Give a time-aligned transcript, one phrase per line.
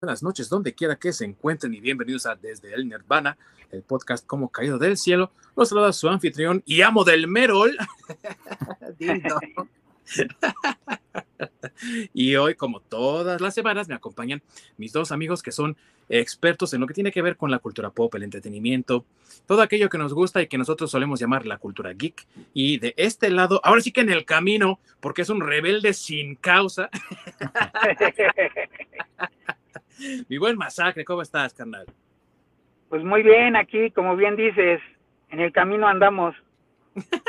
[0.00, 3.36] buenas noches, donde quiera que se encuentren y bienvenidos a Desde el Nirvana,
[3.72, 5.32] el podcast como caído del cielo.
[5.56, 7.76] Los saluda su anfitrión y amo del Merol.
[12.14, 14.40] y hoy, como todas las semanas, me acompañan
[14.76, 15.76] mis dos amigos que son
[16.08, 19.04] expertos en lo que tiene que ver con la cultura pop, el entretenimiento,
[19.46, 22.24] todo aquello que nos gusta y que nosotros solemos llamar la cultura geek.
[22.54, 26.36] Y de este lado, ahora sí que en el camino, porque es un rebelde sin
[26.36, 26.88] causa.
[30.28, 31.86] Mi buen masacre, ¿cómo estás, carnal?
[32.88, 34.80] Pues muy bien, aquí, como bien dices,
[35.30, 36.34] en el camino andamos.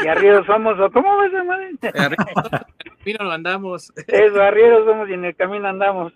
[0.04, 1.70] Y arrieros somos, ¿o cómo ves, madre?
[1.82, 3.94] En el camino andamos.
[4.08, 6.14] Eso, arrieros somos y en el camino andamos.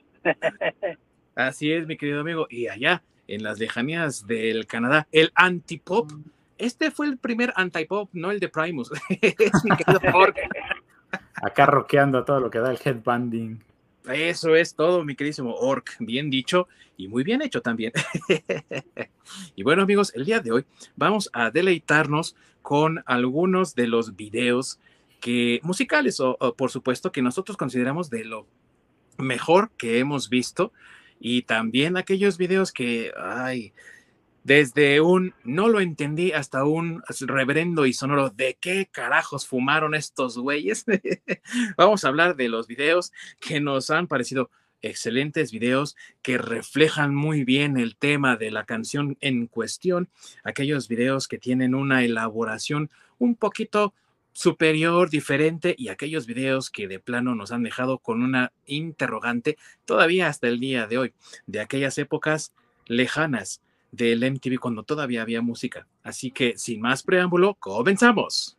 [1.36, 2.48] Así es, mi querido amigo.
[2.50, 6.12] Y allá, en las lejanías del Canadá, el antipop.
[6.58, 8.92] Este fue el primer antipop, no el de Primus.
[9.10, 10.00] es mi querido
[11.44, 13.60] Acá roqueando todo lo que da el headbanding.
[14.12, 15.96] Eso es todo, mi queridísimo Orc.
[16.00, 16.68] Bien dicho
[16.98, 17.94] y muy bien hecho también.
[19.56, 20.66] y bueno, amigos, el día de hoy
[20.96, 24.80] vamos a deleitarnos con algunos de los videos
[25.22, 28.46] que musicales o, por supuesto que nosotros consideramos de lo
[29.18, 30.74] mejor que hemos visto
[31.20, 33.72] y también aquellos videos que ay
[34.44, 40.38] desde un no lo entendí hasta un reverendo y sonoro de qué carajos fumaron estos
[40.38, 40.86] güeyes.
[41.78, 44.50] Vamos a hablar de los videos que nos han parecido
[44.82, 50.10] excelentes videos que reflejan muy bien el tema de la canción en cuestión,
[50.44, 53.94] aquellos videos que tienen una elaboración un poquito
[54.34, 60.28] superior, diferente y aquellos videos que de plano nos han dejado con una interrogante todavía
[60.28, 61.14] hasta el día de hoy,
[61.46, 62.54] de aquellas épocas
[62.88, 63.62] lejanas
[63.94, 65.88] del MTV cuando todavía había música.
[66.02, 68.58] Así que sin más preámbulo, comenzamos.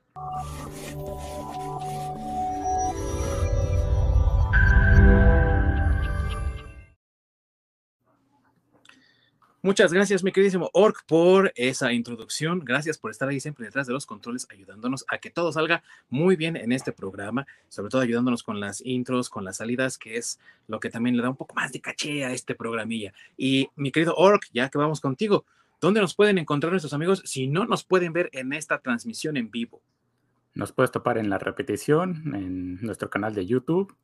[9.64, 12.60] Muchas gracias, mi queridísimo Orc, por esa introducción.
[12.66, 16.36] Gracias por estar ahí siempre detrás de los controles, ayudándonos a que todo salga muy
[16.36, 20.38] bien en este programa, sobre todo ayudándonos con las intros, con las salidas, que es
[20.68, 23.14] lo que también le da un poco más de caché a este programilla.
[23.38, 25.46] Y mi querido Orc, ya que vamos contigo,
[25.80, 29.50] ¿dónde nos pueden encontrar nuestros amigos si no nos pueden ver en esta transmisión en
[29.50, 29.80] vivo?
[30.52, 33.96] Nos puedes topar en la repetición en nuestro canal de YouTube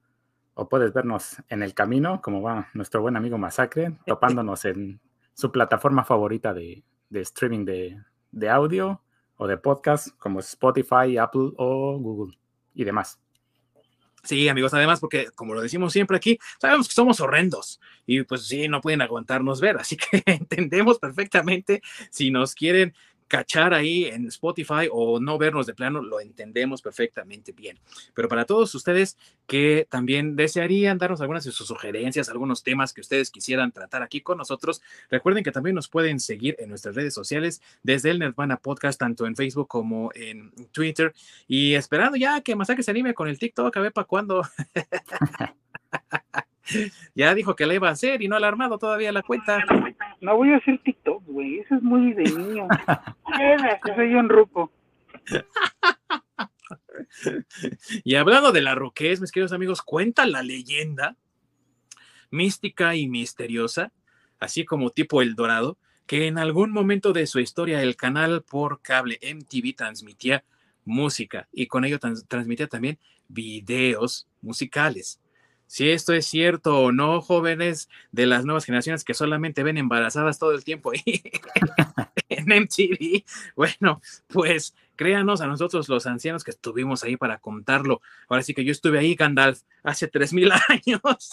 [0.55, 5.01] o puedes vernos en el camino, como va nuestro buen amigo Masacre, topándonos en
[5.41, 9.03] su plataforma favorita de, streaming de, audio
[9.37, 12.39] o de podcast, como Spotify, Apple o Google
[12.75, 13.19] y demás.
[14.23, 18.47] Sí, amigos, además, porque como lo decimos siempre aquí, sabemos que somos horrendos y pues
[18.47, 21.81] sí, no pueden aguantarnos ver, así que entendemos perfectamente
[22.11, 22.95] si nos quieren
[23.31, 27.79] cachar ahí en Spotify o no vernos de plano, lo entendemos perfectamente bien.
[28.13, 33.01] Pero para todos ustedes que también desearían darnos algunas de sus sugerencias, algunos temas que
[33.01, 37.15] ustedes quisieran tratar aquí con nosotros, recuerden que también nos pueden seguir en nuestras redes
[37.15, 41.15] sociales desde el Nirvana Podcast, tanto en Facebook como en Twitter.
[41.47, 44.43] Y esperando ya que Masacre se anime con el TikTok, a ver para cuándo.
[47.15, 49.65] ya dijo que la iba a hacer y no ha armado todavía la cuenta.
[50.21, 51.10] No voy a hacer TikTok,
[51.43, 52.69] Eso es muy de niño.
[53.97, 54.73] soy un ruco.
[58.05, 61.17] y hablando de la roquez, mis queridos amigos, cuenta la leyenda
[62.31, 63.93] mística y misteriosa,
[64.39, 68.83] así como tipo El Dorado, que en algún momento de su historia el canal por
[68.83, 70.45] cable MTV transmitía
[70.85, 75.20] música y con ello transmitía también videos musicales.
[75.71, 80.41] Si esto es cierto o no, jóvenes de las nuevas generaciones que solamente ven embarazadas
[80.41, 80.91] todo el tiempo
[82.29, 83.23] en MTV,
[83.55, 88.03] bueno, pues créanos a nosotros los ancianos que estuvimos ahí para contarlo.
[88.29, 91.31] Ahora sí que yo estuve ahí, Gandalf, hace tres mil años.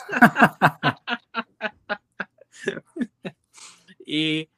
[4.06, 4.50] y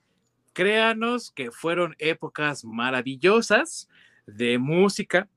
[0.52, 3.88] créanos que fueron épocas maravillosas
[4.28, 5.30] de música,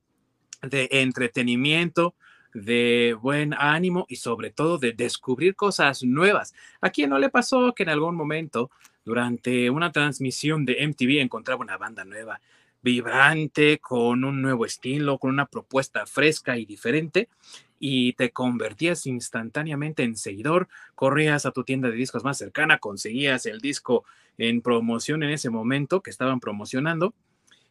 [0.62, 2.16] de entretenimiento,
[2.54, 6.54] de buen ánimo y sobre todo de descubrir cosas nuevas.
[6.80, 8.70] ¿A quién no le pasó que en algún momento
[9.04, 12.40] durante una transmisión de MTV encontraba una banda nueva,
[12.82, 17.28] vibrante, con un nuevo estilo, con una propuesta fresca y diferente?
[17.84, 23.44] y te convertías instantáneamente en seguidor, corrías a tu tienda de discos más cercana, conseguías
[23.44, 24.04] el disco
[24.38, 27.12] en promoción en ese momento que estaban promocionando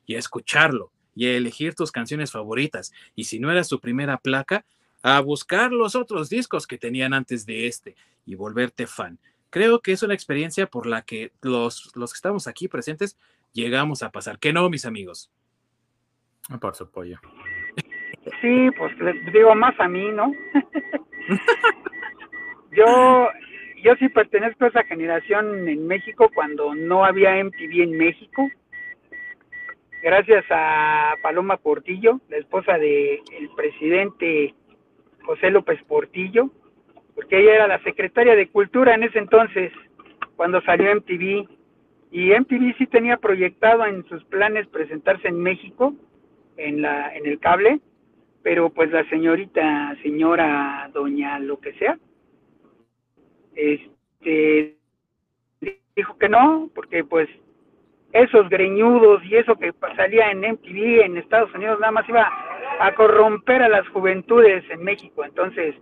[0.05, 2.91] y escucharlo y elegir tus canciones favoritas.
[3.15, 4.65] Y si no era su primera placa,
[5.03, 7.95] a buscar los otros discos que tenían antes de este
[8.25, 9.19] y volverte fan.
[9.49, 13.17] Creo que es una experiencia por la que los, los que estamos aquí presentes
[13.53, 14.39] llegamos a pasar.
[14.39, 15.31] ¿Qué no, mis amigos?
[16.49, 17.19] Ah, por su pollo.
[18.41, 20.33] Sí, pues les digo más a mí, ¿no?
[22.71, 23.27] yo,
[23.83, 28.49] yo sí pertenezco a esa generación en México cuando no había MTV en México.
[30.03, 34.55] Gracias a Paloma Portillo, la esposa del el presidente
[35.25, 36.49] José López Portillo,
[37.15, 39.71] porque ella era la secretaria de Cultura en ese entonces,
[40.35, 41.47] cuando salió MTV.
[42.11, 45.93] Y MTV sí tenía proyectado en sus planes presentarse en México,
[46.57, 47.79] en, la, en el cable,
[48.43, 51.97] pero pues la señorita, señora, doña, lo que sea,
[53.55, 54.75] este,
[55.95, 57.29] dijo que no, porque pues
[58.13, 62.29] esos greñudos y eso que salía en MTV en Estados Unidos nada más iba
[62.87, 65.75] a corromper a las juventudes en México, entonces,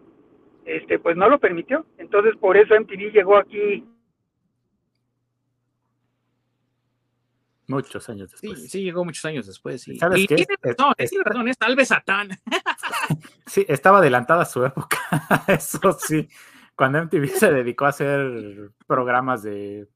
[0.65, 3.85] este, pues no lo permitió, entonces por eso MTV llegó aquí
[7.67, 8.63] Muchos años después.
[8.63, 9.83] Sí, sí, llegó muchos años después.
[9.83, 9.95] Sí.
[9.99, 10.35] ¿Sabes y qué?
[10.37, 12.29] Tiene, Es- no, es- tiene razón, es tal vez Satán.
[13.45, 14.97] Sí, estaba adelantada a su época,
[15.47, 16.27] eso sí.
[16.75, 19.87] Cuando MTV se dedicó a hacer programas de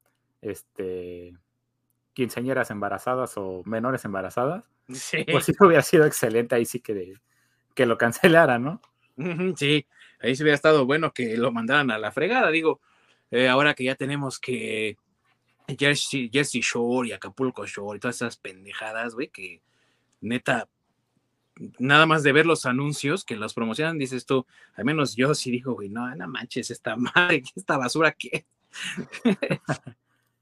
[0.41, 1.35] este
[2.13, 5.23] quinceañeras embarazadas o menores embarazadas, Sí.
[5.31, 7.21] pues sí hubiera sido excelente ahí sí que, de-
[7.73, 8.81] que lo cancelara, ¿no?
[9.55, 9.85] Sí,
[10.19, 12.49] ahí se hubiera estado bueno que lo mandaran a la fregada.
[12.49, 12.81] Digo,
[13.31, 14.97] eh, ahora que ya tenemos que
[15.77, 19.61] Jersey, Jersey Shore y Acapulco Shore y todas esas pendejadas, güey, que
[20.21, 20.67] neta,
[21.79, 24.45] nada más de ver los anuncios que los promocionan, dices tú,
[24.75, 28.45] al menos yo sí digo, güey, no, no manches, esta madre, esta basura que.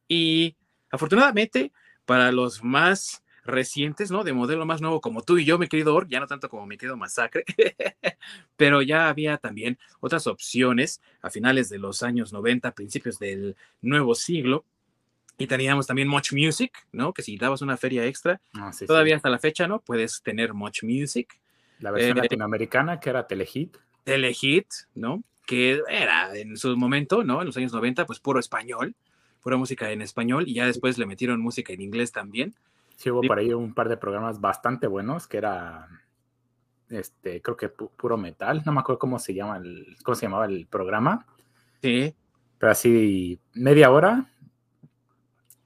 [0.08, 0.56] y
[0.90, 1.72] afortunadamente,
[2.06, 4.24] para los más recientes, ¿no?
[4.24, 6.66] De modelo más nuevo como tú y yo, mi querido Org, ya no tanto como
[6.66, 7.46] mi querido Masacre,
[8.58, 14.16] pero ya había también otras opciones a finales de los años 90, principios del nuevo
[14.16, 14.66] siglo.
[15.38, 17.14] Y teníamos también Much Music, ¿no?
[17.14, 18.86] Que si dabas una feria extra, Ah, sí, sí.
[18.86, 19.80] todavía hasta la fecha, ¿no?
[19.80, 21.40] Puedes tener Much Music.
[21.80, 23.76] La versión eh, latinoamericana que era Telehit.
[24.04, 25.24] Telehit, ¿no?
[25.48, 27.40] Que era en su momento, ¿no?
[27.42, 28.94] En los años 90, pues puro español,
[29.42, 32.54] pura música en español, y ya después le metieron música en inglés también.
[33.02, 35.88] Sí hubo por ahí un par de programas bastante buenos que era
[36.90, 40.26] este, creo que pu- puro metal, no me acuerdo cómo se llama el, cómo se
[40.28, 41.26] llamaba el programa,
[41.82, 42.16] Sí,
[42.60, 44.30] pero así media hora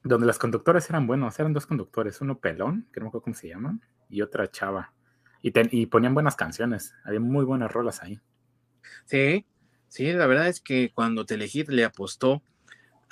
[0.03, 3.35] donde los conductores eran buenos, eran dos conductores, uno pelón, que no me acuerdo cómo
[3.35, 4.93] se llama, y otra chava.
[5.41, 8.19] Y, ten- y ponían buenas canciones, había muy buenas rolas ahí.
[9.05, 9.45] sí,
[9.87, 12.43] sí, la verdad es que cuando Telehit le apostó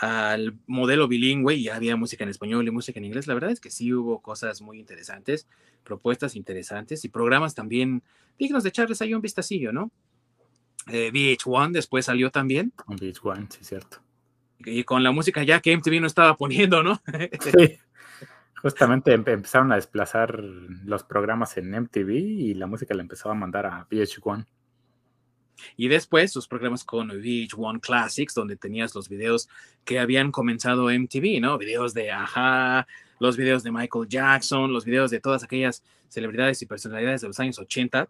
[0.04, 3.60] al modelo bilingüe y había música en español y música en inglés, la verdad es
[3.60, 5.48] que sí hubo cosas muy interesantes,
[5.84, 8.04] propuestas interesantes y programas también
[8.38, 9.92] dignos de echarles ahí un vistacillo, ¿no?
[10.88, 13.98] Eh, VH1 después salió también, Con Beach One, sí, cierto.
[14.60, 17.02] y con la música ya que MTV no estaba poniendo, ¿no?
[17.40, 17.78] Sí.
[18.62, 23.34] Justamente empe- empezaron a desplazar los programas en MTV y la música la empezó a
[23.34, 24.46] mandar a VH1.
[25.78, 29.50] Y después sus programas con VH1 Classics, donde tenías los videos
[29.86, 31.58] que habían comenzado MTV, ¿no?
[31.58, 32.88] Videos de Aja,
[33.20, 37.40] los videos de Michael Jackson, los videos de todas aquellas celebridades y personalidades de los
[37.40, 38.08] años 80.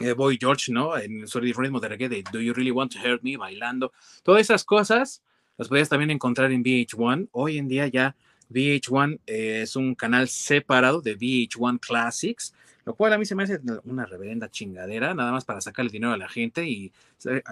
[0.00, 0.96] Eh, Boy George, ¿no?
[0.96, 3.92] En su ritmo de reggae de Do You Really Want to Hurt Me, bailando.
[4.22, 5.22] Todas esas cosas
[5.58, 7.28] las podías también encontrar en VH1.
[7.32, 8.16] Hoy en día ya
[8.50, 13.44] VH1 eh, es un canal separado de VH1 Classics, lo cual a mí se me
[13.44, 16.92] hace una reverenda chingadera, nada más para sacarle dinero a la gente y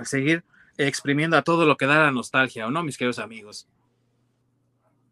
[0.05, 0.45] seguir
[0.77, 3.69] exprimiendo a todo lo que da la nostalgia, ¿o no, mis queridos amigos?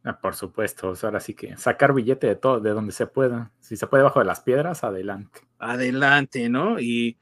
[0.04, 3.50] Ah, por supuesto, ahora sí que sacar billete de todo, de donde se pueda.
[3.60, 5.40] Si se puede bajo de las piedras, adelante.
[5.58, 6.80] Adelante, ¿no?
[6.80, 7.16] Y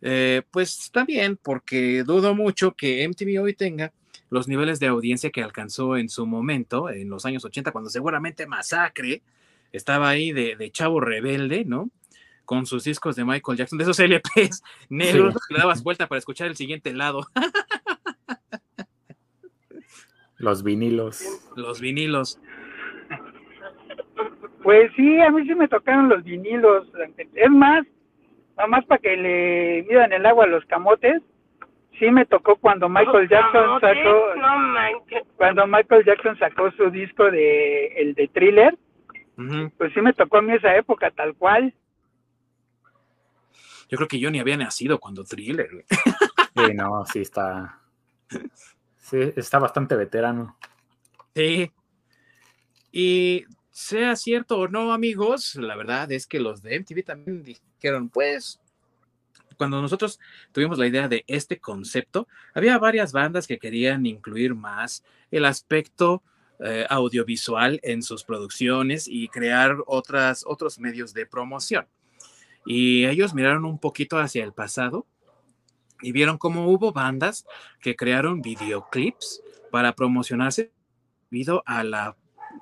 [0.00, 3.92] eh, pues también, porque dudo mucho que MTV hoy tenga
[4.30, 8.46] los niveles de audiencia que alcanzó en su momento, en los años 80, cuando seguramente
[8.46, 9.22] Masacre
[9.72, 11.90] estaba ahí de, de chavo rebelde, ¿no?
[12.44, 15.40] Con sus discos de Michael Jackson, de esos LPs negros, Sí.
[15.48, 17.26] que le dabas vuelta para escuchar el siguiente lado,
[20.38, 21.22] Los vinilos.
[21.56, 22.40] los vinilos.
[24.62, 26.88] Pues sí, a mí sí me tocaron los vinilos.
[27.34, 27.86] Es más,
[28.58, 31.22] nomás para que le midan el agua a los camotes,
[31.98, 34.24] sí me tocó cuando Michael Jackson sacó,
[35.36, 38.76] cuando Michael Jackson sacó su disco de el de Thriller,
[39.78, 41.72] pues sí me tocó a mí esa época tal cual.
[43.92, 45.84] Yo creo que yo ni había nacido cuando Thriller, güey.
[46.56, 47.78] Sí, no, sí está.
[48.96, 50.56] Sí, está bastante veterano.
[51.34, 51.70] Sí.
[52.90, 58.08] Y sea cierto o no, amigos, la verdad es que los de MTV también dijeron,
[58.08, 58.60] pues,
[59.58, 60.18] cuando nosotros
[60.52, 66.22] tuvimos la idea de este concepto, había varias bandas que querían incluir más el aspecto
[66.60, 71.86] eh, audiovisual en sus producciones y crear otras, otros medios de promoción.
[72.66, 75.06] Y ellos miraron un poquito hacia el pasado
[76.00, 77.46] y vieron cómo hubo bandas
[77.80, 80.72] que crearon videoclips para promocionarse
[81.30, 82.16] debido a la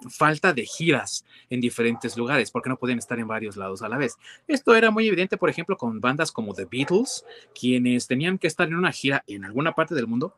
[0.08, 3.96] falta de giras en diferentes lugares, porque no podían estar en varios lados a la
[3.96, 4.16] vez.
[4.46, 7.24] Esto era muy evidente, por ejemplo, con bandas como The Beatles,
[7.58, 10.36] quienes tenían que estar en una gira en alguna parte del mundo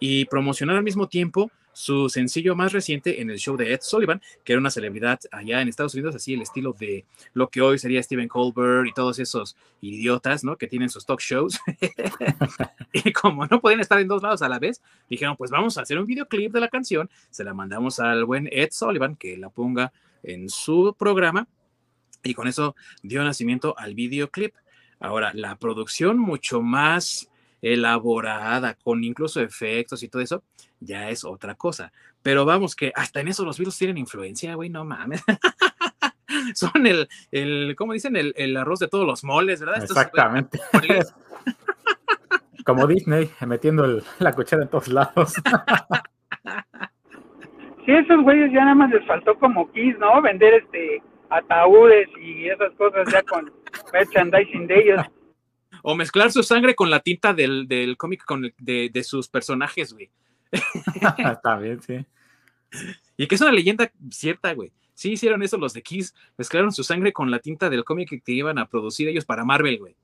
[0.00, 4.22] y promocionar al mismo tiempo su sencillo más reciente en el show de Ed Sullivan,
[4.44, 7.78] que era una celebridad allá en Estados Unidos, así el estilo de lo que hoy
[7.78, 10.56] sería Stephen Colbert y todos esos idiotas, ¿no?
[10.56, 11.60] Que tienen sus talk shows.
[12.94, 15.82] y como no podían estar en dos lados a la vez, dijeron, pues vamos a
[15.82, 19.50] hacer un videoclip de la canción, se la mandamos al buen Ed Sullivan, que la
[19.50, 21.46] ponga en su programa,
[22.22, 24.54] y con eso dio nacimiento al videoclip.
[24.98, 27.28] Ahora, la producción mucho más
[27.62, 30.42] elaborada, con incluso efectos y todo eso,
[30.80, 31.92] ya es otra cosa.
[32.22, 35.22] Pero vamos, que hasta en eso los virus tienen influencia, güey, no mames.
[36.54, 38.16] Son el, el ¿cómo dicen?
[38.16, 39.82] El, arroz de todos los moles, ¿verdad?
[39.82, 40.60] Exactamente.
[42.64, 45.34] Como Disney, metiendo la cuchara en todos lados.
[47.84, 50.20] sí, esos güeyes ya nada más les faltó como Kiss, ¿no?
[50.20, 53.52] Vender este ataúdes y esas cosas ya con
[53.92, 55.06] merchandising de ellos.
[55.88, 59.92] O mezclar su sangre con la tinta del, del cómic con, de, de sus personajes,
[59.92, 60.10] güey.
[60.50, 62.04] Está bien, sí.
[63.16, 64.72] Y que es una leyenda cierta, güey.
[64.94, 66.12] Sí hicieron eso los de Kiss.
[66.36, 69.78] Mezclaron su sangre con la tinta del cómic que iban a producir ellos para Marvel,
[69.78, 69.96] güey.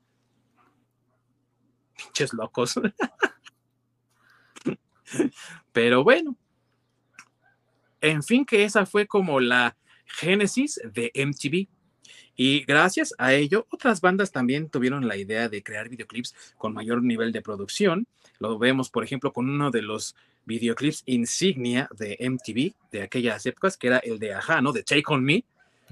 [1.97, 2.75] Pinches locos.
[5.73, 6.37] Pero bueno.
[8.01, 11.67] En fin, que esa fue como la génesis de MTV.
[12.37, 17.03] Y gracias a ello, otras bandas también tuvieron la idea de crear videoclips con mayor
[17.03, 18.07] nivel de producción.
[18.39, 23.77] Lo vemos, por ejemplo, con uno de los videoclips insignia de MTV de aquellas épocas,
[23.77, 24.73] que era el de Aja, ¿no?
[24.73, 25.45] De Take On Me,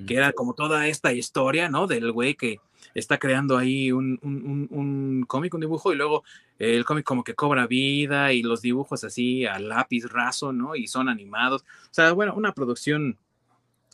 [0.06, 1.87] que era como toda esta historia, ¿no?
[1.87, 2.59] Del güey que
[2.94, 6.25] está creando ahí un, un, cómic, un dibujo, y luego
[6.59, 10.75] el cómic como que cobra vida y los dibujos así a lápiz raso, ¿no?
[10.75, 11.62] Y son animados.
[11.62, 13.18] O sea, bueno, una producción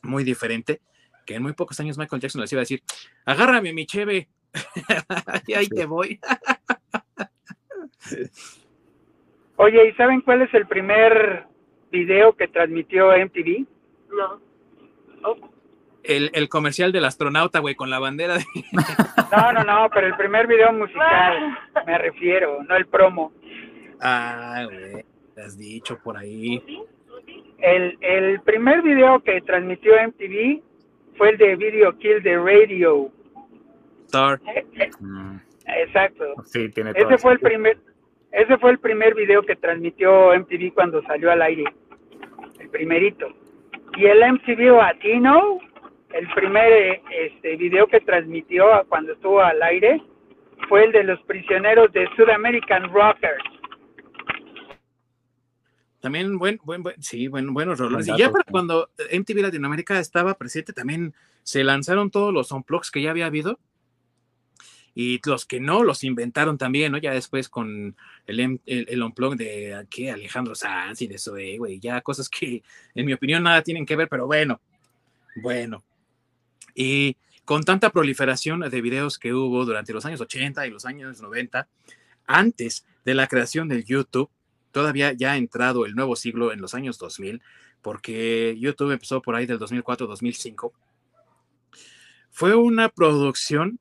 [0.02, 0.80] muy diferente,
[1.26, 2.82] que en muy pocos años Michael Jackson les iba a decir,
[3.26, 4.28] agárrame mi cheve,
[5.46, 6.18] y ahí te voy.
[9.56, 11.46] Oye, ¿y saben cuál es el primer
[11.90, 13.66] video que transmitió MTV?
[14.10, 14.40] No.
[16.04, 18.44] El, el, comercial del astronauta, güey, con la bandera de...
[19.32, 23.32] No, no, no, pero el primer video musical, me refiero, no el promo.
[24.00, 25.04] Ah, güey,
[25.34, 26.62] te has dicho por ahí.
[27.58, 30.62] El, el primer video que transmitió MTV
[31.16, 33.10] fue el de Video Kill the Radio.
[34.06, 34.40] Star.
[34.54, 35.36] Eh, eh, mm.
[35.66, 36.34] Exacto.
[36.44, 37.76] Sí, tiene Ese fue el primer
[38.36, 41.64] ese fue el primer video que transmitió MTV cuando salió al aire,
[42.60, 43.28] el primerito.
[43.96, 45.58] Y el MTV Latino,
[46.12, 50.02] el primer este, video que transmitió cuando estuvo al aire,
[50.68, 53.42] fue el de los prisioneros de South American Rockers.
[56.00, 58.06] También buen, buen, sí, buen, buenos roles.
[58.08, 63.02] Y ya para cuando MTV Latinoamérica estaba presente, también se lanzaron todos los unplugs que
[63.02, 63.58] ya había habido
[64.98, 66.96] y los que no los inventaron también, ¿no?
[66.96, 67.94] Ya después con
[68.26, 70.10] el, el, el unplug de ¿qué?
[70.10, 72.62] Alejandro Sanz y de eso, eh, güey, ya cosas que
[72.94, 74.58] en mi opinión nada tienen que ver, pero bueno,
[75.42, 75.84] bueno.
[76.74, 81.20] Y con tanta proliferación de videos que hubo durante los años 80 y los años
[81.20, 81.68] 90,
[82.26, 84.30] antes de la creación del YouTube,
[84.76, 87.40] todavía ya ha entrado el nuevo siglo en los años 2000,
[87.80, 90.70] porque YouTube empezó por ahí del 2004-2005,
[92.30, 93.80] fue una producción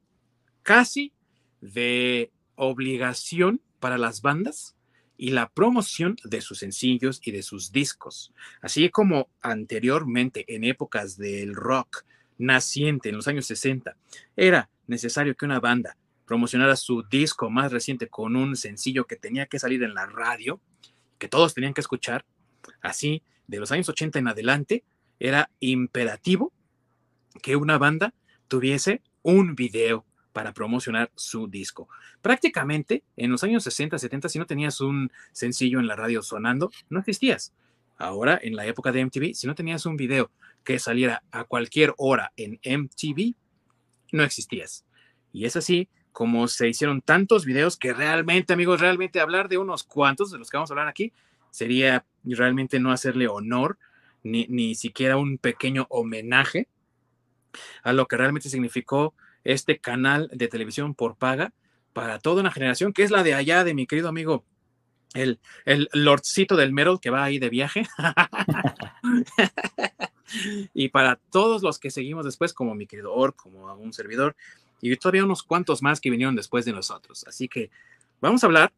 [0.63, 1.11] casi
[1.59, 4.77] de obligación para las bandas
[5.17, 8.33] y la promoción de sus sencillos y de sus discos.
[8.61, 12.05] Así como anteriormente en épocas del rock
[12.37, 13.97] naciente en los años 60,
[14.37, 19.45] era necesario que una banda promocionara su disco más reciente con un sencillo que tenía
[19.45, 20.61] que salir en la radio,
[21.17, 22.25] que todos tenían que escuchar.
[22.81, 24.83] Así, de los años 80 en adelante,
[25.19, 26.51] era imperativo
[27.41, 28.13] que una banda
[28.47, 31.87] tuviese un video para promocionar su disco.
[32.21, 36.71] Prácticamente en los años 60, 70, si no tenías un sencillo en la radio sonando,
[36.89, 37.53] no existías.
[37.97, 40.31] Ahora, en la época de MTV, si no tenías un video
[40.65, 43.33] que saliera a cualquier hora en MTV,
[44.11, 44.83] no existías.
[45.31, 49.83] Y es así como se hicieron tantos videos que realmente, amigos, realmente hablar de unos
[49.83, 51.11] cuantos de los que vamos a hablar aquí
[51.51, 53.77] sería realmente no hacerle honor,
[54.23, 56.69] ni, ni siquiera un pequeño homenaje
[57.83, 61.51] a lo que realmente significó este canal de televisión por paga
[61.91, 64.45] para toda una generación, que es la de allá de mi querido amigo,
[65.15, 67.85] el, el lordcito del Merrill que va ahí de viaje.
[70.73, 74.37] y para todos los que seguimos después, como mi querido Or, como un servidor,
[74.81, 77.25] y todavía unos cuantos más que vinieron después de nosotros.
[77.27, 77.69] Así que
[78.21, 78.73] vamos a hablar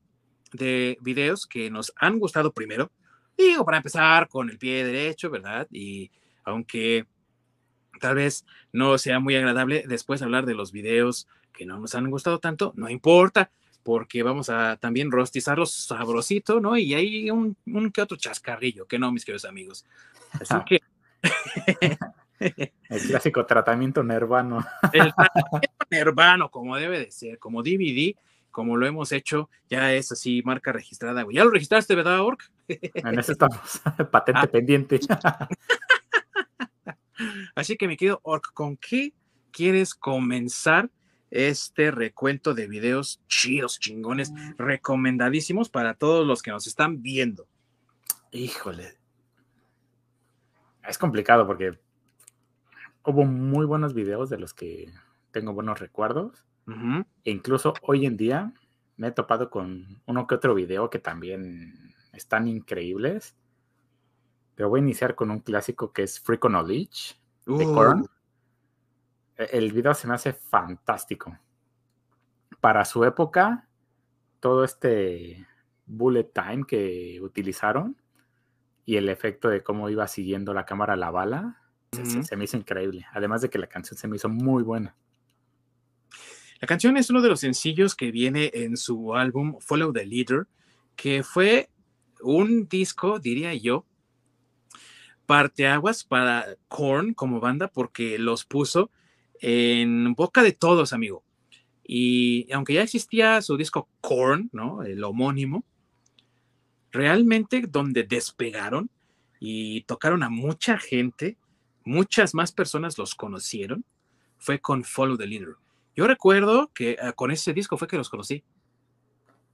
[0.53, 2.91] de videos que nos han gustado primero.
[3.37, 5.67] Digo, para empezar con el pie derecho, ¿verdad?
[5.71, 6.11] Y
[6.43, 7.05] aunque
[7.99, 12.09] tal vez no sea muy agradable después hablar de los videos que no nos han
[12.09, 13.51] gustado tanto, no importa,
[13.83, 16.77] porque vamos a también rostizarlos sabrosito, ¿no?
[16.77, 19.85] Y hay un, un que otro chascarrillo, que no, mis queridos amigos.
[20.39, 20.81] Así que...
[22.89, 24.65] el clásico tratamiento nervano.
[24.93, 28.15] el tratamiento nervano, como debe de ser, como DVD,
[28.57, 32.51] como lo hemos hecho, ya es así, marca registrada, Ya lo registraste, ¿verdad, Orc?
[32.67, 33.59] En eso estamos,
[34.11, 34.47] patente ah.
[34.47, 34.99] pendiente.
[37.55, 39.13] Así que, mi querido Orc, ¿con qué
[39.51, 40.89] quieres comenzar
[41.29, 47.47] este recuento de videos chidos, chingones, recomendadísimos para todos los que nos están viendo?
[48.31, 48.97] Híjole.
[50.87, 51.77] Es complicado porque
[53.07, 54.93] hubo muy buenos videos de los que
[55.31, 56.45] tengo buenos recuerdos.
[57.23, 58.53] E incluso hoy en día
[58.97, 63.37] me he topado con uno que otro video que también están increíbles.
[64.55, 68.09] Pero voy a iniciar con un clásico que es Freak Knowledge de uh.
[69.37, 71.37] e, El video se me hace fantástico.
[72.59, 73.69] Para su época,
[74.41, 75.47] todo este
[75.85, 77.95] bullet time que utilizaron
[78.83, 81.61] y el efecto de cómo iba siguiendo la cámara la bala,
[81.91, 83.05] se me hizo increíble.
[83.13, 84.95] Además de que la canción se me hizo muy buena.
[86.59, 90.47] La canción es uno de los sencillos que viene en su álbum Follow the Leader,
[90.95, 91.69] que fue
[92.21, 93.85] un disco, diría yo,
[95.27, 98.89] parteaguas para Korn como banda, porque los puso
[99.39, 101.23] en boca de todos, amigo.
[101.83, 104.81] Y aunque ya existía su disco Korn, ¿no?
[104.83, 105.63] El homónimo,
[106.91, 108.89] realmente donde despegaron
[109.39, 111.37] y tocaron a mucha gente,
[111.87, 113.83] muchas más personas los conocieron,
[114.37, 115.55] fue con Follow the Leader.
[115.95, 118.43] Yo recuerdo que ah, con ese disco fue que los conocí.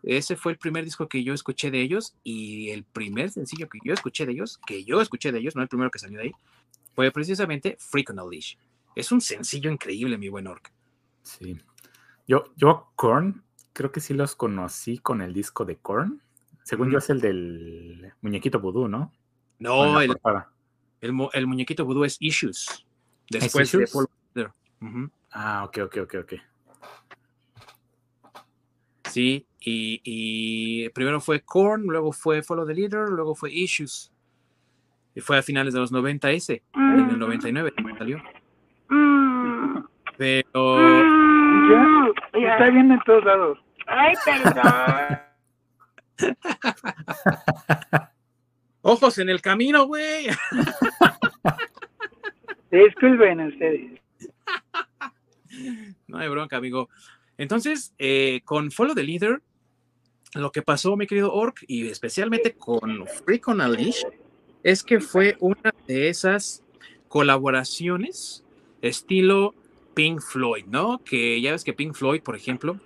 [0.01, 3.79] Ese fue el primer disco que yo escuché de ellos y el primer sencillo que
[3.85, 6.25] yo escuché de ellos, que yo escuché de ellos, no el primero que salió de
[6.25, 6.31] ahí,
[6.93, 8.57] fue precisamente Freak on a Leash.
[8.95, 10.73] Es un sencillo increíble, mi buen Orc.
[11.21, 11.57] Sí.
[12.27, 16.21] Yo, yo Korn, creo que sí los conocí con el disco de Korn.
[16.63, 19.11] Según yo es el del muñequito vudú, ¿no?
[19.59, 20.13] No, el,
[21.03, 22.85] el, muñequito vudú es Issues.
[23.29, 24.49] Después de
[25.31, 26.33] Ah, ok, ok, ok, ok.
[29.09, 34.11] Sí, y, primero fue Korn, luego fue Follow the Leader, luego fue Issues.
[35.15, 38.21] Y fue a finales de los 90 ese, en el 99 salió.
[40.17, 40.79] Pero...
[42.33, 43.59] Ya, está bien en todos lados.
[43.87, 45.19] Ay, perdón.
[48.83, 50.27] Ojos en el camino, güey.
[52.71, 54.01] Disculpen ustedes.
[56.07, 56.89] no hay bronca, amigo.
[57.37, 59.41] Entonces, eh, con Follow the Leader,
[60.33, 64.03] lo que pasó, mi querido Orc, y especialmente con Freak on a Leash,
[64.63, 66.61] es que fue una de esas
[67.07, 68.43] colaboraciones
[68.81, 69.55] estilo
[69.93, 71.01] Pink Floyd, ¿no?
[71.05, 72.81] Que ya ves que Pink Floyd, por ejemplo,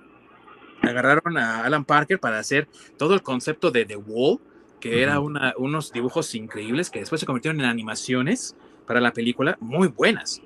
[0.83, 4.39] agarraron a Alan Parker para hacer todo el concepto de The Wall,
[4.79, 9.87] que era unos dibujos increíbles que después se convirtieron en animaciones para la película muy
[9.87, 10.41] buenas.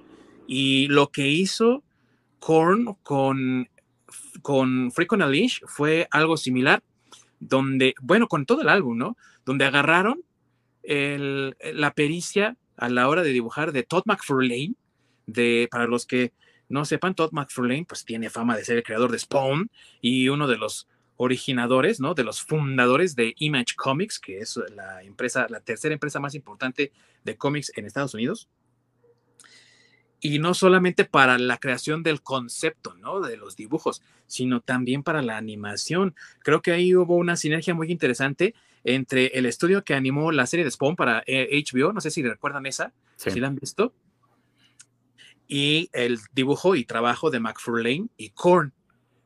[0.48, 1.84] Y lo que hizo
[2.40, 3.70] Korn con,
[4.42, 6.84] con Freak on a Leash fue algo similar,
[7.40, 9.18] donde, bueno, con todo el álbum, ¿no?
[9.46, 10.24] Donde agarraron
[10.84, 14.74] la pericia a la hora de dibujar de Todd McFarlane,
[15.28, 16.34] de, para los que
[16.68, 19.70] no sepan, Todd McFarlane pues tiene fama de ser el creador de Spawn
[20.02, 22.14] y uno de los originadores, ¿no?
[22.14, 26.92] De los fundadores de Image Comics, que es la empresa, la tercera empresa más importante
[27.24, 28.50] de cómics en Estados Unidos
[30.22, 33.22] y no solamente para la creación del concepto, ¿no?
[33.22, 36.16] De los dibujos, sino también para la animación.
[36.44, 40.64] Creo que ahí hubo una sinergia muy interesante entre el estudio que animó la serie
[40.64, 43.94] de Spawn para HBO, eh, no sé si recuerdan esa, si la han visto,
[45.48, 48.74] y el dibujo y trabajo de McFarlane y Korn.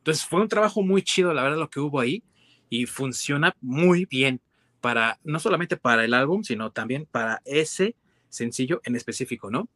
[0.06, 2.22] Entonces fue un trabajo muy chido, la verdad, lo que hubo ahí,
[2.70, 4.40] y funciona muy bien
[4.80, 7.96] para, no solamente para el álbum, sino también para ese
[8.28, 9.68] sencillo en específico, ¿no?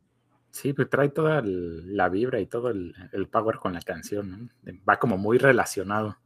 [0.52, 2.94] Sí, pues trae toda la vibra y todo el,
[3.28, 4.30] power con la canción,
[4.64, 4.72] ¿no?
[4.88, 6.16] Va como muy relacionado.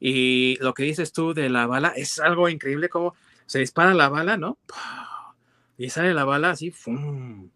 [0.00, 4.08] Y lo que dices tú de la bala es algo increíble como se dispara la
[4.08, 4.56] bala, ¿no?
[5.76, 7.50] Y sale la bala así, ¡fum!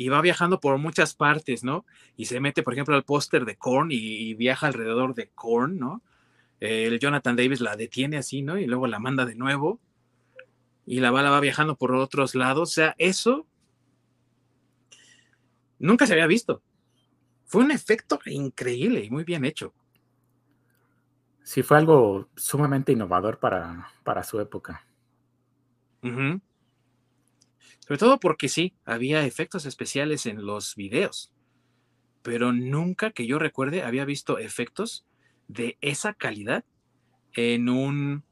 [0.00, 1.84] Y va viajando por muchas partes, ¿no?
[2.16, 6.00] Y se mete, por ejemplo, al póster de Korn y, viaja alrededor de Korn, ¿no?
[6.58, 8.56] El Jonathan Davis la detiene así, ¿no?
[8.56, 9.78] Y luego la manda de nuevo
[10.86, 12.70] y la bala va viajando por otros lados.
[12.70, 13.46] O sea, eso
[15.78, 16.62] nunca se había visto.
[17.44, 19.74] fue un efecto increíble y muy bien hecho.
[21.42, 24.82] Sí, fue algo sumamente innovador para, para su época.
[26.02, 26.40] Ujú.
[27.90, 31.32] Sobre todo porque sí, había efectos especiales en los videos,
[32.22, 35.04] pero nunca que yo recuerde había visto efectos
[35.48, 36.64] de esa calidad
[37.32, 38.22] en un,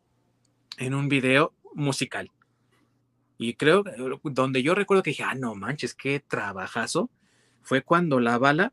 [0.77, 2.31] en un video musical.
[3.37, 7.11] Y creo, que donde yo recuerdo que dije, ah, no manches, qué trabajazo,
[7.61, 8.73] fue cuando la bala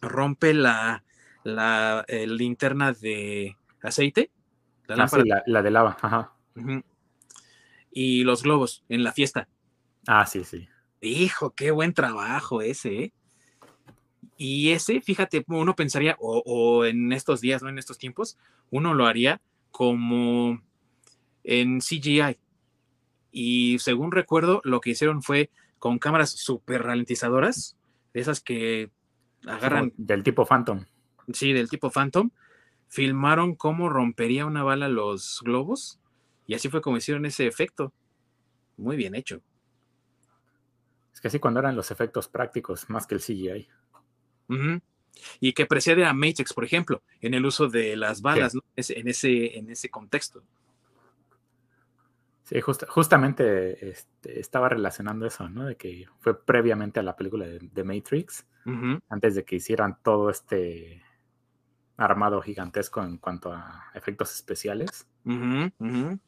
[0.00, 1.04] rompe la,
[1.44, 4.32] la eh, linterna de aceite,
[4.88, 6.32] la Ah, sí, la, la de lava, ajá.
[7.92, 9.46] y los globos en la fiesta.
[10.06, 10.68] Ah, sí, sí.
[11.00, 13.12] Hijo, qué buen trabajo ese, ¿eh?
[14.36, 17.68] Y ese, fíjate, uno pensaría, o, o en estos días, ¿no?
[17.68, 18.38] En estos tiempos,
[18.70, 20.60] uno lo haría como
[21.44, 22.38] en CGI.
[23.30, 27.76] Y según recuerdo, lo que hicieron fue con cámaras súper ralentizadoras,
[28.14, 28.90] de esas que
[29.46, 30.84] agarran, Como Del tipo Phantom.
[31.32, 32.30] sí, del tipo Phantom,
[32.88, 35.98] filmaron cómo rompería una bala los globos,
[36.46, 37.92] y así fue como hicieron ese efecto.
[38.76, 39.40] Muy bien hecho.
[41.22, 43.68] Que sí, cuando eran los efectos prácticos, más que el CGI.
[45.40, 48.62] Y que precede a Matrix, por ejemplo, en el uso de las balas, ¿no?
[48.76, 50.42] En, ese, en ese contexto.
[52.44, 55.66] Sí, justa- justamente este, estaba relacionando eso, ¿no?
[55.66, 58.46] De que fue previamente a la película de, de Matrix,
[59.08, 61.02] antes de que hicieran todo este
[61.96, 65.06] armado gigantesco en cuanto a efectos especiales.
[65.24, 66.18] ujú, ujú.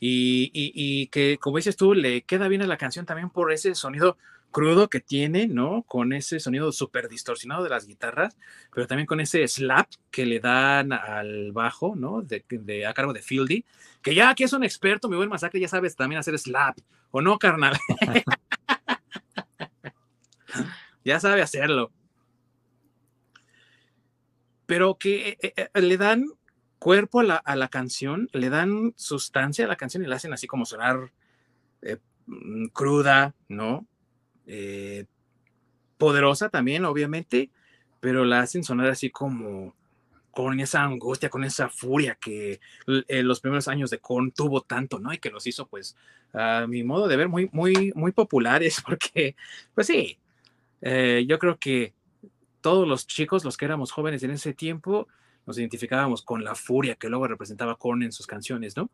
[0.00, 4.16] Y, que, como dices tú, le queda bien a la canción también por ese sonido
[4.50, 5.82] crudo que tiene, ¿no?
[5.82, 8.36] Con ese sonido súper distorsionado de las guitarras,
[8.72, 12.22] pero también con ese slap que le dan al bajo, ¿no?
[12.22, 13.64] De, de- a cargo de Fieldy,
[14.02, 16.78] que ya que es un experto, mi buen masacre, ya sabes también hacer slap,
[17.10, 17.76] ¿o no, carnal?
[21.04, 21.90] ya sabe hacerlo.
[24.66, 26.26] Pero que eh, eh, le dan
[26.78, 30.32] cuerpo a la, a la canción, le dan sustancia a la canción y la hacen
[30.32, 31.12] así como sonar
[31.82, 33.86] eh, mm, cruda, ¿no?
[34.46, 35.06] Eh,
[35.98, 37.50] poderosa también, obviamente,
[38.00, 39.74] pero la hacen sonar así como
[40.30, 45.00] con esa angustia, con esa furia que en los primeros años de Korn tuvo tanto,
[45.00, 45.12] ¿no?
[45.12, 45.96] Y que los hizo, pues,
[46.32, 49.34] a mi modo de ver, muy, muy, muy populares, porque,
[49.74, 50.18] pues sí,
[50.80, 51.92] eh, yo creo que
[52.60, 55.08] todos los chicos, los que éramos jóvenes en ese tiempo,
[55.48, 58.88] nos identificábamos con la furia que luego representaba Korn en sus canciones, ¿no?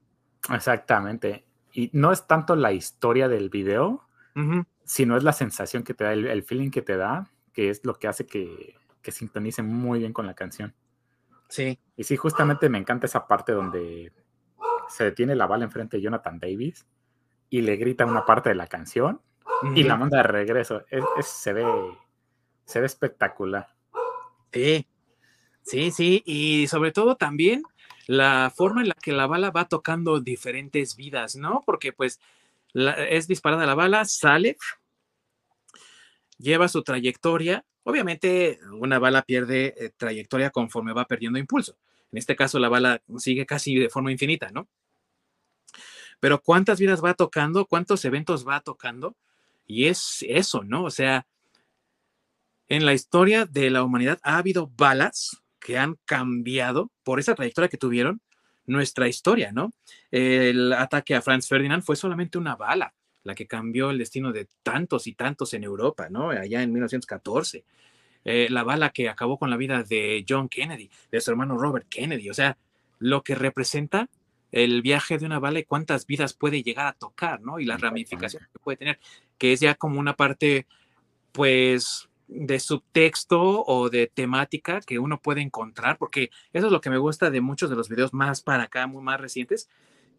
[0.53, 1.45] Exactamente.
[1.73, 4.03] Y no es tanto la historia del video,
[4.85, 7.85] sino es la sensación que te da, el, el feeling que te da, que es
[7.85, 10.75] lo que hace que, que sintonice muy bien con la canción.
[11.49, 14.13] Sí, Y sí, justamente me encanta esa parte donde
[14.89, 16.87] se detiene la bala enfrente de Jonathan Davis
[17.51, 19.21] y le grita una parte de la canción
[19.75, 20.85] y la manda de regreso.
[20.91, 21.65] Es- es- se, ve,
[22.65, 23.69] se ve espectacular.
[24.53, 24.87] sí,
[25.65, 27.63] sí, sí, y sobre todo también
[28.07, 31.63] la forma en la que la bala va tocando diferentes vidas, ¿no?
[31.65, 32.21] Porque pues
[32.75, 34.57] es disparada la bala, sale,
[36.39, 37.65] lleva su trayectoria.
[37.85, 41.77] Obviamente, una bala pierde eh, trayectoria conforme va perdiendo impulso.
[42.13, 44.69] En este caso, la bala sigue casi de forma infinita, ¿no?
[46.21, 47.67] Pero ¿cuántas vidas va tocando?
[47.67, 49.17] ¿Cuántos eventos va tocando?
[49.67, 50.85] Y es eso, ¿no?
[50.85, 51.27] O sea,
[52.69, 57.71] en la historia de la humanidad ha habido balas que han cambiado por esa trayectoria
[57.71, 58.21] que tuvieron
[58.67, 59.73] nuestra historia, ¿no?
[60.11, 64.47] El ataque a Franz Ferdinand fue solamente una bala la que cambió el destino de
[64.63, 66.29] tantos y tantos en Europa, ¿no?
[66.29, 67.65] Allá en 1914.
[68.27, 71.87] Eh, la bala que acabó con la vida de John Kennedy, de su hermano Robert
[71.89, 72.59] Kennedy, o sea,
[72.99, 74.11] lo que representa
[74.53, 77.59] el viaje de una bala y cuántas vidas puede llegar a tocar, ¿no?
[77.59, 79.01] Y las ramificaciones que puede tener,
[79.39, 80.67] que es ya como una parte,
[81.33, 86.91] pues, de subtexto o de temática que uno puede encontrar, porque eso es lo que
[86.91, 89.69] me gusta de muchos de los videos más para acá, muy más recientes,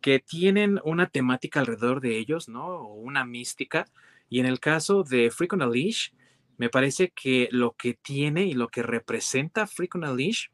[0.01, 2.65] que tienen una temática alrededor de ellos, ¿no?
[2.65, 3.85] O una mística.
[4.29, 6.09] Y en el caso de Freak on a Leash,
[6.57, 10.47] me parece que lo que tiene y lo que representa Freak on a Leash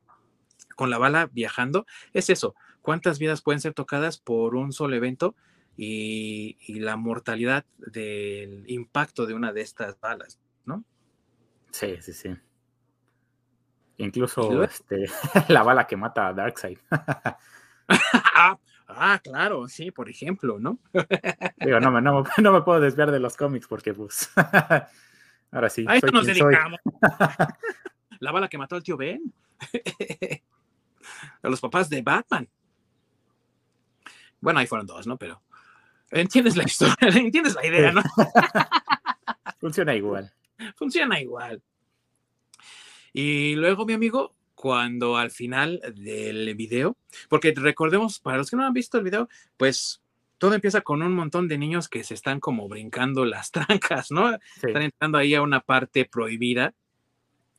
[0.75, 2.55] con la bala viajando es eso.
[2.81, 5.35] ¿Cuántas vidas pueden ser tocadas por un solo evento?
[5.77, 10.39] Y, la mortalidad del impacto de una de estas balas.
[11.71, 12.35] Sí, sí, sí.
[13.97, 15.05] Incluso este,
[15.49, 16.77] la bala que mata a Darkseid.
[16.91, 18.57] ah,
[18.87, 20.79] ah, claro, sí, por ejemplo, ¿no?
[21.57, 24.31] Digo, no, me- no, me- no me puedo desviar de los cómics porque, pues,
[25.51, 26.79] ahora sí, A esto nos dedicamos.
[28.19, 29.21] La bala que mató al tío Ben.
[31.43, 32.47] a los papás de Batman.
[34.39, 35.17] Bueno, ahí fueron dos, ¿no?
[35.17, 35.41] Pero
[36.09, 38.01] entiendes la historia, entiendes la idea, ¿no?
[39.59, 40.31] Funciona igual.
[40.75, 41.61] Funciona igual.
[43.13, 46.97] Y luego, mi amigo, cuando al final del video,
[47.29, 50.01] porque recordemos, para los que no han visto el video, pues
[50.37, 54.37] todo empieza con un montón de niños que se están como brincando las trancas, ¿no?
[54.55, 56.73] Están entrando ahí a una parte prohibida,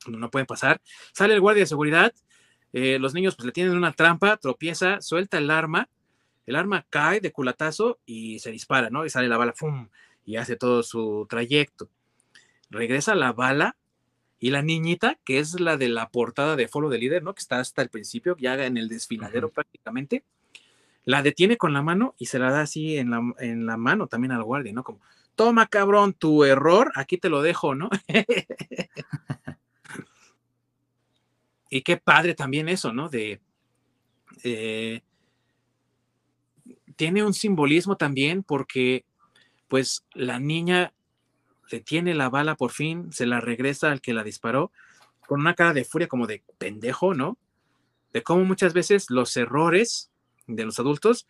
[0.05, 0.81] donde no pueden pasar.
[1.12, 2.12] Sale el guardia de seguridad,
[2.73, 5.88] eh, los niños pues le tienen una trampa, tropieza, suelta el arma,
[6.47, 9.05] el arma cae de culatazo y se dispara, ¿no?
[9.05, 9.88] Y sale la bala, ¡fum!
[10.25, 11.91] Y hace todo su trayecto.
[12.73, 13.77] Regresa la bala
[14.41, 17.35] y la niñita, que es la de la portada de Follow the Líder, ¿no?
[17.35, 20.25] Que está hasta el principio, ya en el desfiladero prácticamente,
[21.05, 24.07] la detiene con la mano y se la da así en la, en la mano
[24.07, 24.83] también al guardia, ¿no?
[24.83, 25.01] Como,
[25.37, 27.91] toma cabrón, tu error, aquí te lo dejo, ¿no?
[31.71, 33.09] y qué padre también eso, ¿no?
[33.09, 33.41] De...
[34.45, 35.03] Eh,
[36.97, 39.05] tiene un simbolismo también porque
[39.69, 40.93] pues la niña
[41.85, 44.72] tiene la bala por fin, se la regresa al que la disparó,
[45.27, 47.38] con una cara de furia como de pendejo, ¿no?
[48.12, 50.11] De cómo muchas veces los errores
[50.46, 51.27] de los adultos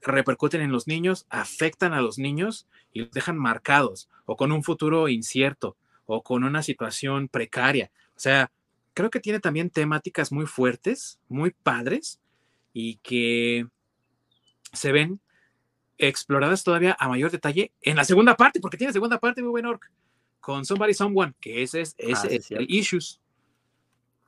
[0.00, 4.64] repercuten en los niños, afectan a los niños y los dejan marcados o con un
[4.64, 7.92] futuro incierto o con una situación precaria.
[8.16, 8.50] O sea,
[8.94, 12.20] creo que tiene también temáticas muy fuertes, muy padres
[12.72, 13.66] y que
[14.72, 15.20] se ven
[15.98, 19.66] exploradas todavía a mayor detalle en la segunda parte, porque tiene segunda parte muy buen
[19.66, 19.90] orc,
[20.40, 23.20] con Somebody Someone, que ese es, ese ah, es el Issues.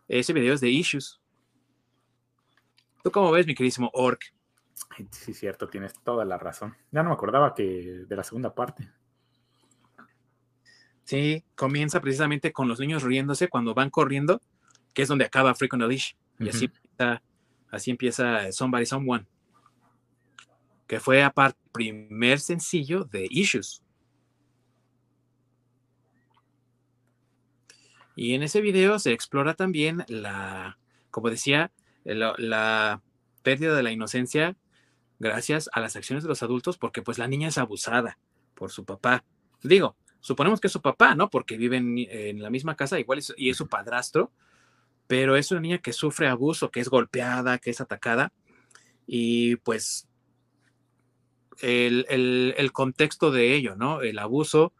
[0.07, 1.21] Ese video es de Issues.
[3.03, 4.33] ¿Tú cómo ves, mi queridísimo orc?
[5.11, 6.77] Sí, cierto, tienes toda la razón.
[6.93, 8.89] Ya no me acordaba que de la segunda parte.
[11.05, 14.41] Sí, comienza precisamente con los niños riéndose cuando van corriendo,
[14.95, 16.15] que es donde acaba Freak on the Leash.
[16.39, 16.71] Y así,
[17.71, 19.27] así empieza Somebody Someone
[20.87, 23.83] que fue aparte primer sencillo de Issues.
[28.17, 30.79] Y en ese video se explora también la,
[31.11, 31.73] como decía,
[32.05, 33.03] la,
[33.43, 34.57] pérdida de la inocencia
[35.19, 38.19] gracias a las acciones de los adultos, porque pues la niña es abusada
[38.55, 39.25] por su papá.
[39.63, 41.29] Digo, suponemos que es su papá, ¿no?
[41.29, 44.33] Porque viven en la misma casa, igual y es su padrastro,
[45.07, 48.33] pero es una niña que sufre abuso, que es golpeada, que es atacada,
[49.07, 50.09] y pues
[51.61, 54.01] el, contexto de ello, ¿no?
[54.03, 54.73] El abuso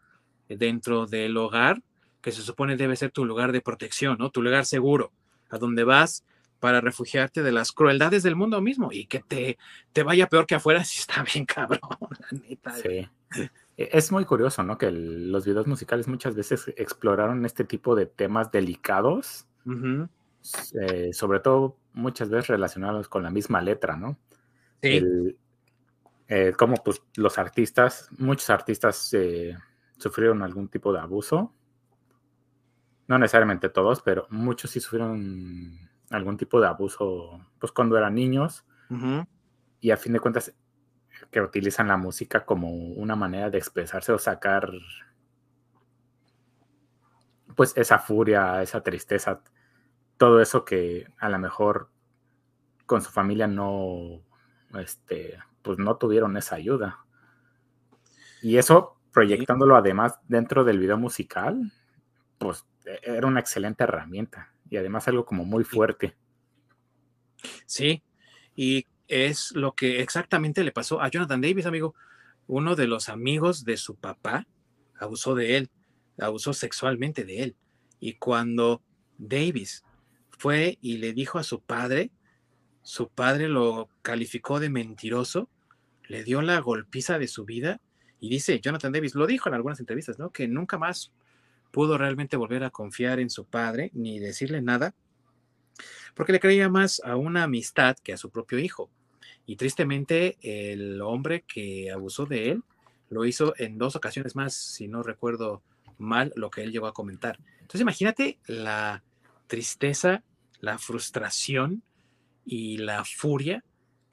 [0.47, 1.81] dentro del hogar,
[2.21, 4.29] que se supone debe ser tu lugar de protección, ¿no?
[4.29, 5.11] Tu lugar seguro,
[5.49, 6.23] a donde vas
[6.59, 9.57] para refugiarte de las crueldades del mundo mismo y que te,
[9.93, 12.73] te vaya peor que afuera si está bien cabrón, la neta.
[12.73, 13.07] Sí.
[13.77, 14.77] E, es muy curioso, ¿no?
[14.77, 19.45] Que los videos musicales muchas veces exploraron este tipo de temas delicados,
[20.79, 24.17] eh, sobre todo muchas veces relacionados con la misma letra, ¿no?
[24.81, 25.03] Sí.
[26.27, 29.55] Eh, como pues los artistas, muchos artistas eh,
[29.97, 31.53] sufrieron algún tipo de abuso.
[33.07, 38.65] No necesariamente todos, pero muchos sí sufrieron algún tipo de abuso pues cuando eran niños.
[39.79, 40.53] Y a fin de cuentas
[41.31, 44.71] que utilizan la música como una manera de expresarse o sacar
[47.55, 49.41] pues esa furia, esa tristeza,
[50.17, 51.89] todo eso que a lo mejor
[52.85, 54.21] con su familia no
[54.73, 56.99] este pues no tuvieron esa ayuda.
[58.43, 61.73] Y eso, proyectándolo además dentro del video musical,
[62.37, 66.15] pues e, era una excelente herramienta y además algo como muy fuerte.
[67.65, 68.03] Sí,
[68.55, 71.95] y es lo que exactamente le pasó a Jonathan Davis, amigo.
[72.45, 74.45] Uno de los amigos de su papá
[74.99, 75.71] abusó de él,
[76.19, 77.55] abusó sexualmente de él.
[77.99, 78.83] Y cuando
[79.17, 79.83] Davis
[80.29, 82.11] fue y le dijo a su padre,
[82.83, 85.49] su padre lo calificó de mentiroso
[86.07, 87.81] le dio la golpiza de su vida
[88.19, 90.31] y dice, Jonathan Davis lo dijo en algunas entrevistas, ¿no?
[90.31, 91.11] Que nunca más
[91.71, 94.95] pudo realmente volver a confiar en su padre ni decirle nada,
[96.13, 98.89] porque le creía más a una amistad que a su propio hijo.
[99.45, 102.63] Y tristemente el hombre que abusó de él
[103.09, 105.61] lo hizo en dos ocasiones más, si no recuerdo
[105.97, 107.39] mal lo que él llegó a comentar.
[107.59, 109.03] Entonces imagínate la
[109.47, 110.23] tristeza,
[110.61, 111.83] la frustración
[112.45, 113.63] y la furia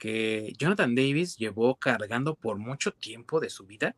[0.03, 3.95] que Jonathan Davis llevó cargando por mucho tiempo de su vida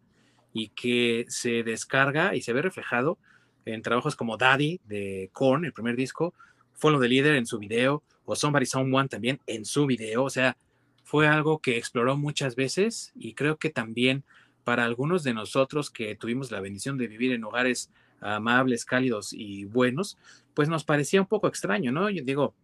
[0.53, 3.17] y que se descarga y se ve reflejado
[3.65, 6.35] en trabajos como Daddy de Korn, el primer disco,
[6.75, 10.25] Follow the Leader en su video, o Somebody Someone también en su video.
[10.25, 10.59] O sea,
[11.05, 14.25] fue algo que exploró muchas veces y creo que también
[14.63, 17.91] para algunos de nosotros que tuvimos la bendición de vivir en hogares
[18.21, 20.19] amables, cálidos y buenos,
[20.53, 22.11] pues nos parecía un poco extraño, ¿no?
[22.11, 22.55] Yo digo,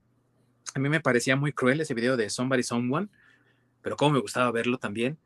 [0.75, 3.09] a mí me parecía muy cruel ese video de Somebody Someone,
[3.83, 5.19] pero cómo me gustaba verlo también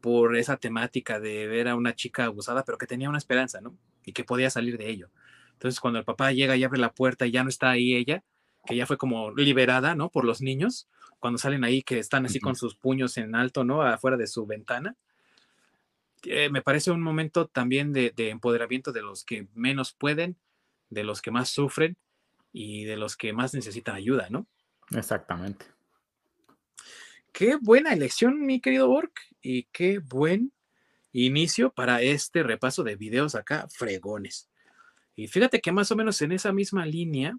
[0.00, 3.74] por esa temática de ver a una chica abusada, pero que tenía una esperanza, ¿no?
[4.04, 5.08] Y que podía salir de ello.
[5.54, 8.22] Entonces, cuando el papá llega y abre la puerta y ya no está ahí ella,
[8.66, 10.10] que ya fue como liberada, ¿no?
[10.10, 10.88] Por los niños,
[11.20, 13.80] cuando salen ahí que están así con sus puños en alto, ¿no?
[13.80, 14.94] Afuera de su ventana.
[16.24, 20.36] Eh, me parece un momento también de, de, empoderamiento de los que menos pueden,
[20.90, 21.96] de los que más sufren
[22.52, 24.46] y de los que más necesitan ayuda, ¿no?
[24.90, 25.64] Exactamente.
[27.34, 30.52] Qué buena elección, mi querido Ork, y qué buen
[31.10, 34.48] inicio para este repaso de videos acá, fregones.
[35.16, 37.36] Y fíjate que más o menos en esa misma línea,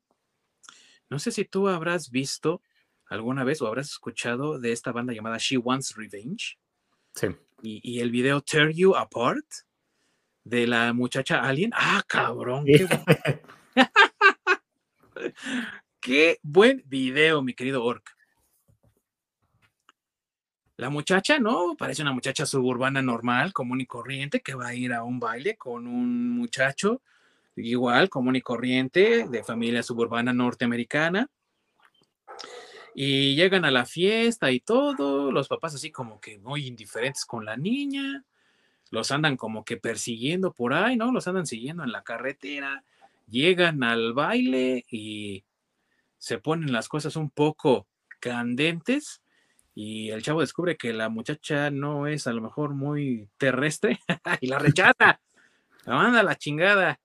[1.09, 2.61] no sé si tú habrás visto
[3.05, 6.59] alguna vez o habrás escuchado de esta banda llamada She Wants Revenge.
[7.13, 7.27] Sí.
[7.61, 9.45] Y, y el video Tear You Apart
[10.43, 11.71] de la muchacha Alien.
[11.73, 12.65] Ah, cabrón.
[12.65, 12.85] Qué,
[16.01, 18.14] qué buen video, mi querido Orc.
[20.77, 21.75] La muchacha, ¿no?
[21.77, 25.55] Parece una muchacha suburbana normal, común y corriente, que va a ir a un baile
[25.55, 27.01] con un muchacho
[27.55, 31.29] igual, común y corriente, de familia suburbana norteamericana.
[32.93, 37.45] Y llegan a la fiesta y todo, los papás así como que muy indiferentes con
[37.45, 38.25] la niña,
[38.91, 41.11] los andan como que persiguiendo por ahí, ¿no?
[41.13, 42.83] Los andan siguiendo en la carretera,
[43.27, 45.45] llegan al baile y
[46.17, 47.87] se ponen las cosas un poco
[48.19, 49.21] candentes
[49.75, 53.99] y el chavo descubre que la muchacha no es a lo mejor muy terrestre
[54.41, 55.19] y la rechaza,
[55.83, 57.01] la manda a la chingada.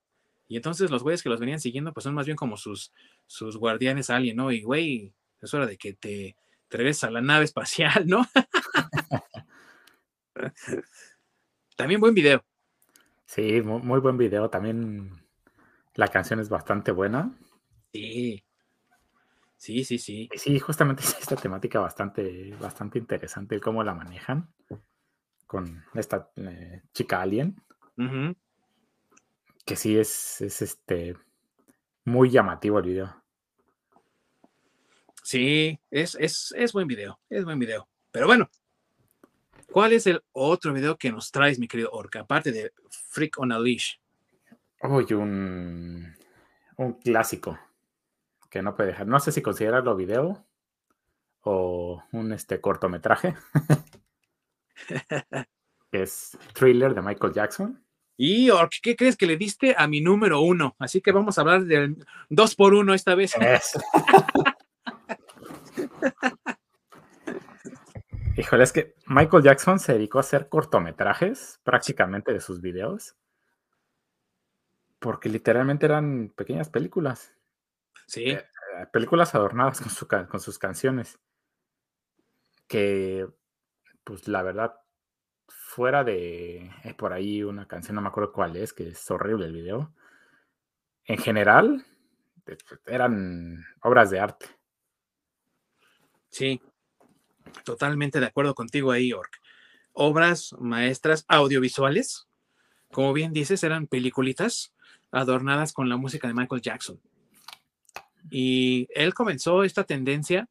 [0.47, 2.93] Y entonces los güeyes que los venían siguiendo, pues son más bien como sus,
[3.27, 4.53] sus guardianes alien, ¿no?
[4.53, 6.37] Y güey, es hora de que te,
[6.69, 8.25] te regreses a la nave espacial, ¿no?
[11.77, 12.45] También buen video.
[13.27, 14.49] Sí, muy, muy, buen video.
[14.49, 15.11] También
[15.95, 17.33] la canción es bastante buena.
[17.93, 18.45] Sí.
[19.61, 20.29] Sí, sí, sí.
[20.33, 24.49] Y sí, justamente es esta temática bastante, bastante interesante, el cómo la manejan
[25.47, 27.57] con esta eh, chica alien.
[27.97, 28.37] Uh -huh
[29.71, 31.17] que sí es, es este
[32.05, 33.23] muy llamativo el video.
[35.23, 37.89] Sí, es, es, es buen video, es buen video.
[38.11, 38.51] Pero bueno,
[39.71, 43.53] ¿cuál es el otro video que nos traes, mi querido Orca, aparte de Freak on
[43.53, 43.95] a Leash?
[44.83, 46.17] Uy, un,
[46.77, 47.57] un clásico
[48.51, 49.07] que no puede dejar.
[49.07, 50.45] No sé si considerarlo video
[51.43, 53.35] o un este, cortometraje.
[55.93, 57.85] es Thriller de Michael Jackson.
[58.17, 60.77] Y Ork, ¿qué crees que le diste a mi número uno?
[60.79, 63.33] Así que vamos a hablar del dos por uno esta vez.
[68.37, 73.17] Híjole, es que Michael Jackson se dedicó a hacer cortometrajes prácticamente de sus videos.
[74.99, 77.33] Porque literalmente eran pequeñas películas.
[78.11, 78.25] Sí.
[78.25, 78.45] Eh,
[78.93, 81.21] películas adornadas con, su, con sus canciones.
[82.67, 83.29] Que,
[84.03, 84.75] pues la verdad,
[85.47, 89.47] fuera de eh, por ahí una canción, no me acuerdo cuál es, que es horrible
[89.47, 89.95] el video.
[91.05, 91.87] En general,
[92.87, 94.47] eran obras de arte.
[96.31, 96.61] Sí,
[97.65, 99.41] totalmente de acuerdo contigo ahí, Ork.
[99.93, 102.27] Obras maestras audiovisuales,
[102.91, 104.75] como bien dices, eran peliculitas
[105.13, 107.01] adornadas con la música de Michael Jackson.
[108.31, 110.49] Y él comenzó esta tendencia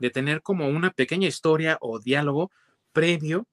[0.00, 2.50] de tener como una pequeña historia o diálogo
[2.92, 3.46] previo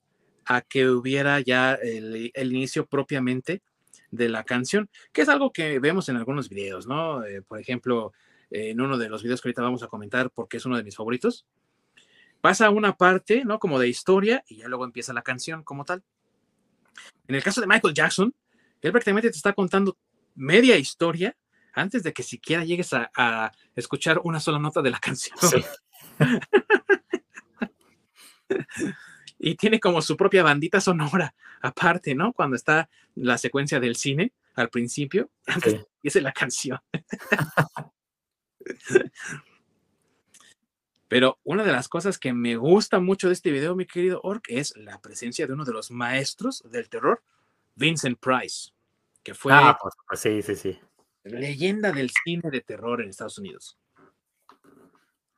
[0.46, 3.62] a que hubiera ya el, inicio propiamente
[4.10, 7.24] de la canción, que es algo que vemos en algunos videos, ¿no?
[7.24, 8.14] Eh, por ejemplo,
[8.50, 10.96] en uno de los videos que ahorita vamos a comentar porque es uno de mis
[10.96, 11.46] favoritos,
[12.42, 13.60] pasa una parte, ¿no?
[13.60, 16.04] Como de historia y ya luego empieza la canción como tal.
[17.28, 18.34] En el caso de Michael Jackson,
[18.82, 19.98] él prácticamente te está contando
[20.36, 21.36] media historia
[21.80, 25.38] antes de que siquiera llegues a, a escuchar una sola nota de la canción.
[25.40, 25.66] Sí.
[29.40, 32.34] y tiene como su propia bandita sonora aparte, ¿no?
[32.34, 35.86] Cuando está la secuencia del cine al principio, antes sí.
[36.04, 36.80] dice la canción.
[41.08, 44.46] Pero una de las cosas que me gusta mucho de este video, mi querido Ork,
[44.48, 47.24] es la presencia de uno de los maestros del terror,
[47.76, 48.72] Vincent Price,
[49.24, 49.76] que fue ah,
[50.08, 50.80] pues sí, sí, sí.
[51.30, 53.78] Leyenda del cine de terror en Estados Unidos.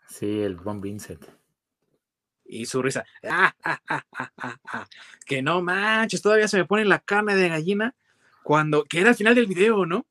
[0.07, 1.25] Sí, el buen Vincent
[2.51, 3.05] y su risa.
[3.23, 4.87] Ah, ah, ah,
[5.25, 7.95] que no manches, todavía se me pone la carne de gallina
[8.43, 10.05] cuando, que era el final del video, ¿no?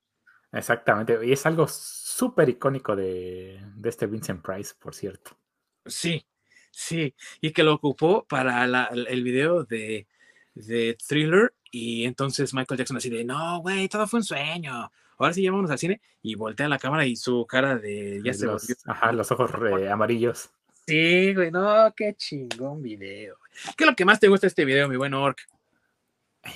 [0.51, 5.37] Exactamente, y es algo súper icónico de, de, este Vincent Price, por cierto.
[5.85, 6.27] Sí,
[6.71, 10.09] sí, y que lo ocupó para la, el video de,
[10.55, 14.91] de Thriller, y entonces Michael Jackson así de, no, güey, todo fue un sueño,
[15.25, 18.39] ahora sí llamamos al cine, y voltea la cámara y su cara de, ya los,
[18.39, 18.77] se volvió.
[18.87, 20.51] Ajá, los ojos re, amarillos.
[20.87, 23.37] Sí, güey, no, qué chingón video.
[23.77, 25.39] ¿Qué es lo que más te gusta de este video, mi buen Orc?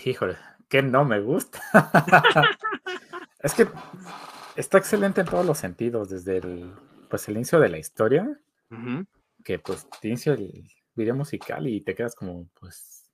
[0.04, 0.36] Híjole,
[0.68, 1.60] que no me gusta.
[3.40, 3.68] es que
[4.56, 6.72] está excelente en todos los sentidos, desde el,
[7.08, 8.26] pues, el inicio de la historia,
[8.70, 9.04] Ujú.
[9.44, 13.10] que pues te inicia el video musical y te quedas como, pues,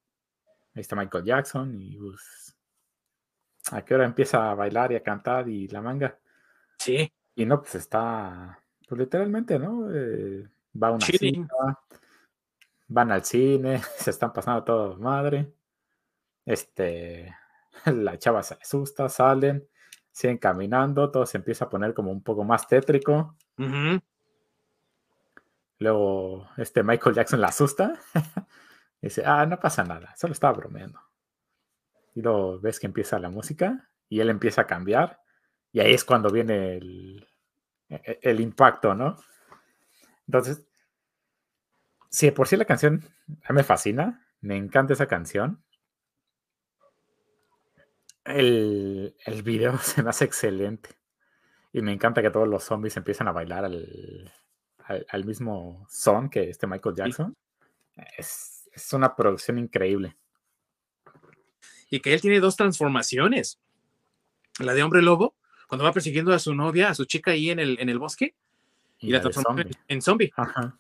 [0.75, 2.21] ahí está Michael Jackson y pues,
[3.71, 6.19] a qué hora empieza a bailar y a cantar y la manga.
[6.79, 8.59] Sí, Y no, pues está,
[8.89, 9.89] pues literalmente, ¿no?
[9.93, 10.49] Eh,
[10.81, 11.79] va a una cita,
[12.89, 15.53] van al cine, se están pasando todo madre.
[16.45, 17.35] Este,
[17.87, 19.67] la chava se asusta, salen,
[20.11, 23.37] siguen caminando, todo se empieza a poner como un poco más tétrico.
[25.79, 28.01] Luego, este Michael Jackson la asusta.
[29.03, 31.01] Dice, ah, no pasa nada, solo estaba bromeando.
[32.15, 35.21] Y luego ves que empieza la música y él empieza a cambiar.
[35.73, 37.29] Y ahí es cuando viene el,
[37.91, 39.17] e- el impacto, ¿no?
[40.27, 40.65] Entonces,
[42.11, 43.03] sí, de por sí la canción
[43.49, 45.63] me fascina, me encanta esa canción.
[48.25, 50.91] El, el video se me hace excelente.
[51.73, 54.33] Y me encanta que todos los zombies empiezan a bailar al,
[54.85, 57.35] al, al mismo son que este Michael Jackson.
[58.19, 60.17] Es, es una producción increíble.
[61.91, 63.59] Y que él tiene dos transformaciones.
[64.59, 65.35] La de hombre lobo,
[65.67, 68.35] cuando va persiguiendo a su novia, a su chica ahí en el, en el bosque,
[69.01, 69.79] y, la, transforma zombie.
[69.89, 70.77] en zombie, Ajá.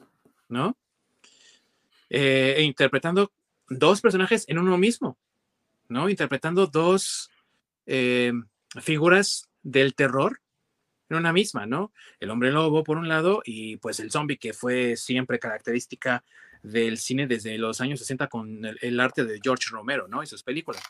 [0.48, 0.76] ¿no?
[2.10, 3.32] Eh, e interpretando
[3.68, 5.16] dos personajes en uno mismo,
[5.88, 6.08] ¿no?
[6.08, 7.30] Interpretando dos
[7.86, 8.32] eh,
[8.80, 10.40] figuras del terror
[11.08, 11.92] en una misma, ¿no?
[12.18, 16.24] El hombre lobo por un lado y pues el zombie que fue siempre característica
[16.62, 20.22] del cine desde los años 60 con el, el arte de George Romero, ¿no?
[20.22, 20.82] Y sus películas.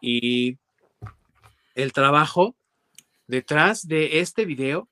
[0.00, 0.58] Y
[1.74, 2.54] el trabajo
[3.26, 4.88] detrás de este video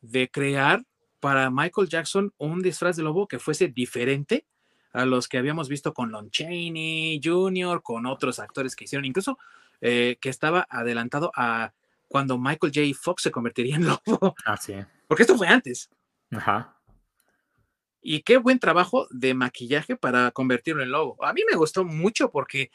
[0.00, 0.84] de crear
[1.20, 4.46] para Michael Jackson un disfraz de lobo que fuese diferente
[4.92, 9.38] a los que habíamos visto con Lon Chaney Jr., con otros actores que hicieron, incluso
[9.80, 11.72] eh, que estaba adelantado a
[12.08, 12.86] cuando Michael J.
[13.00, 14.74] Fox se convertiría en lobo, Ah, sí.
[15.06, 15.88] porque esto fue antes.
[16.32, 16.76] Ajá.
[18.02, 21.22] Y qué buen trabajo de maquillaje para convertirlo en lobo.
[21.24, 22.70] A mí me gustó mucho porque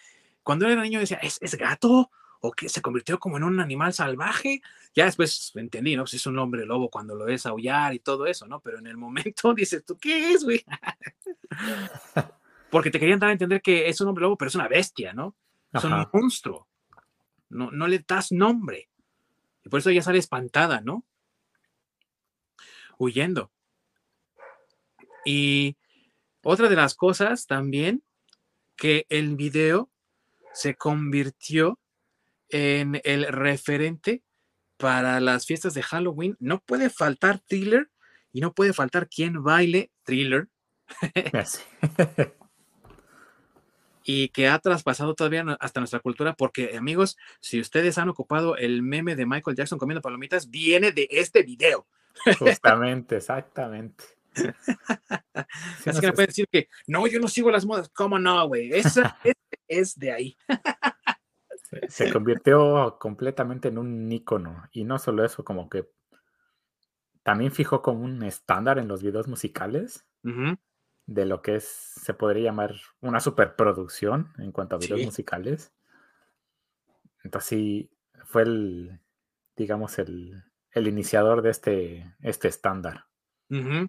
[0.46, 2.12] cuando era niño decía, ¿es, es gato?
[2.40, 4.62] ¿O que se convirtió como en un animal salvaje?
[4.94, 6.04] Ya después entendí, ¿no?
[6.04, 8.60] Pues es un hombre lobo cuando lo ves aullar y todo eso, ¿no?
[8.60, 10.64] Pero en el momento dices, ¿tú qué es, güey?
[12.70, 15.14] porque te querían dar a entender que es un hombre lobo, pero es una bestia,
[15.14, 15.36] ¿no?
[15.74, 16.68] Es un monstruo.
[17.50, 18.88] No, no le das nombre.
[19.64, 21.04] Y por eso ella sale espantada, ¿no?
[23.00, 23.52] Huyendo.
[25.26, 25.76] Y
[26.44, 28.04] otra de las cosas también,
[28.76, 29.90] que el video
[30.56, 31.80] se convirtió
[32.50, 34.24] en el referente
[34.78, 36.38] para las fiestas de Halloween.
[36.40, 37.90] No puede faltar thriller
[38.32, 40.48] y no puede faltar quien baile thriller
[41.46, 41.62] Sí.
[44.04, 48.82] y que ha traspasado todavía hasta nuestra cultura, porque amigos, si ustedes han ocupado el
[48.82, 51.88] meme de Michael Jackson comiendo palomitas, viene de este video.
[52.40, 54.06] Justamente, exactamente.
[54.36, 54.48] Sí,
[55.34, 57.90] Así no que sé, me pueden decir que no, yo no sigo las modas.
[57.90, 58.72] ¿Cómo no, güey?
[58.74, 59.34] Esa es,
[59.68, 60.38] es de ahí.
[61.90, 64.64] se- convirtió completamente en un ícono.
[64.72, 65.90] Y no solo eso, como que
[67.24, 70.06] también fijó como un estándar en los videos musicales
[71.08, 75.06] de lo que es, se podría llamar una superproducción en cuanto a videos Sí.
[75.06, 75.72] musicales.
[77.24, 77.92] Entonces sí,
[78.26, 79.00] fue el,
[79.56, 83.06] digamos, el, el iniciador de este, este estándar.
[83.50, 83.88] ujú.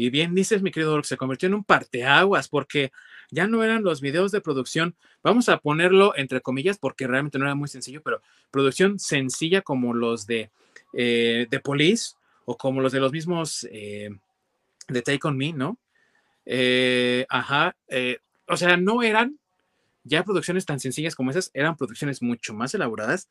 [0.00, 2.90] Y bien dices, mi querido se convirtió en un parteaguas porque
[3.30, 7.44] ya no eran los videos de producción, vamos a ponerlo entre comillas porque realmente no
[7.44, 10.50] era muy sencillo, pero producción sencilla como los de,
[10.94, 12.14] eh, de Police
[12.46, 14.08] o como los de los mismos eh,
[14.88, 15.76] de Take On Me, ¿no?
[16.46, 19.38] Eh, ajá, eh, o sea, no eran
[20.02, 23.28] ya producciones tan sencillas como esas, eran producciones mucho más elaboradas.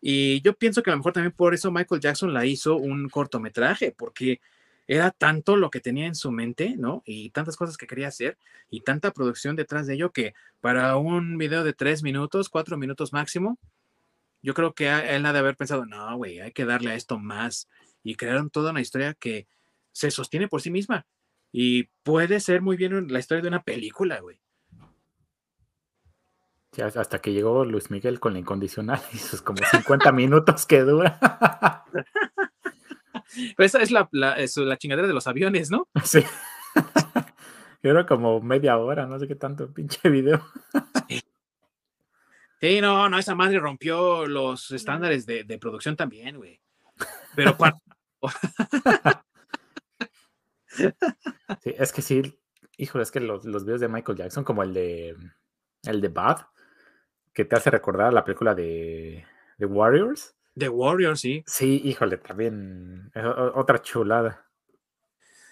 [0.00, 3.08] Y yo pienso que a lo mejor también por eso Michael Jackson la hizo un
[3.08, 4.40] cortometraje, porque
[4.88, 7.02] era tanto lo que tenía en su mente, ¿no?
[7.04, 8.38] Y tantas cosas que quería hacer
[8.70, 13.12] y tanta producción detrás de ello que para un video de tres minutos, cuatro minutos
[13.12, 13.58] máximo,
[14.40, 17.18] yo creo que él ha de haber pensado, no, güey, hay que darle a esto
[17.18, 17.68] más.
[18.02, 19.46] Y crearon toda una historia que
[19.92, 21.06] se sostiene por sí misma.
[21.52, 24.40] Y puede ser muy bien la historia de una película, güey.
[26.82, 31.18] Hasta que llegó Luis Miguel con la incondicional y sus como 50 minutos que dura.
[33.56, 35.88] Pero esa es la, la, es la chingadera de los aviones, ¿no?
[36.04, 36.22] Sí.
[37.82, 40.44] Era como media hora, no sé qué tanto pinche video.
[42.60, 46.60] Sí, no, no, esa madre rompió los estándares de, de producción también, güey.
[47.36, 47.78] Pero cuando,
[51.62, 52.40] Sí, es que sí,
[52.76, 55.16] híjole, es que los, los videos de Michael Jackson, como el de
[55.84, 56.46] el de Bad,
[57.32, 59.24] que te hace recordar la película de,
[59.56, 61.42] de Warriors, The Warrior, sí.
[61.46, 63.10] Sí, híjole, también
[63.54, 64.46] otra chulada.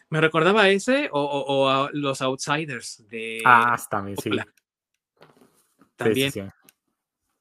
[0.08, 3.42] Me recordaba a ese o, a los Outsiders de.
[3.44, 4.30] Ah, también, sí.
[5.96, 6.32] También.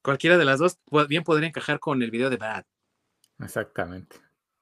[0.02, 2.66] Cualquiera de las dos bien podría encajar con el video de Bad.
[3.40, 4.18] Exactamente.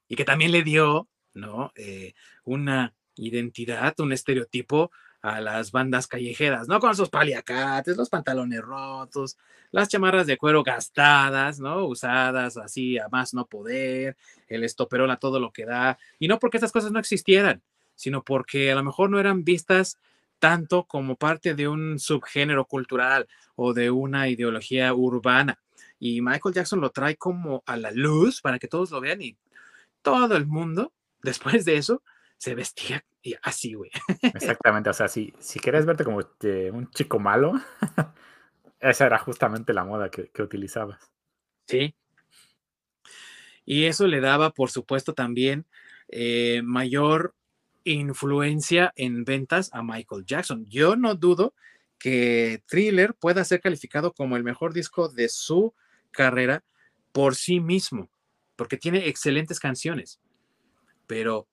[0.08, 1.72] Y que también le dio, ¿no?
[1.76, 4.92] Eh, una identidad, un estereotipo
[5.24, 6.80] a las bandas callejeras, ¿no?
[6.82, 9.38] Con esos paliacates, los pantalones rotos,
[9.72, 11.86] las chamarras de cuero gastadas, ¿no?
[11.86, 14.18] Usadas así a más no poder,
[14.50, 15.98] el estoperol todo lo que da.
[16.20, 17.64] Y no porque estas cosas no existieran,
[17.96, 19.98] sino porque a lo mejor no eran vistas
[20.40, 25.58] tanto como parte de un subgénero cultural o de una ideología urbana.
[26.00, 29.38] Y Michael Jackson lo trae como a la luz para que todos lo vean y
[30.02, 30.92] todo el mundo,
[31.24, 32.04] después de eso,
[32.44, 33.06] se vestía
[33.42, 33.90] así, güey.
[34.22, 37.54] Exactamente, o sea, si, si quieres verte como un chico malo,
[38.82, 41.10] esa era justamente la moda que, utilizabas.
[41.68, 41.96] Sí.
[43.64, 45.66] Y eso le daba, por supuesto, también
[46.10, 47.34] eh, mayor
[47.86, 50.66] influencia en ventas a Michael Jackson.
[50.66, 51.54] Yo no dudo
[51.98, 55.74] que Thriller pueda ser calificado como el mejor disco de su
[56.12, 56.62] carrera
[57.14, 58.10] por sí mismo,
[58.58, 60.20] porque tiene excelentes canciones,
[61.08, 61.48] pero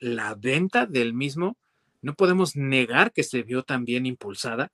[0.00, 1.56] la venta del mismo,
[2.02, 4.72] no podemos negar que se vio también impulsada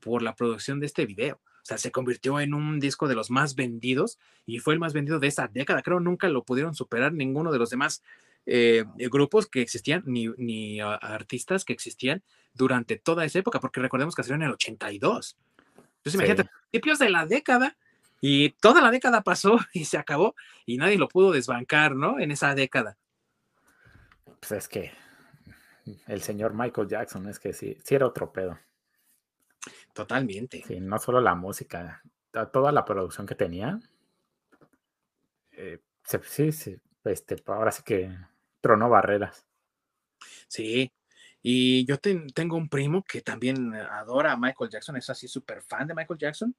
[0.00, 1.36] por la producción de este video.
[1.36, 4.92] O sea, se convirtió en un disco de los más vendidos y fue el más
[4.92, 5.82] vendido de esa década.
[5.82, 8.02] Creo nunca lo pudieron superar ninguno de los demás
[8.46, 12.22] eh, grupos que existían, ni, ni artistas que existían
[12.54, 15.36] durante toda esa época, porque recordemos que salió en el 82.
[15.96, 17.76] Entonces, imagínate, principios de la década
[18.20, 22.20] y toda la década pasó y se acabó y nadie lo pudo desbancar, ¿no?
[22.20, 22.96] En esa década.
[24.46, 24.92] Pues es que
[26.06, 28.58] el señor Michael Jackson es que sí, sí era otro pedo.
[29.92, 30.62] Totalmente.
[30.66, 32.02] Sí, no solo la música,
[32.52, 33.80] toda la producción que tenía.
[35.52, 38.16] Eh, sí, sí, este, ahora sí que
[38.60, 39.44] tronó barreras.
[40.46, 40.92] Sí,
[41.42, 45.88] y yo tengo un primo que también adora a Michael Jackson, es así súper fan
[45.88, 46.54] de Michael Jackson.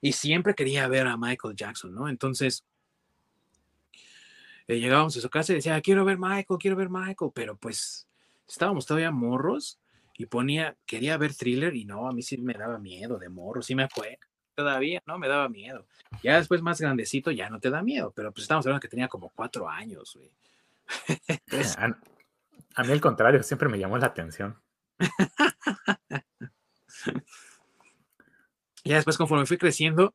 [0.00, 2.08] Y siempre quería ver a Michael Jackson, ¿no?
[2.08, 2.64] Entonces,
[4.68, 8.06] eh, llegábamos a su casa y decía, quiero ver Michael, quiero ver Michael, pero pues
[8.46, 9.80] estábamos todavía morros
[10.16, 13.62] y ponía, quería ver thriller y no, a mí sí me daba miedo de morro,
[13.62, 14.18] sí me fue,
[14.54, 15.18] todavía, ¿no?
[15.18, 15.86] Me daba miedo.
[16.22, 19.08] Ya después más grandecito ya no te da miedo, pero pues estamos hablando que tenía
[19.08, 20.30] como cuatro años, güey.
[22.74, 24.60] a, mí al contrario, siempre me llamó la atención.
[28.84, 30.14] ya después conforme fui creciendo,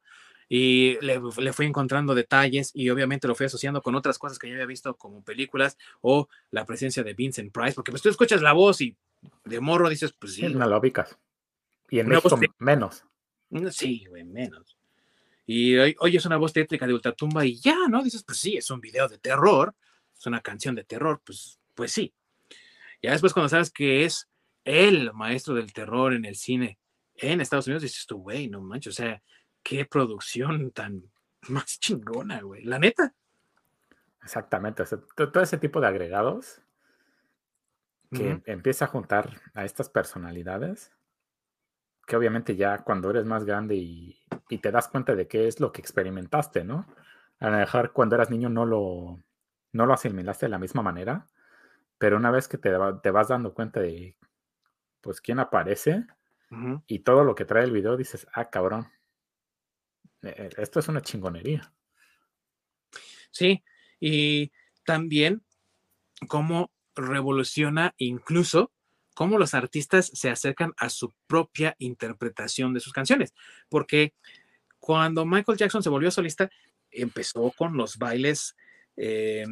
[0.55, 1.19] y le,
[1.51, 4.95] fui encontrando detalles y obviamente lo fui asociando con otras cosas que ya había visto
[4.95, 8.95] como películas o la presencia de Vincent Price, porque pues tú escuchas la voz y
[9.45, 10.43] de morro dices, pues sí.
[10.43, 11.17] No lo ubicas.
[11.89, 13.03] Y en México menos.
[13.49, 14.77] Mm, sí, güey, menos.
[15.47, 18.03] Y hoy, hoy, es una voz tétrica de Ultratumba y ya, ¿no?
[18.03, 19.73] Dices, pues sí, es un video de terror,
[20.15, 22.13] es una canción de terror, pues, pues sí.
[23.01, 24.29] Ya después cuando sabes que es
[24.65, 26.77] el maestro del terror en el cine
[27.15, 29.19] en Estados Unidos, dices tú, güey, no manches, o sea,
[29.63, 31.03] qué producción tan
[31.49, 32.63] más chingona, güey.
[32.63, 33.13] La neta.
[34.21, 34.83] Exactamente.
[35.15, 36.61] todo ese tipo de agregados
[38.11, 40.91] que empieza a juntar a estas personalidades,
[42.05, 44.19] que obviamente ya cuando eres más grande y,
[44.61, 46.85] te das cuenta de qué es lo que experimentaste, ¿no?
[47.39, 49.19] A lo mejor cuando eras niño no lo,
[49.71, 51.27] no lo asimilaste de la misma manera,
[51.97, 54.15] pero una vez que te, te vas dando cuenta de,
[55.01, 56.05] pues, quién aparece
[56.85, 58.87] y todo lo que trae el video, dices, ah, cabrón,
[60.23, 61.73] esto es una chingonería.
[63.31, 63.63] Sí,
[63.99, 64.51] y
[64.85, 65.43] también
[66.27, 68.71] cómo revoluciona incluso
[69.13, 73.33] cómo los artistas se acercan a su propia interpretación de sus canciones,
[73.69, 74.13] porque
[74.79, 76.49] cuando Michael Jackson se volvió solista,
[76.91, 78.55] empezó con los bailes
[78.97, 79.45] eh,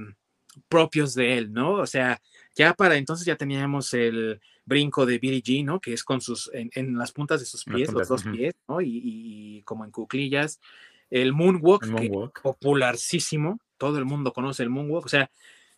[0.67, 1.73] propios de él, ¿no?
[1.73, 2.21] O sea,
[2.55, 5.79] ya para entonces ya teníamos el brinco de Billie Jean, ¿no?
[5.79, 8.81] Que es con sus, en, las puntas de sus pies, los dos pies, ¿no?
[8.81, 10.59] Y, como en cuclillas.
[11.09, 12.41] El moonwalk, moonwalk.
[12.41, 15.29] popularísimo, todo el mundo conoce el moonwalk, o sea,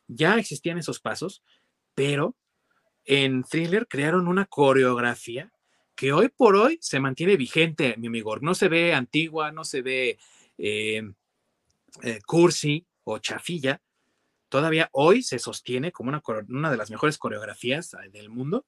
[0.08, 1.42] ya existían esos pasos,
[1.96, 2.36] pero
[3.06, 5.52] en Thriller crearon una coreografía
[5.96, 8.38] que hoy por hoy se mantiene vigente, mi amigo.
[8.38, 10.18] No se ve antigua, no se ve
[10.58, 11.02] eh,
[12.04, 13.82] eh, cursi o chafilla,
[14.50, 18.66] todavía hoy se sostiene como una, una de las mejores coreografías eh, del mundo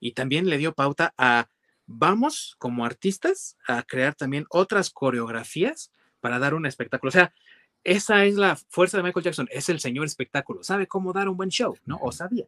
[0.00, 1.48] y también le dio pauta a
[1.86, 5.90] vamos como artistas a crear también otras coreografías
[6.20, 7.08] para dar un espectáculo.
[7.08, 7.32] O sea,
[7.84, 11.36] esa es la fuerza de Michael Jackson, es el señor espectáculo, sabe cómo dar un
[11.36, 11.98] buen show, ¿no?
[12.02, 12.46] O sabía.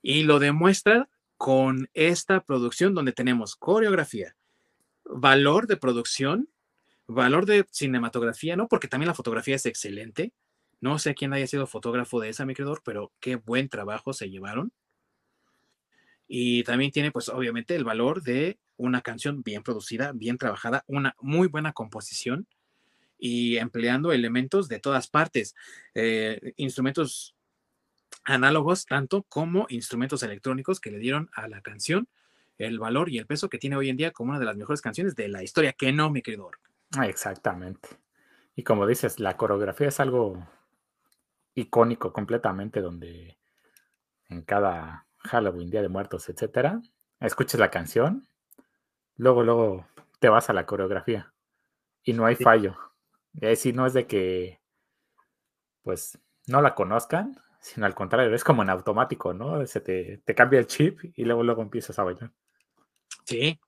[0.00, 4.34] Y lo demuestra con esta producción donde tenemos coreografía,
[5.04, 6.48] valor de producción,
[7.06, 8.68] valor de cinematografía, ¿no?
[8.68, 10.32] Porque también la fotografía es excelente.
[10.80, 12.54] No sé quién haya sido fotógrafo de esa, mi
[12.84, 14.72] pero qué buen trabajo se llevaron.
[16.28, 21.16] Y también tiene, pues, obviamente, el valor de una canción bien producida, bien trabajada, una
[21.20, 22.46] muy buena composición
[23.18, 25.56] y empleando elementos de todas partes,
[25.94, 27.34] eh, instrumentos
[28.24, 32.08] análogos tanto como instrumentos electrónicos que le dieron a la canción
[32.58, 34.82] el valor y el peso que tiene hoy en día como una de las mejores
[34.82, 36.50] canciones de la historia, que no, mi querido
[36.96, 37.88] ah, Exactamente.
[38.56, 40.46] Y como dices, la coreografía es algo
[41.54, 43.38] icónico completamente, donde
[44.28, 46.80] en cada Halloween, Día de Muertos, etcétera,
[47.20, 48.26] escuches la canción,
[49.16, 49.86] luego, luego
[50.18, 51.32] te vas a la coreografía
[52.02, 52.76] y no hay fallo.
[53.34, 54.60] Y ahí no es de que,
[55.82, 59.64] pues, no la conozcan, sino al contrario, es como en automático, ¿no?
[59.66, 62.30] Se te, te cambia el chip y luego, luego empiezas a bailar.
[63.24, 63.60] Sí.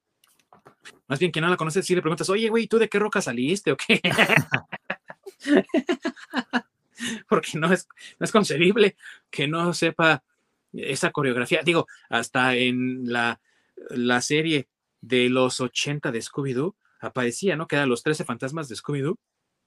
[1.06, 3.20] Más bien que no la conoces, si le preguntas, oye, güey, ¿tú de qué roca
[3.20, 4.00] saliste o qué?
[7.28, 7.88] Porque no es,
[8.18, 8.96] no es concebible
[9.30, 10.22] que no sepa
[10.72, 11.62] esa coreografía.
[11.64, 13.40] Digo, hasta en la,
[13.90, 14.68] la serie
[15.00, 17.66] de los 80 de Scooby-Doo aparecía, ¿no?
[17.66, 19.18] Que eran los 13 fantasmas de Scooby-Doo.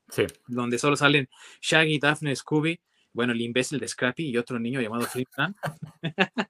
[0.09, 0.23] Sí.
[0.47, 1.29] Donde solo salen
[1.61, 2.79] Shaggy, Daphne, Scooby,
[3.13, 5.55] bueno, el imbécil de Scrappy y otro niño llamado Flipman.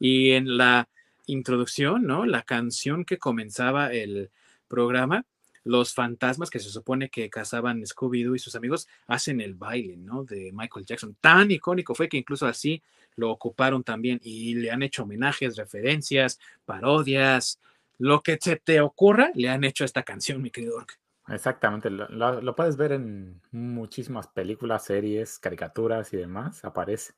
[0.00, 0.88] y en la
[1.26, 2.24] introducción, ¿no?
[2.24, 4.30] La canción que comenzaba el
[4.68, 5.26] programa,
[5.68, 10.24] los fantasmas que se supone que cazaban Scooby-Doo y sus amigos hacen el baile, ¿no?
[10.24, 11.14] De Michael Jackson.
[11.20, 12.82] Tan icónico fue que incluso así
[13.16, 17.60] lo ocuparon también y le han hecho homenajes, referencias, parodias,
[17.98, 20.98] lo que se te ocurra, le han hecho esta canción, mi querido Ork.
[21.28, 27.12] Exactamente, lo, puedes ver en muchísimas películas, series, caricaturas y demás, aparece.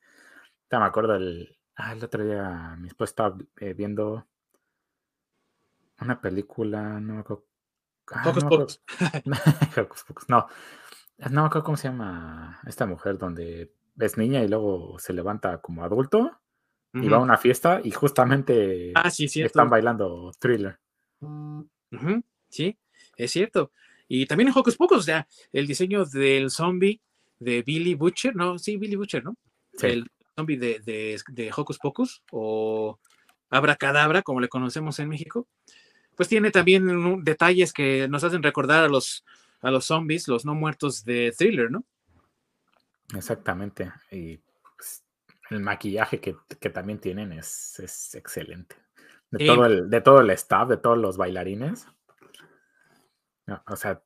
[0.68, 4.26] Ya me acuerdo el, ah, el otro día mi esposa estaba eh, viendo
[6.00, 7.49] una película, no me acuerdo.
[8.12, 8.22] Ah,
[9.74, 10.28] Pocos, pocos.
[10.28, 10.46] no,
[11.18, 15.60] no me acuerdo cómo se llama esta mujer donde es niña y luego se levanta
[15.60, 16.40] como adulto
[16.92, 20.78] y va a una fiesta y justamente ah, sí, están bailando thriller.
[22.48, 22.76] Sí,
[23.16, 23.70] es cierto.
[24.08, 27.00] Y también en Hocus Pocus, o sea, el diseño del zombie
[27.38, 29.36] de Billy Butcher, no, sí, Billy Butcher, ¿no?
[29.80, 32.98] El zombie de, de, de Hocus Pocus o
[33.50, 35.46] Abracadabra, como le conocemos en México,
[36.20, 39.24] pues tiene también detalles que nos hacen recordar a los,
[39.62, 41.86] a los zombies, los no muertos de Thriller, ¿no?
[43.14, 43.90] Exactamente.
[44.10, 44.36] Y
[44.76, 45.02] pues,
[45.48, 46.34] el maquillaje que,
[46.68, 48.76] también tienen es, excelente.
[49.30, 51.86] De, todo el, de todo el staff, de todos los bailarines.
[53.66, 54.02] O sea,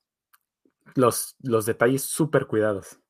[0.95, 3.01] los, los detalles súper cuidados.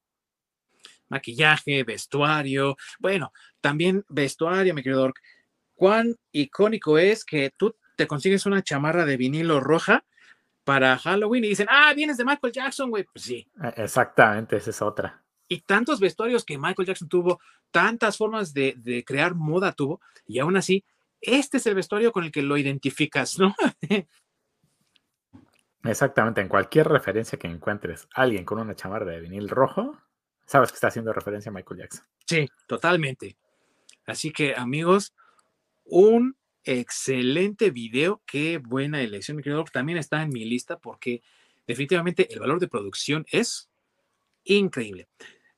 [1.11, 2.75] Maquillaje, vestuario.
[2.99, 5.13] Bueno, también vestuario, mi querido
[5.75, 10.05] Cuán icónico es que tú te consigues una chamarra de vinilo roja
[10.65, 13.05] para Halloween y dicen, ah, vienes de Michael Jackson, güey.
[13.05, 13.47] Pues sí.
[13.63, 15.23] E, exactamente, esa es otra.
[15.47, 17.41] Y tantos vestuarios que Michael Jackson tuvo,
[17.71, 20.85] tantas formas de, de crear moda tuvo, y aún así,
[21.21, 23.55] este es el vestuario con el que lo identificas, ¿no?
[25.85, 29.99] Exactamente, en cualquier referencia que encuentres alguien con una chamarra de vinil rojo,
[30.47, 32.07] sabes que está haciendo referencia a Michael Jackson.
[32.27, 33.37] Sí, totalmente.
[34.07, 35.15] Así que amigos,
[35.85, 39.65] un excelente video, qué buena elección, mi querido.
[39.65, 41.23] También está en mi lista porque
[41.67, 43.69] definitivamente el valor de producción es
[44.45, 45.09] increíble.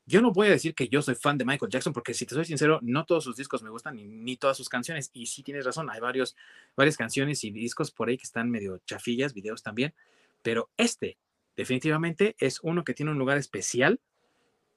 [0.08, 2.34] Yo no voy a decir que yo soy fan de Michael Jackson porque si te
[2.34, 5.10] soy sincero, no todos sus discos me gustan ni, todas sus canciones.
[5.12, 6.36] Y sí tienes razón, hay varios,
[6.76, 9.94] varias canciones y discos por ahí que están medio chafillas, videos también.
[10.42, 11.18] Pero este,
[11.56, 14.00] definitivamente, es uno que tiene un lugar especial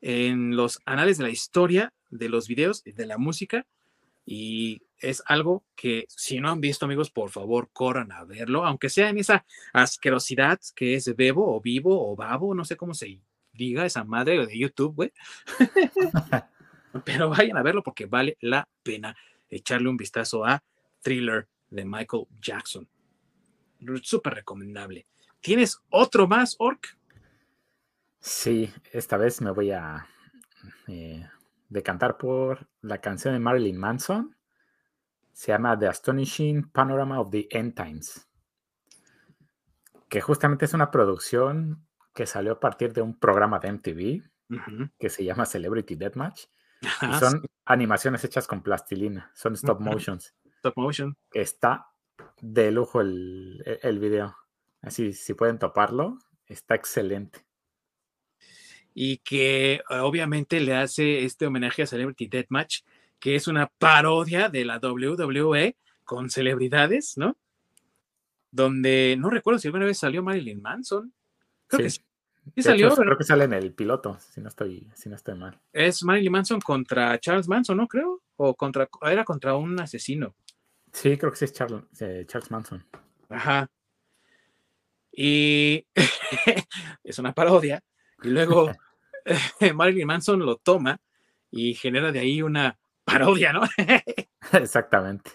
[0.02, 3.68] en los anales de la historia de los videos de la música.
[4.26, 8.90] Y es algo que si no han visto, amigos, por favor, corran a verlo, aunque
[8.90, 13.22] sea en esa asquerosidad que es Bebo o Vivo o Babo, no sé cómo se
[13.54, 15.14] diga esa madre de YouTube, güey.
[17.06, 19.16] Pero vayan a verlo porque vale la pena
[19.50, 20.64] echarle un vistazo a
[21.02, 22.88] Thriller de Michael Jackson.
[24.02, 25.08] Súper recomendable.
[25.42, 26.98] ¿Tienes otro más, Orc?
[28.20, 30.08] Sí, esta vez me voy a
[30.88, 31.26] eh,
[31.70, 34.36] decantar por la canción de Marilyn Manson.
[35.40, 38.28] Se llama The Astonishing Panorama of the End Times.
[40.10, 44.22] Que justamente es una producción que salió a partir de un programa de MTV
[45.00, 46.48] que se llama Celebrity Deathmatch.
[46.82, 50.36] y son animaciones hechas con plastilina, son stop motions.
[50.58, 51.16] Stop motion.
[51.32, 51.88] Está
[52.42, 54.36] de lujo el, el video.
[54.82, 56.18] Así, si pueden toparlo,
[56.48, 57.46] está excelente.
[58.94, 62.82] Y que obviamente le hace este homenaje a Celebrity Deathmatch,
[63.20, 67.38] que es una parodia de la WWE con celebridades, ¿no?
[68.52, 71.14] Donde no recuerdo si alguna vez salió Marilyn Manson.
[71.68, 72.02] Creo que Sí.
[72.64, 75.36] salió, hecho, pero creo que sale en el piloto, si no estoy, si no estoy
[75.36, 75.60] mal.
[75.72, 77.88] es Marilyn Manson contra Charles Manson, ¿no?
[77.88, 78.22] Creo.
[78.38, 80.34] O contra, era contra un asesino.
[80.94, 82.84] Sí, creo que sí es Charles, eh, Charles Manson.
[83.30, 83.70] Ajá.
[85.12, 85.86] Y
[87.04, 87.84] es una parodia.
[88.24, 88.72] Y luego
[89.76, 91.00] Marilyn Manson lo toma
[91.52, 92.80] y genera de ahí una
[93.12, 93.62] parodia, ¿no?
[94.54, 95.32] Exactamente.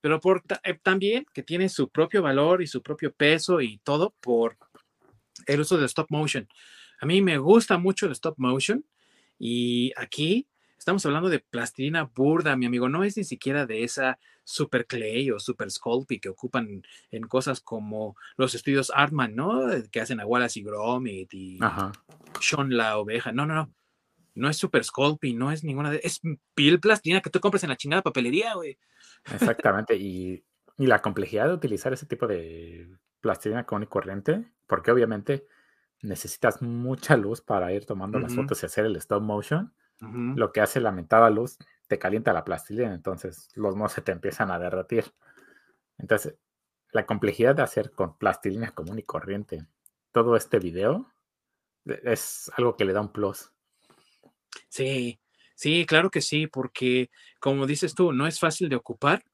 [0.00, 4.14] Pero por eh, también que tiene su propio valor y su propio peso y todo
[4.20, 4.58] por
[5.46, 6.48] el uso del stop motion.
[7.00, 8.84] A mí me gusta mucho el stop motion
[9.38, 10.46] y aquí
[10.78, 12.88] estamos hablando de plastilina burda, mi amigo.
[12.88, 17.60] No es ni siquiera de esa super clay o super sculpey que ocupan en cosas
[17.60, 19.62] como los estudios Artman, ¿no?
[19.90, 21.92] Que hacen a Wallace y Gromit y Ajá.
[22.40, 23.32] Sean la oveja.
[23.32, 23.72] No, no, no.
[24.34, 26.00] No es super sculpey, no es ninguna de...
[26.02, 26.20] Es
[26.54, 28.78] piel plastilina que tú compras en la chingada papelería, güey.
[29.32, 29.96] Exactamente.
[29.96, 30.44] Y,
[30.76, 32.88] y la complejidad de utilizar ese tipo de
[33.20, 35.46] plastilina común y corriente, porque obviamente
[36.02, 39.72] necesitas mucha luz para ir tomando las fotos y hacer el stop motion.
[40.36, 41.56] Lo que hace la mentada luz
[41.86, 45.04] te calienta la plastilina, entonces los monos se te empiezan a derretir.
[45.96, 46.36] Entonces,
[46.92, 49.66] la complejidad de hacer con plastilina común y corriente
[50.12, 51.10] todo este video
[51.86, 53.53] e- es algo que le da un plus.
[54.68, 55.18] Sí,
[55.54, 59.24] sí, claro que sí, porque como dices tú, no es fácil de ocupar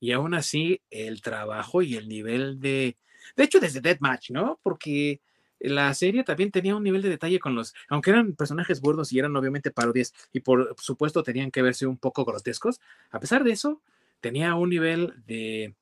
[0.00, 2.96] y aún así el trabajo y el nivel de,
[3.36, 4.60] de hecho desde Deathmatch, ¿no?
[4.62, 5.20] Porque
[5.60, 9.18] la serie también tenía un nivel de detalle con los, aunque eran personajes burdos y
[9.20, 12.80] eran obviamente parodias y por supuesto tenían que verse un poco grotescos,
[13.10, 13.82] a pesar de eso,
[14.20, 15.74] tenía un nivel de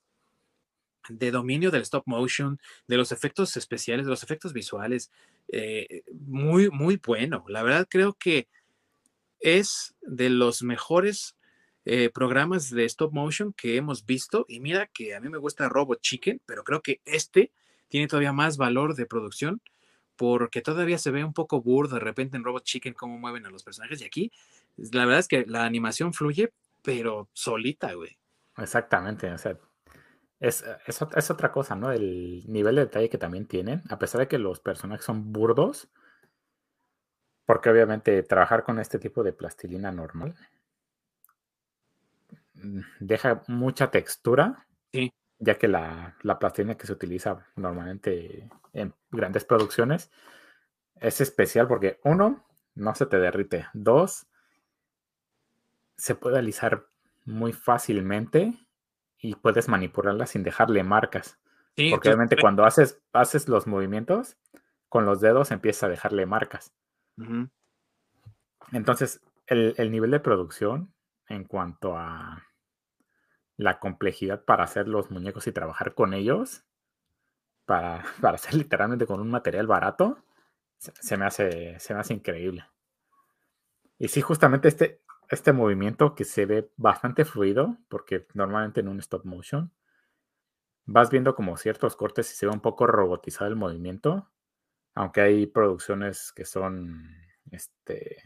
[1.09, 5.11] de dominio del stop motion, de los efectos especiales, de los efectos visuales,
[5.49, 7.45] eh, muy, muy bueno.
[7.49, 8.49] La verdad creo que
[9.41, 11.37] es de los mejores
[11.85, 14.45] eh, programas de stop motion que hemos visto.
[14.49, 17.53] Y mira que a mí me gusta Robot Chicken, pero creo que este
[17.89, 19.61] tiene todavía más valor de producción
[20.17, 23.51] porque todavía se ve un poco burdo de repente en Robot Chicken cómo mueven a
[23.51, 24.01] los personajes.
[24.01, 24.33] Y aquí,
[24.77, 28.17] la verdad es que la animación fluye, pero solita, güey.
[28.57, 29.59] Exactamente, o sea,
[30.43, 31.91] es, es, ot- es otra cosa, ¿no?
[31.93, 35.89] El nivel de detalle que también tienen, a pesar de que los personajes son burdos,
[37.47, 40.35] porque obviamente trabajar con este tipo de plastilina normal
[42.55, 45.11] mm, deja mucha textura, Sí.
[45.39, 50.11] ya que la, la plastilina que se utiliza normalmente en grandes producciones
[51.01, 54.27] es especial porque uno, no se te derrite, dos,
[55.97, 56.87] se puede alisar
[57.25, 58.59] muy fácilmente
[59.23, 61.39] y puedes manipularla sin dejarle marcas.
[61.77, 64.37] Sí, Porque tú- obviamente cuando haces, haces los movimientos,
[64.91, 66.75] con los dedos empiezas a dejarle marcas.
[68.73, 70.93] Entonces, el, el nivel de producción
[71.29, 72.43] en cuanto a
[73.57, 76.65] la complejidad para hacer los muñecos y trabajar con ellos,
[77.65, 80.19] para, para hacer literalmente con un material barato,
[80.79, 82.65] se, se me, hace, se me hace increíble.
[83.99, 85.01] Y sí, justamente este,
[85.33, 89.73] este movimiento que se ve bastante fluido, porque normalmente en un stop motion
[90.85, 94.31] vas viendo como ciertos cortes y se ve un poco robotizado el movimiento,
[94.95, 97.09] aunque hay producciones que son,
[97.51, 98.19] este,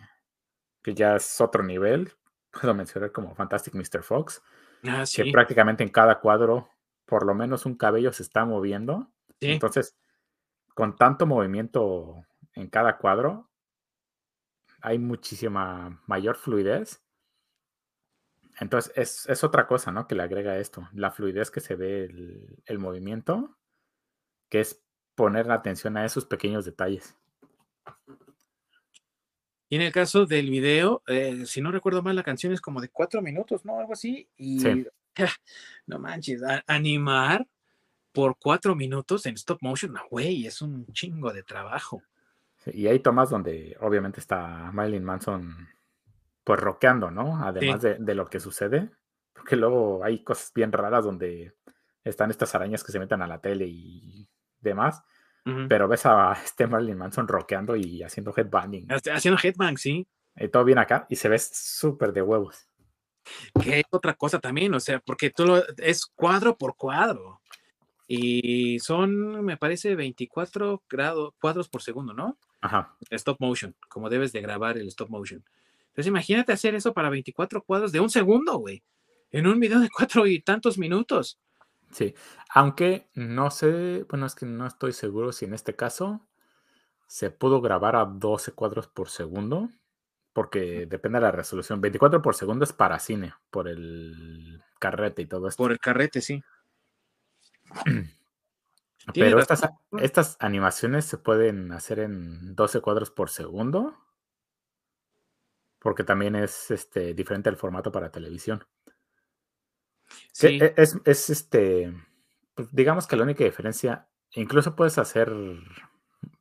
[0.83, 2.13] que ya es otro nivel,
[2.51, 4.03] puedo mencionar como Fantastic Mr.
[4.03, 4.43] Fox,
[4.85, 6.69] Ah, que prácticamente en cada cuadro
[7.07, 9.11] por lo menos un cabello se está moviendo.
[9.41, 9.53] sí.
[9.53, 9.97] Entonces,
[10.75, 13.49] con tanto movimiento en cada cuadro,
[14.87, 17.05] hay muchísima mayor fluidez.
[18.61, 20.07] Entonces, es, es otra cosa, ¿no?
[20.07, 23.59] Que le agrega esto, la fluidez que se ve el, el movimiento,
[24.49, 24.85] que es
[25.17, 27.17] poner atención a esos pequeños detalles.
[29.69, 32.81] Y en el caso del video, eh, si no recuerdo mal, la canción es como
[32.81, 33.81] de cuatro minutos, ¿no?
[33.81, 34.29] Algo así.
[34.37, 34.87] Y Sí.
[35.87, 37.45] no manches, animar
[38.13, 42.05] por cuatro minutos en stop motion, güey, es un chingo de trabajo.
[42.67, 45.69] Sí, Y hay tomas donde obviamente está Marilyn Manson
[46.45, 47.43] pues rockeando, ¿no?
[47.43, 48.91] Además de, de lo que sucede,
[49.33, 51.55] porque luego hay cosas bien raras donde
[52.05, 54.29] están estas arañas que se meten a la tele y
[54.61, 55.03] demás,
[55.69, 60.05] pero ves a este Marilyn Manson rockeando y haciendo headbanging Haciendo headbang, sí.
[60.35, 62.69] y todo bien acá y se ve súper de huevos.
[63.63, 67.41] Que es otra cosa también, o sea, porque tú lo, es cuadro por cuadro.
[68.09, 72.39] Y son, me parece, 24 grados, cuadros por segundo, ¿no?
[72.61, 72.97] Ajá.
[73.11, 75.45] Stop motion, como debes de grabar el stop motion.
[75.89, 78.83] Entonces imagínate hacer eso para 24 cuadros de un segundo, güey.
[79.31, 81.39] En un video de cuatro y tantos minutos.
[81.91, 82.15] Sí,
[82.51, 86.27] aunque no sé, bueno, es que no estoy seguro si en este caso
[87.07, 89.71] se pudo grabar a 12 cuadros por segundo,
[90.33, 91.81] porque depende de la resolución.
[91.81, 95.63] 24 por segundo es para cine, por el carrete y todo esto.
[95.63, 96.43] Por el carrete, sí.
[99.15, 99.63] Pero estas,
[100.01, 103.95] estas animaciones se pueden hacer en 12 cuadros por segundo.
[105.79, 108.67] Porque también es este, diferente el formato para televisión.
[110.39, 111.95] Que Sí, e- es, es este,
[112.55, 115.31] pues, digamos que la única diferencia, incluso puedes hacer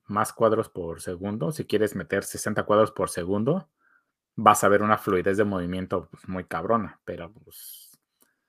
[0.05, 1.51] más cuadros por segundo.
[1.51, 3.69] Si quieres meter 60 cuadros por segundo,
[4.35, 7.01] vas a ver una fluidez de movimiento pues, muy cabrona.
[7.05, 7.94] Pero pues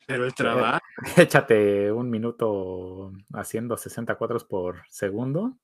[0.07, 0.81] pero el trabajo.
[1.17, 5.59] échate un minuto haciendo 60 cuadros por segundo.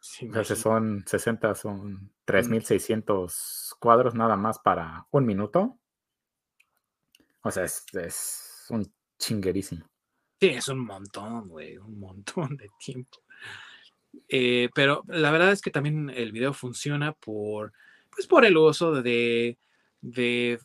[0.00, 0.56] sí, O sea, si imagínate.
[0.56, 5.78] son 60, son 3600 cuadros nada más para un minuto.
[7.42, 9.86] O sea, es, es un chinguerísimo.
[10.40, 13.18] Sí, es un montón, güey, un montón de tiempo.
[14.28, 17.72] Eh, pero la verdad es que también el video funciona por,
[18.10, 19.58] pues por el uso de,
[20.00, 20.58] de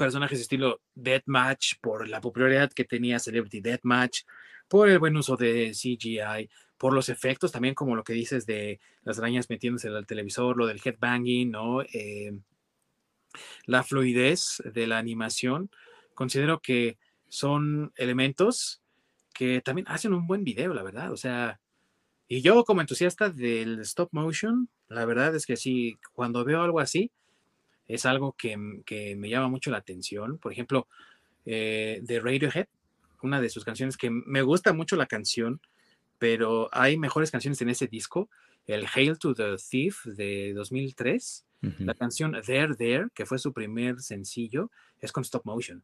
[0.00, 4.22] personajes estilo Deathmatch, por la popularidad que tenía Celebrity Deathmatch,
[4.66, 6.48] por el buen uso de CGI,
[6.78, 10.66] por los efectos también, como lo que dices de las arañas metiéndose al televisor, lo
[10.66, 11.82] del headbanging, ¿no?
[11.82, 12.32] Eh,
[13.66, 15.70] la fluidez de la animación.
[16.14, 16.98] Considero que
[17.28, 18.80] son elementos
[19.34, 21.12] que también hacen un buen video, la verdad.
[21.12, 21.60] O sea,
[22.26, 26.80] y yo como entusiasta del stop motion, la verdad es que sí, cuando veo algo
[26.80, 27.12] así,
[27.94, 30.38] es algo que, m- que me llama mucho la atención.
[30.38, 30.86] Por ejemplo,
[31.46, 32.66] eh, de Radiohead,
[33.22, 35.60] una de sus canciones que me gusta mucho la canción,
[36.18, 38.28] pero hay mejores canciones en ese disco.
[38.66, 41.84] El Hail to the Thief de 2003, Ujú.
[41.84, 44.70] la canción There There, que fue su primer sencillo,
[45.00, 45.82] es con stop motion.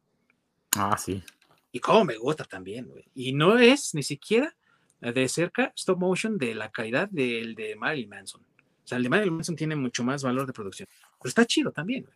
[0.75, 1.23] Ah, sí.
[1.71, 2.89] Y cómo me gusta también.
[3.13, 4.55] Y no es ni siquiera
[5.01, 8.41] de cerca stop motion de la calidad del de Marilyn Manson.
[8.41, 10.87] O sea, el de Marilyn Manson tiene mucho más valor de producción.
[11.19, 12.07] Pero está chido también.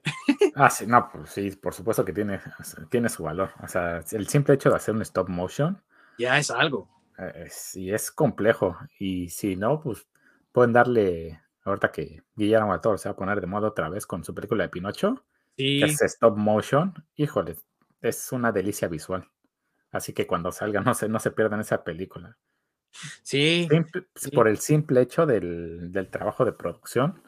[0.54, 2.40] Ah, sí, no, pues sí, por supuesto que tiene,
[2.90, 3.52] tiene su valor.
[3.64, 5.82] O sea, el simple hecho de hacer un stop motion,
[6.18, 6.90] Ya es algo.
[7.18, 8.78] eh, sí es complejo.
[9.00, 10.08] Y si no, pues
[10.52, 14.24] pueden darle, ahorita que Guillermo Toro se va a poner de moda otra vez con
[14.24, 15.26] su película de Pinocho,
[15.58, 17.56] Sí, que es stop motion, híjole,
[18.02, 19.30] es una delicia visual.
[19.92, 22.38] Así que cuando salga, no se, no se pierdan esa película.
[23.24, 24.32] sí, Simple- sí.
[24.32, 27.22] Por el simple hecho del, del trabajo de producción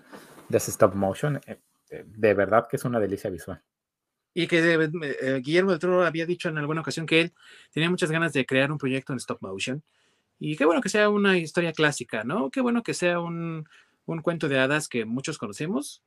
[0.49, 1.59] de ese stop motion, eh,
[1.93, 3.61] eh, de verdad que es una delicia visual.
[4.33, 4.91] Y que eh,
[5.21, 7.33] eh, Guillermo del Toro había dicho en alguna ocasión que él
[7.71, 9.83] tenía muchas ganas de crear un proyecto en stop motion.
[10.39, 12.49] Y qué bueno que sea una historia clásica, ¿no?
[12.49, 13.69] Qué bueno que sea un,
[14.05, 16.03] un cuento de hadas que muchos conocemos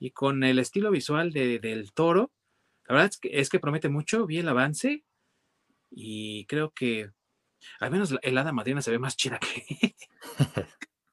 [0.00, 2.32] y con el estilo visual de, del toro.
[2.88, 5.04] La verdad es que, es que promete mucho, vi el avance
[5.90, 7.12] y creo que
[7.78, 9.94] al menos el hada madrina se ve más chida que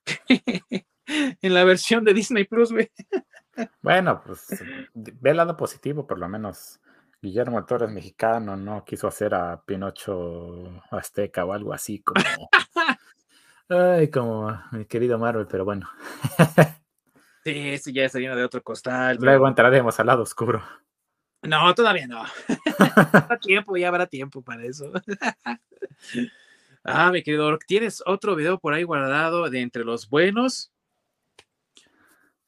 [1.42, 2.92] en la versión de Disney Plus, güey.
[3.82, 4.48] Bueno, pues
[4.94, 6.80] ve el lado positivo, por lo menos.
[7.22, 12.24] Guillermo del Toro es mexicano, no quiso hacer a Pinocho azteca o algo así como.
[13.70, 15.90] Ay, como mi querido Marvel, pero bueno.
[17.44, 19.18] Sí, este ya se viene de otro costal.
[19.20, 20.64] pero- Luego entraremos al lado oscuro.
[21.44, 22.24] No, todavía no.
[23.14, 24.92] habrá tiempo, ya habrá tiempo para eso.
[26.84, 30.72] ah, mi querido ¿tienes otro video por ahí guardado de entre los buenos?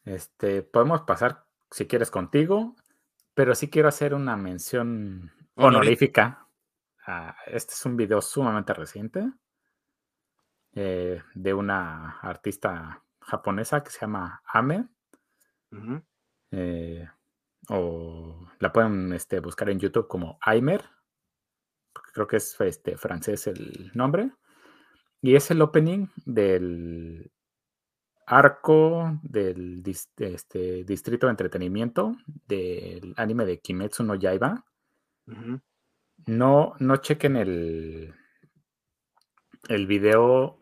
[0.07, 2.77] Este, podemos pasar, si quieres, contigo,
[3.33, 6.47] pero sí quiero hacer una mención Honorífica.
[7.45, 9.29] este es un video sumamente reciente
[10.73, 14.87] eh, de una artista japonesa que se llama Ame.
[16.51, 17.05] Eh,
[17.67, 20.85] o la pueden este, buscar en YouTube como Aimer.
[22.13, 24.31] Creo que es este, francés el nombre.
[25.21, 27.29] Y es el opening del
[28.27, 32.15] arco del dis- este, distrito de entretenimiento
[32.47, 34.63] del anime de Kimetsu no Yaiba.
[36.25, 38.13] No, no chequen el,
[39.69, 40.59] el video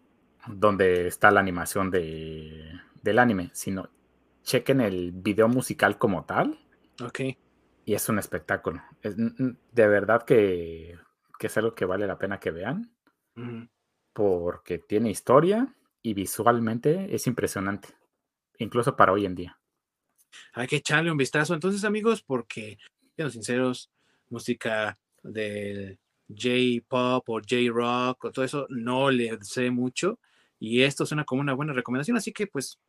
[0.48, 3.90] donde está la animación de, del anime, sino
[4.44, 6.60] chequen el video musical como tal
[7.04, 7.20] Ok.
[7.84, 8.82] y es un espectáculo.
[9.02, 11.00] Es, de verdad que,
[11.40, 12.92] que es algo que vale la pena que vean
[14.14, 15.74] porque tiene historia
[16.06, 17.90] y visualmente es impresionante,
[18.60, 19.60] incluso para hoy en día.
[20.54, 22.78] Hay que echarle un vistazo entonces, amigos, porque,
[23.16, 23.90] siendo sinceros,
[24.30, 25.98] música del
[26.30, 30.20] J-pop o J-rock o todo eso no le sé mucho.
[30.60, 32.18] Y esto suena como una buena recomendación.
[32.18, 32.80] Así que, pues,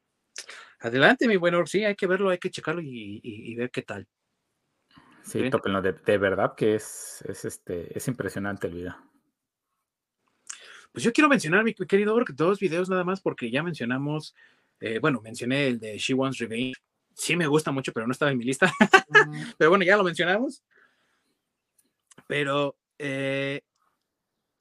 [0.81, 1.69] adelante, mi buen Orc.
[1.69, 4.07] Sí, hay que verlo, hay que checarlo y, y- y ver qué tal.
[5.23, 5.51] Sí, Bien.
[5.51, 8.97] tópenlo, de, de verdad que es, es, este, es impresionante el video.
[10.97, 14.35] Pues yo quiero mencionar, mi querido Orc, dos videos nada más, porque ya mencionamos,
[14.81, 16.73] eh, bueno, mencioné el de She Wants Revenge.
[17.13, 18.73] Sí me gusta mucho, pero no estaba en mi lista.
[19.59, 20.63] pero bueno, ya lo mencionamos.
[22.27, 23.61] Pero eh,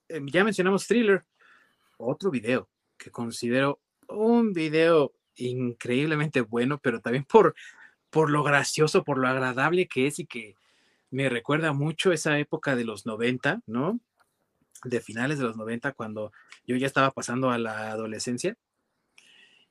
[0.10, 1.24] eh, ya mencionamos Thriller.
[1.96, 2.68] Otro video
[2.98, 3.80] que considero
[4.10, 7.56] un video increíblemente bueno, pero también por,
[8.10, 10.58] por lo gracioso, por lo agradable que es y que
[11.12, 14.02] me recuerda mucho esa época de los 90, ¿no?
[14.86, 16.32] De finales de los 90, cuando
[16.66, 18.56] yo ya estaba pasando a la adolescencia.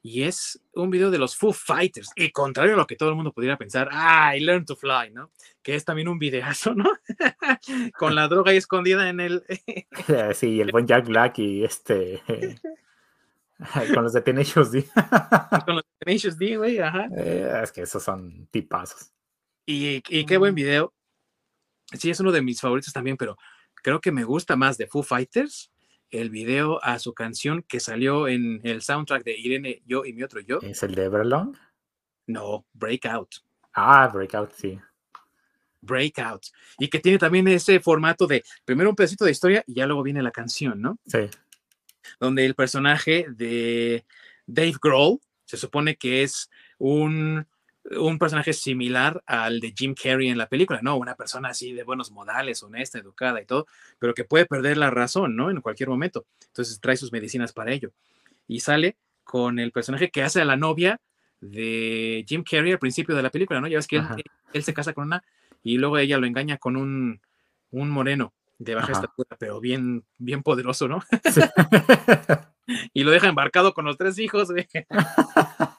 [0.07, 2.11] Y es un video de los Foo Fighters.
[2.15, 5.11] Y contrario a lo que todo el mundo pudiera pensar, ah, I learned to fly,
[5.11, 5.31] ¿no?
[5.63, 6.93] Que es también un videazo, ¿no?
[7.99, 9.43] Con la droga ahí escondida en el.
[10.35, 12.23] sí, el buen Jack Black y este.
[13.95, 14.85] Con los de Tenacious D.
[15.65, 17.09] Con los de Tenacious D, güey, ajá.
[17.17, 19.11] Eh, es que esos son tipazos.
[19.65, 20.93] Y, y qué buen video.
[21.93, 23.39] Sí, es uno de mis favoritos también, pero
[23.85, 25.71] creo que me gusta más de Foo Fighters
[26.11, 30.23] el video a su canción que salió en el soundtrack de Irene, yo y mi
[30.23, 30.59] otro yo.
[30.63, 31.55] ¿Es el de Everlong?
[32.27, 33.37] No, Breakout.
[33.75, 34.81] Ah, Breakout, sí.
[35.83, 36.47] Breakout.
[36.79, 40.03] Y que tiene también ese formato de primero un pedacito de historia y ya luego
[40.03, 40.99] viene la canción, ¿no?
[41.07, 41.29] Sí.
[42.19, 44.07] Donde el personaje de
[44.47, 47.47] Dave Grohl se supone que es un
[47.91, 50.97] un personaje similar al de Jim Carrey en la película, ¿no?
[50.97, 53.67] Una persona así de buenos modales, honesta, educada y todo,
[53.99, 55.51] pero que puede perder la razón, ¿no?
[55.51, 56.27] En cualquier momento.
[56.47, 57.93] Entonces trae sus medicinas para ello.
[58.49, 61.01] Y sale con el personaje que hace a la novia
[61.41, 63.69] de Jim Carrey al principio de la película, ¿no?
[63.69, 64.03] Ya ves que
[64.53, 65.23] él, se casa con una
[65.63, 67.21] y luego ella lo engaña con un,
[67.71, 71.03] un moreno de baja estatura, pero bien, bien poderoso, ¿no?
[72.95, 74.67] y lo deja embarcado con los tres hijos, güey.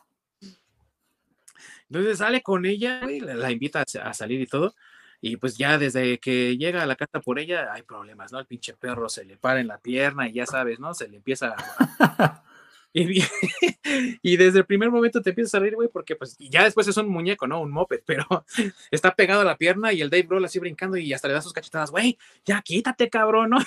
[1.90, 4.76] Entonces sale con ella, y la, invita a, salir y todo.
[5.22, 8.40] Y pues ya desde que llega a la casa por ella hay problemas, ¿no?
[8.40, 10.94] El pinche perro se le para en la pierna y ya sabes, ¿no?
[10.94, 12.44] Se le empieza a...
[12.94, 13.24] y,
[14.22, 16.98] y, desde el primer momento te empieza a salir, güey, porque pues ya después es
[16.98, 17.62] un muñeco, ¿no?
[17.62, 18.26] Un moped, pero
[18.92, 21.42] está pegado a la pierna y el Dave Grohl así brincando y hasta le da
[21.42, 23.58] sus cachetadas, güey, ya quítate, cabrón, ¿no?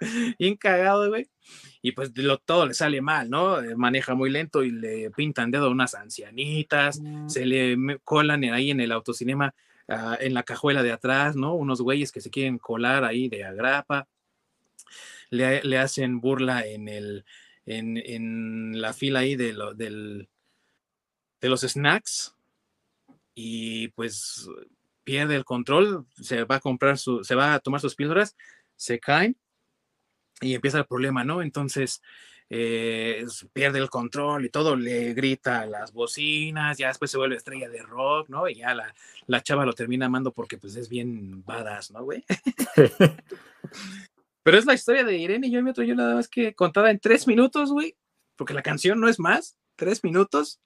[0.38, 1.26] Bien cagado, güey
[1.82, 3.60] y pues lo, todo le sale mal, ¿no?
[3.60, 7.28] Eh, maneja muy lento y le pintan dedo a unas ancianitas, mm.
[7.28, 9.54] se le colan ahí en el autocinema,
[9.88, 11.54] ah, en la cajuela de atrás, ¿no?
[11.54, 14.08] Unos güeyes que se quieren colar ahí de agrapa,
[15.30, 17.24] le, hacen burla en, el,
[17.64, 20.28] en, la fila ahí de, lo, del,
[21.40, 22.34] de los snacks
[23.34, 24.48] y pues
[25.04, 28.36] pierde el control, se va a comprar su, se va a tomar sus píldoras,
[28.76, 29.36] se caen
[30.40, 31.42] y empieza el problema, ¿no?
[31.42, 32.02] Entonces
[32.52, 37.36] eh, pierde el control y todo, le grita a las bocinas, ya después se vuelve
[37.36, 38.48] estrella de rock, ¿no?
[38.48, 38.92] Y ya la,
[39.26, 42.24] la chava lo termina amando porque pues es bien badass, ¿no, güey?
[44.42, 46.98] Pero es la historia de Irene y yo otro yo nada más que contada en
[46.98, 47.94] tres minutos, güey,
[48.34, 50.60] porque la canción no es más, tres minutos.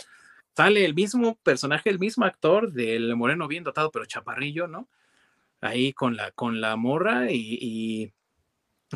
[0.56, 4.88] Sale el mismo personaje, el mismo actor del moreno bien dotado, pero chaparrillo, ¿no?
[5.60, 8.12] Ahí con la, con la morra y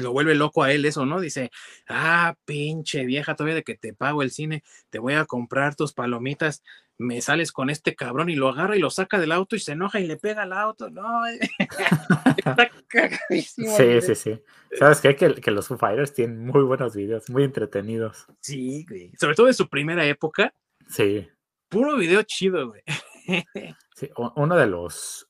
[0.02, 1.20] lo vuelve loco a él eso, ¿no?
[1.20, 1.50] Dice,
[1.88, 5.92] ah, pinche vieja, todavía de que te pago el cine, te voy a comprar tus
[5.92, 6.62] palomitas,
[6.98, 9.72] me sales con este cabrón y lo agarra y lo saca del auto y se
[9.72, 11.26] enoja y le pega al auto, no,
[12.36, 13.76] está cagadísimo.
[13.76, 14.42] Sí, sí, sí.
[14.78, 15.14] ¿Sabes qué?
[15.16, 18.26] Que, que, los Foo Fighters tienen muy buenos videos, muy entretenidos.
[18.40, 19.12] Sí, güey.
[19.18, 20.52] Sobre todo en su primera época.
[20.88, 21.28] Sí.
[21.68, 22.82] Puro video chido, güey.
[23.94, 25.28] sí, uno de los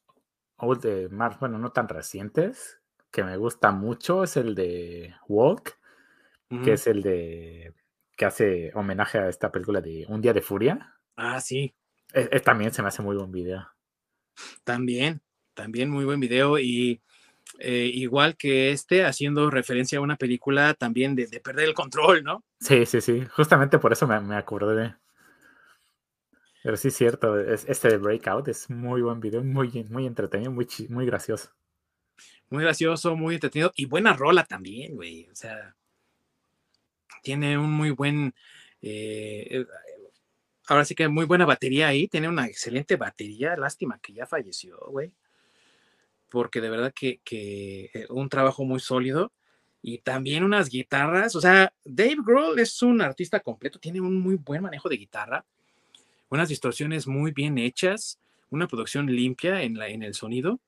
[0.80, 2.77] de más, bueno, no tan recientes,
[3.10, 5.78] que me gusta mucho es el de Walk,
[6.64, 7.74] que es el de
[8.16, 10.94] que hace homenaje a esta película de Un día de furia.
[11.16, 11.74] Ah, sí.
[12.44, 13.68] también se me hace muy buen video.
[14.64, 15.20] También,
[15.54, 17.00] también muy buen video y
[17.58, 22.44] eh, igual que este, haciendo referencia a una película también de, perder el control, ¿no?
[22.60, 23.24] Sí, sí, sí.
[23.32, 24.94] Justamente por eso me, me acordé.
[26.62, 30.66] Pero sí es cierto, este de Breakout es muy buen video, muy, muy entretenido, muy,
[30.88, 31.50] muy gracioso.
[32.50, 35.28] Muy gracioso, muy entretenido y buena rola también, güey.
[35.30, 35.76] O sea,
[37.22, 38.34] tiene un muy buen.
[38.80, 39.66] Eh, eh,
[40.66, 42.08] ahora sí que muy buena batería ahí.
[42.08, 43.56] Tiene una excelente batería.
[43.56, 45.12] Lástima que ya falleció, güey.
[46.30, 49.32] Porque de verdad que, que eh, un trabajo muy sólido
[49.82, 51.36] y también unas guitarras.
[51.36, 55.44] O sea, Dave Grohl es un artista completo, tiene un muy buen manejo de guitarra,
[56.28, 58.18] unas distorsiones muy bien hechas,
[58.50, 60.60] una producción limpia en, la, en el sonido.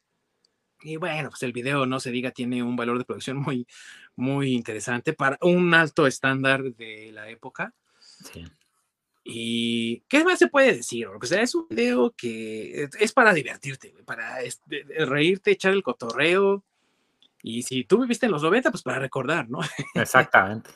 [0.82, 3.66] Y bueno, pues el video, no se diga, tiene un valor de producción muy,
[4.16, 7.74] muy interesante para un alto estándar de la época.
[7.98, 8.44] Sí.
[9.22, 11.06] Y ¿qué más se puede decir?
[11.06, 14.38] O sea, es un video que es para divertirte, para
[15.06, 16.64] reírte, echar el cotorreo.
[17.42, 19.60] Y si tú viviste en los 90, pues para recordar, ¿no?
[19.94, 20.70] Exactamente.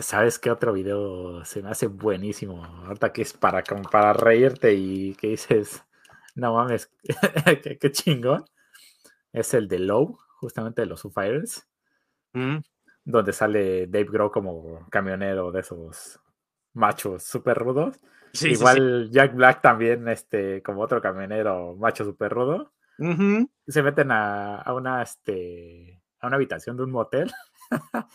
[0.00, 2.64] ¿Sabes qué otro video se me hace buenísimo?
[2.64, 5.82] Ahorita que es para, para reírte y que dices,
[6.34, 6.90] no mames,
[7.62, 8.44] qué, qué chingón
[9.32, 11.68] es el de Low, justamente de los Foo Fighters,
[12.32, 12.58] mm.
[13.04, 16.20] donde sale Dave Grohl como camionero de esos
[16.72, 17.96] machos súper rudos.
[18.32, 18.60] Sí, sí, sí.
[18.60, 22.72] Igual Jack Black también, este, como otro camionero macho súper rudo.
[23.66, 27.32] Se meten a, a una, este, a una habitación de un motel.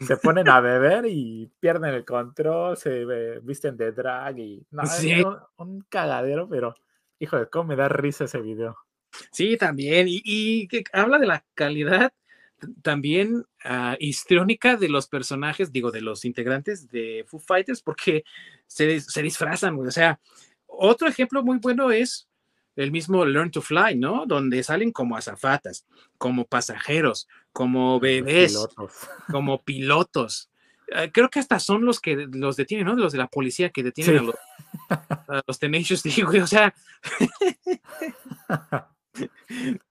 [0.00, 3.04] se ponen a beber y pierden el control, se
[3.42, 6.76] visten de drag y no, es un, un cagadero, pero
[7.18, 8.76] hijo de cómo me da risa ese video.
[9.32, 10.08] Sí, también.
[10.08, 12.12] Y, y que habla de la calidad
[12.82, 18.24] también ah, histriónica de los personajes, digo, de los integrantes de Foo Fighters, porque
[18.66, 19.88] se, se disfrazan, güey.
[19.88, 20.18] O sea,
[20.66, 22.28] otro ejemplo muy bueno es
[22.76, 24.24] el mismo Learn to Fly, ¿no?
[24.26, 25.86] Donde salen como azafatas,
[26.16, 28.92] como pasajeros, como bebés, pilotos.
[29.30, 30.50] como pilotos.
[30.94, 32.94] Eh, Creo que hasta son los que los detienen, ¿no?
[32.94, 34.18] Los de la policía que detienen Sí.
[34.20, 34.34] a los,
[35.28, 36.40] a los Tenacious D, güey.
[36.40, 36.72] O sea,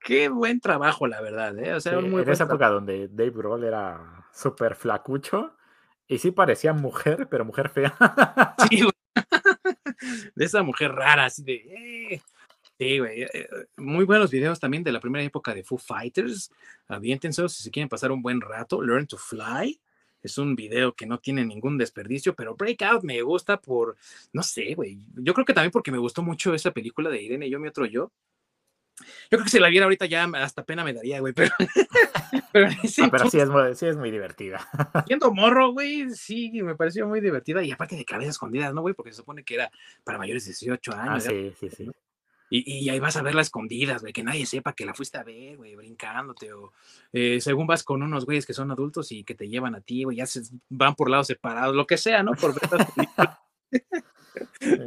[0.03, 1.73] qué buen trabajo, la verdad, ¿eh?
[1.73, 2.55] O sea, Sí, un muy en esa trabajo.
[2.55, 5.55] época donde Dave Grohl era súper flacucho
[6.07, 7.95] y sí parecía mujer, pero mujer fea.
[8.69, 8.93] Sí, güey.
[10.35, 11.55] De esa mujer rara, así de.
[12.13, 12.21] eh.
[12.79, 13.23] Sí, güey.
[13.23, 13.47] eh, eh,
[13.77, 16.51] Muy buenos videos también de la primera época de Foo Fighters.
[16.87, 18.81] Aviéntense si se quieren pasar un buen rato.
[18.81, 19.81] Learn to Fly.
[20.21, 23.95] Es un video que no tiene ningún desperdicio, pero Breakout me gusta por,
[24.33, 24.99] no sé, güey.
[25.15, 27.85] Yo creo que también porque me gustó mucho esa película de Irene, yo, mi otro
[27.85, 28.11] yo.
[28.99, 31.51] Yo creo que si la viera ahorita ya hasta pena me daría, güey, pero,
[32.51, 34.59] pero Ah, pero sí es, muy, sí es muy divertida.
[35.07, 37.63] siendo morro, güey, sí, me pareció muy divertida.
[37.63, 38.93] Y aparte de cabezas escondidas, ¿no, güey?
[38.95, 39.71] Porque se supone que era
[40.03, 41.23] para mayores de 18 Ah, años.
[41.25, 41.87] sí, sí, sí.
[42.49, 45.23] y, y ahí vas a verla escondidas, güey, que nadie sepa que la fuiste a
[45.23, 46.51] ver, güey, brincándote.
[46.53, 46.71] O
[47.13, 50.03] eh, según vas con unos güeyes que son adultos y que te llevan a ti,
[50.05, 52.31] güey, ya se van por lados separados, lo que sea, ¿no?
[52.33, 52.53] Por.
[54.61, 54.77] Sí.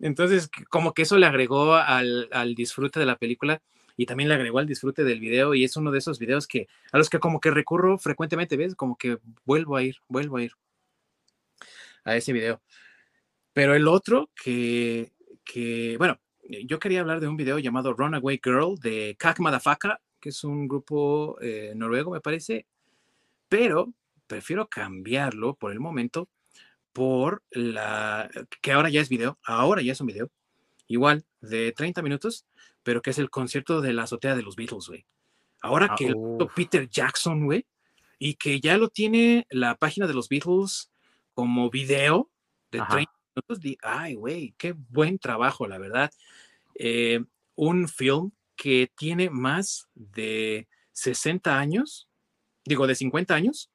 [0.00, 3.62] Entonces, como que eso le agregó al, al disfrute de la película
[3.96, 5.54] y también le agregó al disfrute del video.
[5.54, 8.74] Y es uno de esos videos que a los que como que recurro frecuentemente, ¿ves?
[8.74, 10.52] Como que vuelvo a ir, vuelvo a ir
[12.04, 12.62] a ese video.
[13.52, 15.12] Pero el otro que,
[15.44, 20.00] que bueno, eh, yo quería hablar de un video llamado Runaway Girl de Kak Madafaka,
[20.20, 22.66] que es un grupo eh, noruego, me parece,
[23.48, 23.92] pero
[24.26, 26.28] prefiero cambiarlo por el momento
[26.92, 28.28] por la
[28.60, 30.30] que ahora ya es video, ahora ya es un video,
[30.88, 32.46] igual de 30 minutos,
[32.82, 35.04] pero que es el concierto de la azotea de los Beatles, güey.
[35.62, 36.16] Ahora Ah, que el.
[36.54, 37.66] Peter Jackson, güey,
[38.18, 40.90] y que ya lo tiene la página de los Beatles
[41.34, 42.30] como video
[42.70, 42.92] de Ajá.
[42.94, 46.10] 30 minutos, di- ay, güey, qué buen trabajo, la verdad.
[46.74, 47.22] Eh,
[47.56, 52.08] un film que tiene más de 60 años,
[52.64, 53.70] digo, de 50 años,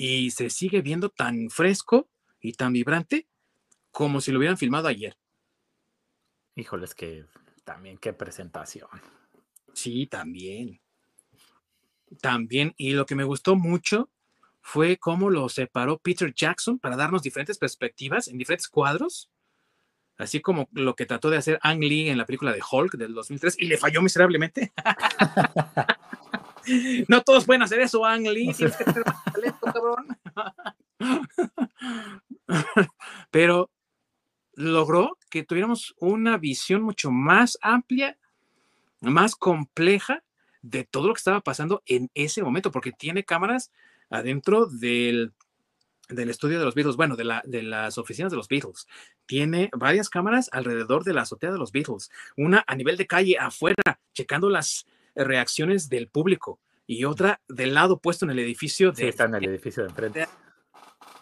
[0.00, 2.08] y se sigue viendo tan fresco
[2.40, 3.26] y tan vibrante
[3.90, 5.16] como si lo hubieran filmado ayer.
[6.54, 7.24] Híjoles, que
[7.64, 8.88] también qué presentación.
[9.74, 10.80] Sí, también.
[12.20, 14.08] También, y lo que me gustó mucho
[14.60, 19.28] fue cómo lo separó Peter Jackson para darnos diferentes perspectivas en diferentes cuadros,
[20.16, 23.14] así como lo que trató de hacer Ang Lee en la película de Hulk del
[23.14, 24.72] 2003 y le falló miserablemente.
[27.08, 28.58] no todos pueden hacer eso, Ang Lee, No sé.
[28.58, 29.24] tienes que tener más
[29.72, 30.18] cabrón.
[33.30, 33.70] Pero
[34.54, 38.18] logró que tuviéramos una visión mucho más amplia,
[39.00, 40.24] más compleja
[40.62, 43.70] de todo lo que estaba pasando en ese momento, porque tiene cámaras
[44.10, 45.32] adentro del,
[46.08, 48.86] del estudio de los Beatles, bueno, de, la, de las oficinas de los Beatles.
[49.26, 53.38] Tiene varias cámaras alrededor de la azotea de los Beatles, una a nivel de calle
[53.38, 59.02] afuera, checando las reacciones del público, y otra del lado opuesto en el edificio Sí,
[59.02, 60.26] de, está en el edificio de enfrente.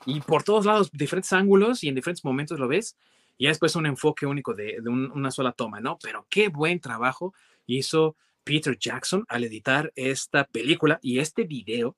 [0.07, 2.97] y por todos lados, diferentes ángulos y en diferentes momentos lo ves.
[3.37, 5.99] Y ya después un enfoque único de, de un- una sola toma, ¿no?
[6.03, 7.35] Pero qué buen trabajo
[7.67, 11.97] hizo Peter Jackson al editar esta película y este video,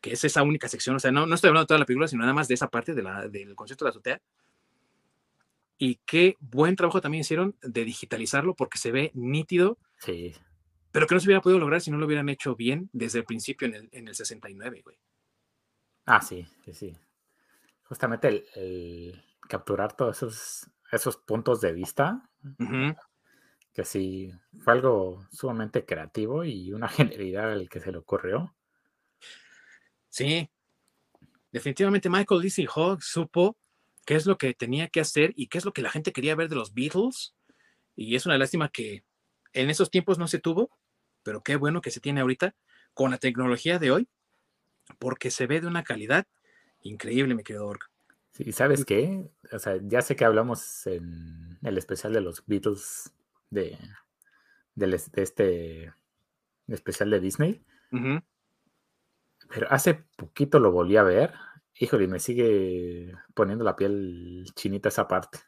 [0.00, 0.96] que es esa única sección.
[0.96, 2.68] O sea, no, no estoy hablando de toda la película, sino nada más de esa
[2.68, 4.22] parte de la, del concierto de la azotea.
[5.78, 10.32] Y qué buen trabajo también hicieron de digitalizarlo porque se ve nítido, Sí.
[10.92, 13.24] Pero que no se hubiera podido lograr si no lo hubieran hecho bien desde el
[13.24, 14.98] principio en el, en el 69, güey.
[16.04, 16.96] Ah, sí, sí, sí.
[17.84, 22.28] Justamente el, el capturar todos esos, esos puntos de vista,
[23.72, 28.54] que sí, fue algo sumamente creativo y una genialidad al que se le ocurrió.
[30.08, 30.50] Sí,
[31.50, 33.56] definitivamente Michael Lizzie Hogg supo
[34.04, 36.34] qué es lo que tenía que hacer y qué es lo que la gente quería
[36.34, 37.34] ver de los Beatles.
[37.94, 39.04] Y es una lástima que
[39.52, 40.70] en esos tiempos no se tuvo,
[41.22, 42.54] pero qué bueno que se tiene ahorita
[42.94, 44.08] con la tecnología de hoy,
[44.98, 46.26] porque se ve de una calidad
[46.80, 47.80] increíble, mi querido Org.
[48.32, 49.30] Sí, ¿sabes qué?
[49.52, 53.12] O sea, ya sé que hablamos en el especial de los Beatles
[53.50, 53.78] de,
[54.76, 55.92] es- de este
[56.68, 57.64] especial de Disney.
[59.48, 61.34] Pero hace poquito lo volví a ver.
[61.78, 65.38] Híjole, me sigue poniendo la piel chinita esa parte.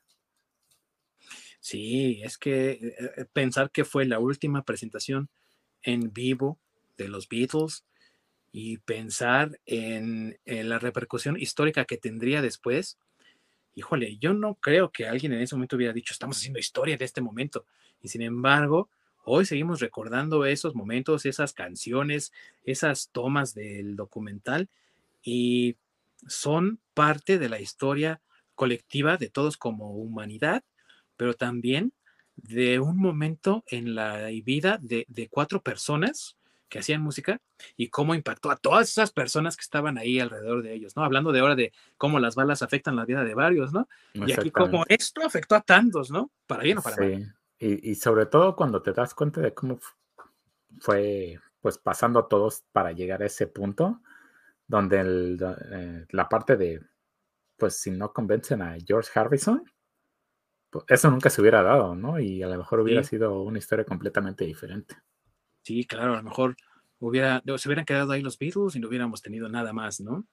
[1.60, 5.28] Sí, es que eh, eh, pensar que fue la última presentación
[5.84, 6.58] en vivo
[6.96, 7.84] de los Beatles
[8.50, 12.98] y pensar en, la repercusión histórica que tendría después,
[13.74, 17.04] híjole, yo no creo que alguien en ese momento hubiera dicho, estamos haciendo historia de
[17.04, 17.66] este momento.
[18.02, 18.88] Y sin embargo,
[19.24, 22.32] hoy seguimos recordando esos momentos, esas canciones,
[22.64, 24.68] esas tomas del documental
[25.22, 25.76] y
[26.28, 28.20] son parte de la historia
[28.54, 30.62] colectiva de todos como humanidad,
[31.16, 31.92] pero también
[32.36, 36.36] de un momento en la vida de, de cuatro personas
[36.68, 37.40] que hacían música
[37.76, 41.04] y cómo impactó a todas esas personas que estaban ahí alrededor de ellos, ¿no?
[41.04, 43.88] Hablando de ahora de cómo las balas afectan la vida de varios, ¿no?
[44.14, 46.32] Y aquí cómo esto afectó a tantos, ¿no?
[46.46, 47.02] Para bien o para Sí.
[47.02, 47.34] mal.
[47.58, 49.78] Y, y sobre todo cuando te das cuenta de cómo
[50.80, 54.02] fue pues pasando todos para llegar a ese punto,
[54.66, 55.38] donde el-
[55.72, 56.82] eh, la parte de,
[57.56, 59.64] pues si no convencen a George Harrison,
[60.88, 62.18] eso nunca se hubiera dado, ¿no?
[62.20, 63.10] Y a lo mejor hubiera Sí.
[63.10, 64.96] sido una historia completamente diferente.
[65.62, 66.56] Sí, claro, a lo mejor
[66.98, 70.26] hubiera, se hubieran quedado ahí los Beatles y no hubiéramos tenido nada más, ¿no?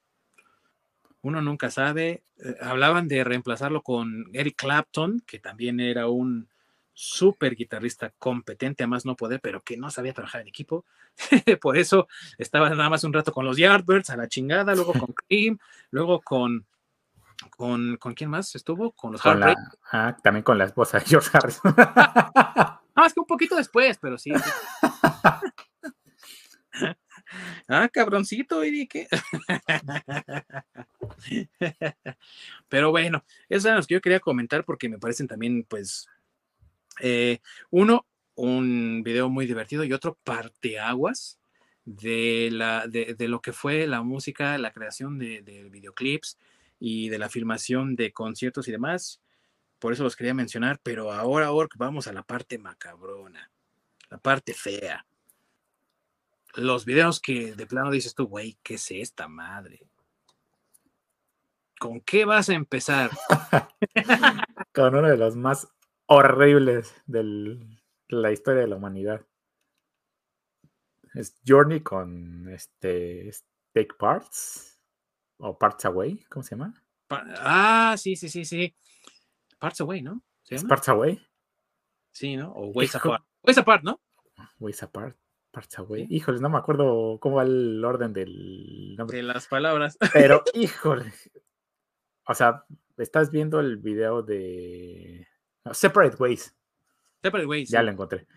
[1.22, 2.23] Uno nunca sabe.
[2.43, 6.49] Eh, hablaban de reemplazarlo con Eric Clapton, que también era un
[6.93, 10.85] súper guitarrista competente a más no poder, pero que no sabía trabajar en equipo.
[11.61, 12.07] Por eso
[12.38, 15.57] estaba nada más un rato con los Yardbirds a la chingada, luego con Cream,
[15.91, 16.65] luego con,
[17.49, 18.91] con, ¿con quién más estuvo?
[18.91, 19.55] Con los Con la,
[19.91, 21.76] ah, también con la esposa de George Harrison.
[22.93, 24.34] Ah, es que un poquito después, pero sí.
[24.35, 24.51] sí.
[27.69, 29.07] ah, cabroncito, y qué.
[32.68, 36.05] pero bueno, esos eran los que yo quería comentar porque me parecen también, pues,
[36.99, 37.39] eh,
[37.69, 38.05] uno,
[38.35, 41.39] un video muy divertido y otro parteaguas
[41.85, 46.38] de, la, de, de lo que fue la música, la creación de, de videoclips
[46.82, 49.22] y de la filmación de conciertos y demás
[49.82, 53.52] por eso los quería mencionar, pero ahora, Orc, vamos a la parte macabrona,
[54.12, 55.08] la parte fea.
[56.53, 59.82] Los videos que de plano dices tú, güey, ¿qué es esta madre?
[61.80, 63.10] ¿Con qué vas a empezar?
[64.76, 65.68] con uno de los más
[66.06, 67.58] horribles de
[68.10, 69.26] la historia de la humanidad.
[71.16, 73.32] Es Journey con este
[73.74, 74.80] Take Parts
[75.43, 76.73] o Parts Away, ¿cómo se llama?
[77.07, 78.76] Pa- Ah, sí, sí, sí, sí.
[79.59, 80.22] Parts Away, ¿no?
[80.43, 80.69] ¿Se ¿Es llama?
[80.69, 81.27] Parts Away?
[82.11, 82.51] Sí, ¿no?
[82.53, 83.26] O Ways Hijo- Apart.
[83.43, 84.01] Ways Apart, ¿no?
[84.59, 85.18] Ways Apart,
[85.51, 86.07] Parts Away.
[86.07, 86.15] Sí.
[86.15, 89.18] Híjoles, no me acuerdo cómo va el orden del nombre.
[89.18, 89.97] De las palabras.
[90.13, 91.11] Pero, híjole.
[92.27, 92.65] O sea,
[92.97, 95.27] estás viendo el video de
[95.65, 96.55] no, Separate Ways.
[97.22, 97.69] Separate Ways.
[97.69, 97.85] Ya sí.
[97.85, 98.27] lo encontré.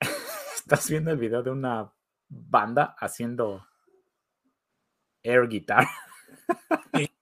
[0.56, 1.92] Estás viendo el video de una
[2.28, 3.66] banda haciendo
[5.26, 5.86] air guitar.
[6.94, 7.12] Sí.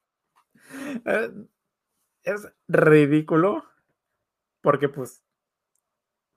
[1.07, 1.31] Eh,
[2.25, 3.65] es ridículo
[4.61, 5.25] porque pues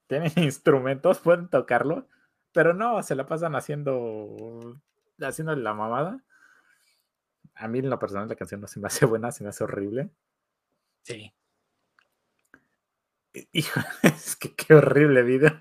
[0.08, 2.08] tienen instrumentos, pueden tocarlo,
[2.54, 4.80] pero no, se la pasan haciendo
[5.20, 6.24] haciendo la mamada.
[7.56, 9.64] A mí en lo personal la canción no se me hace buena, se me hace
[9.64, 10.12] horrible.
[11.04, 11.34] Sí.
[13.52, 15.58] Hijo, es que qué horrible video.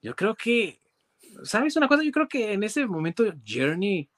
[0.00, 0.81] Yo creo que,
[1.44, 2.02] ¿sabes una cosa?
[2.02, 4.08] Yo creo que en ese momento Journey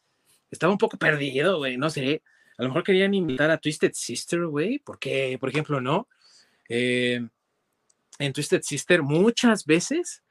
[0.51, 2.23] estaba un poco perdido, güey, no sé.
[2.57, 6.09] A lo mejor querían invitar a Twisted Sister, güey, porque, por ejemplo, no.
[6.69, 7.27] Eh,
[8.19, 10.23] en Twisted Sister muchas veces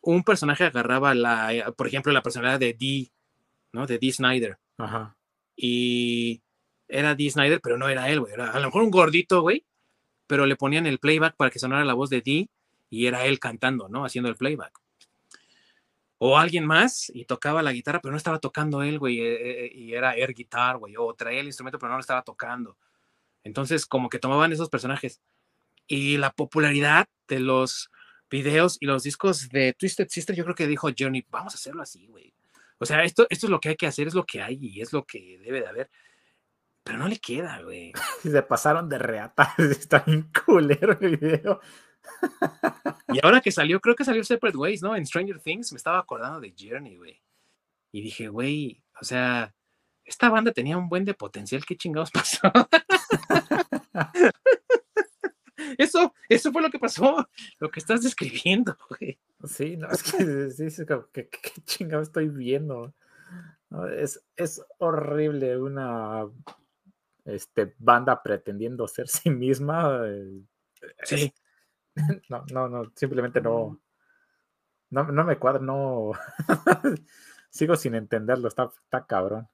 [0.00, 3.12] un personaje agarraba la, eh, por ejemplo, la personalidad de Dee,
[3.72, 3.86] ¿no?
[3.86, 4.58] De Dee Snyder.
[4.78, 5.16] Ajá.
[5.56, 6.42] Y
[6.88, 8.32] era Dee Snyder, pero no era él, güey.
[8.32, 9.64] Era a lo mejor un gordito, güey,
[10.26, 12.48] pero le ponían el playback para que sonara la voz de Dee
[12.88, 14.04] y era él cantando, ¿no?
[14.04, 14.80] Haciendo el playback.
[16.22, 19.72] O alguien más y tocaba la guitarra, pero no estaba tocando él, güey, eh, eh,
[19.74, 22.76] y era air guitar, güey, o traía el instrumento, pero no lo estaba tocando.
[23.42, 25.22] Entonces, como que tomaban esos personajes.
[25.86, 27.90] Y la popularidad de los
[28.30, 31.82] videos y los discos de Twisted Sister, yo creo que dijo Johnny, vamos a hacerlo
[31.82, 32.34] así, güey.
[32.78, 34.80] O sea, esto, esto es lo que hay que hacer, es lo que hay y
[34.82, 35.90] es lo que debe de haber.
[36.84, 37.92] Pero no le queda, güey.
[38.22, 39.54] Se pasaron de reata.
[39.58, 41.60] Está bien culero el video.
[43.12, 44.94] Y ahora que salió, creo que salió Separate Ways, ¿no?
[44.96, 47.20] En Stranger Things me estaba acordando de Journey, güey.
[47.92, 49.54] Y dije, güey, o sea,
[50.04, 52.40] esta banda tenía un buen de potencial, ¿qué chingados pasó?
[55.78, 57.28] eso, eso fue lo que pasó,
[57.58, 59.18] lo que estás describiendo, güey.
[59.44, 60.10] Sí, no, es que
[60.50, 62.94] sí, es como que, que- qué chingado estoy viendo.
[63.70, 66.26] No, es, es horrible una
[67.24, 70.00] este, banda pretendiendo ser sí misma.
[70.06, 70.42] eh,
[71.04, 71.32] Sí,
[72.28, 73.80] No, no, no, simplemente no.
[74.90, 76.12] No, no me cuadra, no.
[77.50, 79.48] sigo sin entenderlo, está, está cabrón.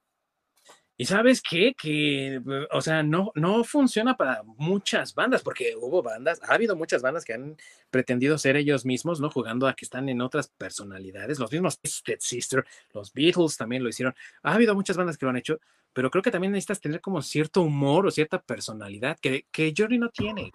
[0.98, 1.74] Y sabes qué?
[1.74, 2.40] Que,
[2.72, 7.22] o sea, no, no funciona para muchas bandas, porque hubo bandas, ha habido muchas bandas
[7.22, 7.56] que han
[7.90, 9.28] pretendido ser ellos mismos, ¿no?
[9.28, 11.38] Jugando a que están en otras personalidades.
[11.38, 12.64] Los mismos Twisted Sister,
[12.94, 14.14] los Beatles también lo hicieron.
[14.42, 15.60] Ha habido muchas bandas que lo han hecho,
[15.92, 19.98] pero creo que también necesitas tener como cierto humor o cierta personalidad que, que Journey
[19.98, 20.50] no tiene.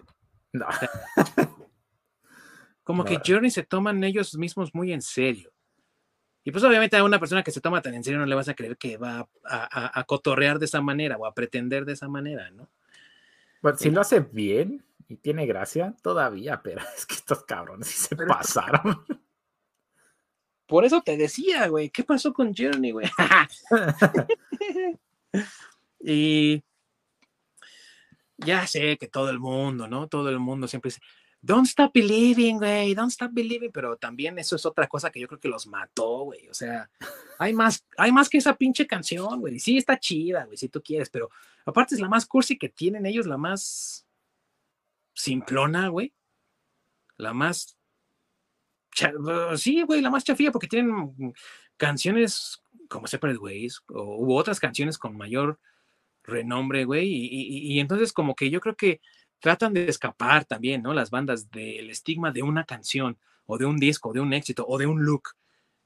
[0.53, 0.65] No.
[2.91, 3.19] Como que.
[3.26, 5.51] Journey se toman ellos mismos muy en serio.
[6.43, 8.49] Y pues obviamente a una persona que se toma tan en serio no le vas
[8.49, 11.93] a creer que va a, a- a cotorrear de esa manera o a pretender de
[11.93, 12.68] esa manera, ¿no?
[13.61, 18.07] Bueno, si lo hace bien y tiene gracia, todavía, pero es que estos cabrones sí
[18.07, 19.03] se pasaron.
[20.65, 23.07] Por eso te decía, güey, ¿qué pasó con Journey, güey?
[25.99, 26.63] y
[28.38, 30.07] ya sé que todo el mundo, ¿no?
[30.07, 31.01] Todo el mundo siempre dice,
[31.41, 35.27] don't stop believing, güey, don't stop believing, pero también eso es otra cosa que yo
[35.27, 36.47] creo que los mató, güey.
[36.49, 36.89] O sea,
[37.39, 39.59] hay más, hay más que esa pinche canción, güey.
[39.59, 41.30] Sí, está chida, güey, si tú quieres, pero
[41.65, 44.05] aparte es la más cursi que tienen ellos, la más
[45.13, 46.13] simplona, güey.
[47.18, 47.77] La más
[49.55, 51.34] sí, güey, la más chafía, porque tienen
[51.77, 55.59] canciones como Separate Ways, o otras canciones con mayor
[56.23, 59.01] renombre, güey, y entonces como que yo creo que
[59.41, 60.93] tratan de escapar también, ¿no?
[60.93, 64.65] Las bandas del estigma de una canción, o de un disco, o de un éxito,
[64.68, 65.30] o de un look,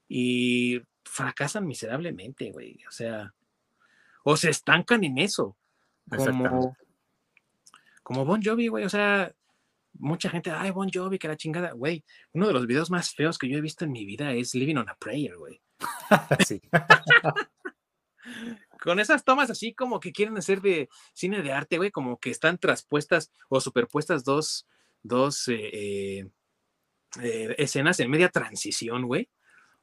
[0.08, 3.34] y fracasan miserablemente, güey, o sea,
[4.22, 5.56] o se estancan en eso,
[6.08, 6.76] como,
[8.02, 9.32] como Bon Jovi, güey, o sea,
[9.98, 12.04] mucha gente, ay, Bon Jovi, que la chingada, güey.
[12.32, 14.76] Uno de los videos más feos que yo he visto en mi vida es Living
[14.76, 15.60] on a Prayer, güey.
[16.46, 16.60] Sí.
[18.86, 22.30] Con esas tomas así como que quieren hacer de cine de arte, güey, como que
[22.30, 24.64] están traspuestas o superpuestas dos,
[25.02, 25.58] dos eh,
[26.20, 26.28] eh,
[27.20, 29.28] eh, escenas en media transición, güey.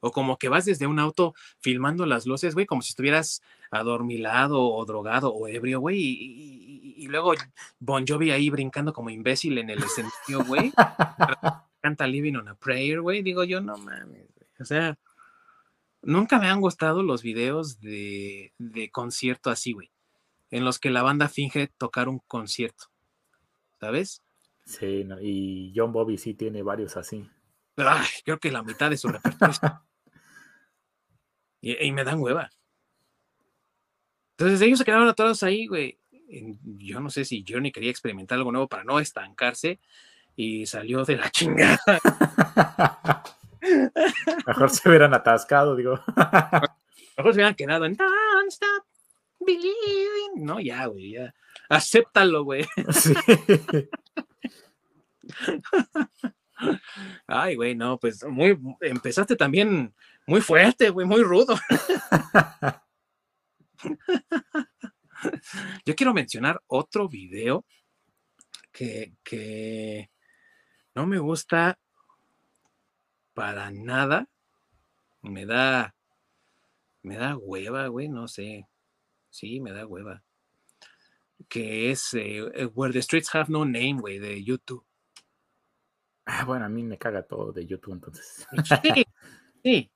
[0.00, 4.62] O como que vas desde un auto filmando las luces, güey, como si estuvieras adormilado
[4.62, 7.32] o drogado o ebrio, güey, y, y- y- y luego
[7.78, 10.72] Bon Jovi ahí brincando como imbécil en el escenario, güey.
[11.82, 13.22] Canta Living on a Prayer, güey.
[13.22, 14.48] Digo yo, no mames, güey.
[14.60, 14.98] O sea,
[16.04, 19.90] nunca me han gustado los videos de, de concierto así, güey,
[20.50, 22.86] en los que la banda finge tocar un concierto,
[23.80, 24.22] ¿sabes?
[24.64, 27.28] Sí, no, y John Bobby sí tiene varios así.
[27.76, 29.56] Ay, creo que la mitad de su repertorio.
[31.60, 32.50] y, y me dan hueva.
[34.36, 35.98] Entonces ellos se quedaron atorados ahí, güey.
[36.62, 39.80] Yo no sé si Journey quería experimentar algo nuevo para no estancarse
[40.34, 41.78] y salió de la chingada.
[44.46, 46.00] Mejor se hubieran atascado, digo.
[47.16, 48.84] Mejor se hubieran quedado en Don't Stop
[49.40, 50.44] Believing.
[50.44, 51.34] No, ya, güey, ya.
[51.68, 52.66] Acéptalo, güey.
[52.92, 53.14] Sí.
[57.26, 59.94] Ay, güey, no, pues muy, empezaste también
[60.26, 61.58] muy fuerte, güey, muy rudo.
[65.84, 67.64] Yo quiero mencionar otro video
[68.72, 70.10] que, que
[70.94, 71.78] no me gusta
[73.34, 74.28] para nada.
[75.22, 75.94] Me da,
[77.02, 78.66] me da hueva, güey, no sé.
[79.30, 80.22] Sí, me da hueva.
[81.48, 84.84] Que es eh, eh, Where the Streets Have No Name, güey, de YouTube.
[86.26, 88.46] Ah, bueno, a mí me caga todo de YouTube, entonces.
[88.64, 89.04] Sí,
[89.62, 89.90] sí.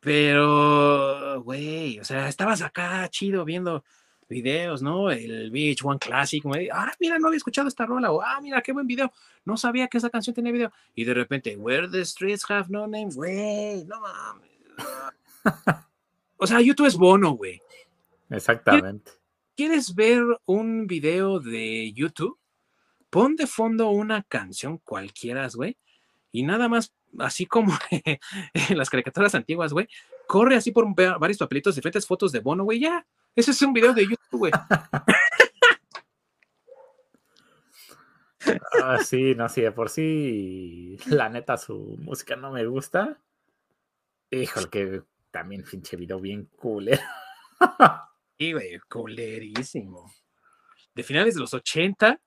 [0.00, 3.84] Pero, güey, o sea, estabas acá chido viendo
[4.28, 5.10] videos, ¿no?
[5.10, 6.68] El Beach One Classic, güey.
[6.72, 8.10] Ah, mira, no había escuchado esta rola.
[8.12, 9.12] O, ah, mira, qué buen video.
[9.44, 10.72] No sabía que esa canción tenía video.
[10.94, 14.50] Y de repente, Where the Streets Have No Name, güey, no mames.
[16.36, 17.60] O sea, YouTube es bono, güey.
[18.30, 19.12] Exactamente.
[19.56, 22.38] ¿Quieres ver un video de YouTube?
[23.10, 25.76] Pon de fondo una canción cualquiera, güey,
[26.32, 29.86] y nada más, así como en las caricaturas antiguas, güey,
[30.26, 33.06] corre así por va- varios papelitos, diferentes fotos de Bono, güey, ya.
[33.36, 34.52] Ese es un video de YouTube, güey.
[38.82, 43.18] Ah, sí, no, sí, de por sí, la neta, su música no me gusta.
[44.30, 46.90] Híjole, que también pinche video bien cool.
[48.36, 50.12] Y, güey, culerísimo.
[50.94, 52.20] De finales de los 80,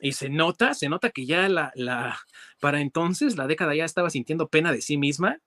[0.00, 2.16] y se nota, se nota que ya la, la,
[2.60, 5.38] para entonces la década ya estaba sintiendo pena de sí misma,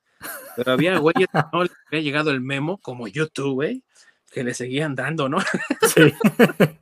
[0.55, 3.83] pero había güeyes que no le había llegado el memo, como YouTube, güey,
[4.35, 5.37] que le seguían dando, ¿no?
[5.81, 6.13] Sí.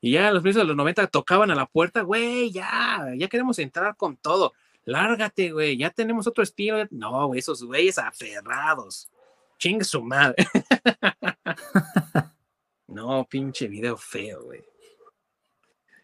[0.00, 3.28] Y ya a los meses de los 90 tocaban a la puerta, güey, ya, ya
[3.28, 4.52] queremos entrar con todo.
[4.84, 6.86] Lárgate, güey, ya tenemos otro estilo.
[6.90, 9.10] No, güey, esos güeyes aferrados.
[9.58, 10.36] Ching su madre.
[12.86, 14.62] no, pinche video feo, güey.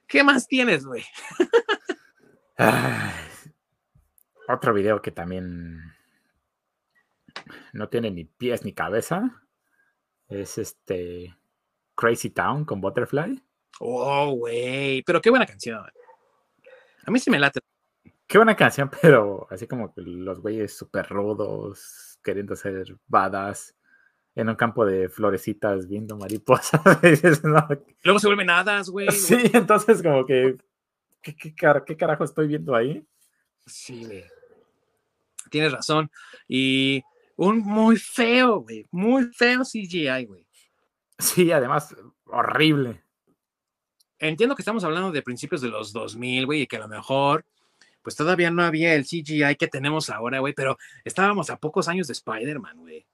[0.07, 1.05] ¿Qué más tienes, güey?
[4.49, 5.95] Otro video que también
[7.73, 9.42] no tiene ni pies ni cabeza.
[10.33, 11.37] Es este
[11.95, 13.43] Crazy Town con Butterfly.
[13.81, 15.03] Oh, güey.
[15.03, 15.85] Pero qué buena canción.
[17.05, 17.61] A mí sí me late.
[18.27, 23.75] Qué buena canción, pero así como los güeyes súper rudos, queriendo ser badas
[24.35, 26.81] en un campo de florecitas viendo mariposas.
[27.45, 27.69] no,
[28.05, 29.09] Luego se vuelven hadas, güey.
[29.11, 30.57] Sí, entonces como que,
[31.21, 33.05] ¿qué, qué, car- qué carajo estoy viendo ahí?
[33.67, 34.25] Sí, güey.
[35.51, 36.11] Tienes razón.
[36.49, 37.03] Y
[37.37, 38.87] un muy feo, güey.
[38.91, 40.47] Muy feo CGI, güey.
[41.19, 41.95] Sí, además,
[42.27, 43.03] horrible.
[44.19, 47.45] Entiendo que estamos hablando de principios de los 2000, güey, y que a lo mejor,
[48.03, 52.07] pues todavía no había el CGI que tenemos ahora, güey, pero estábamos a pocos años
[52.07, 53.07] de Spider-Man, güey.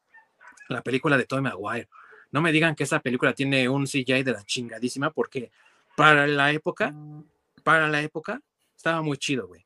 [0.69, 1.89] La película de Tobey Maguire.
[2.31, 5.51] No me digan que esa película tiene un CGI de la chingadísima, porque
[5.97, 6.95] para la época,
[7.65, 8.43] para la época,
[8.77, 9.65] estaba muy chido, güey.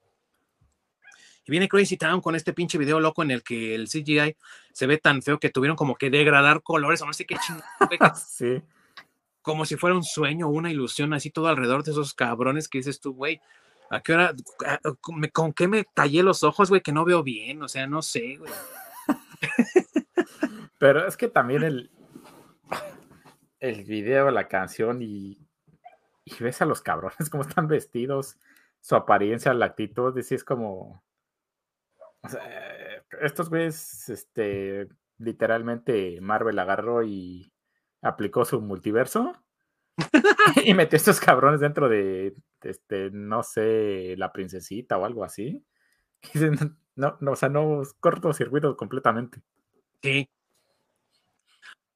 [1.45, 4.37] Y viene Crazy Town con este pinche video loco en el que el CGI
[4.73, 8.15] se ve tan feo que tuvieron como que degradar colores o no sé qué chingada,
[8.15, 8.63] Sí.
[9.43, 13.01] como si fuera un sueño una ilusión, así todo alrededor de esos cabrones que dices
[13.01, 13.41] tú, güey.
[13.91, 14.35] ¿A qué hora?
[14.67, 16.81] a- con- me- ¿Con qué me tallé los ojos, güey?
[16.81, 17.63] Que no veo bien.
[17.63, 18.51] O sea, no sé, güey.
[20.79, 21.91] Pero es que también el,
[23.61, 25.39] el video, la canción y,
[26.25, 28.37] y ves a los cabrones cómo están vestidos,
[28.81, 31.03] su apariencia, la actitud, y sí es como...
[32.29, 34.89] sea, estos güeyes, este,
[35.19, 37.53] literalmente Marvel agarró y
[38.01, 39.33] aplicó su multiverso
[40.65, 45.65] y metió estos cabrones dentro de, este, no sé, la princesita o algo así.
[46.95, 49.41] No, no, o sea, no, cortocircuito completamente.
[50.03, 50.29] Sí.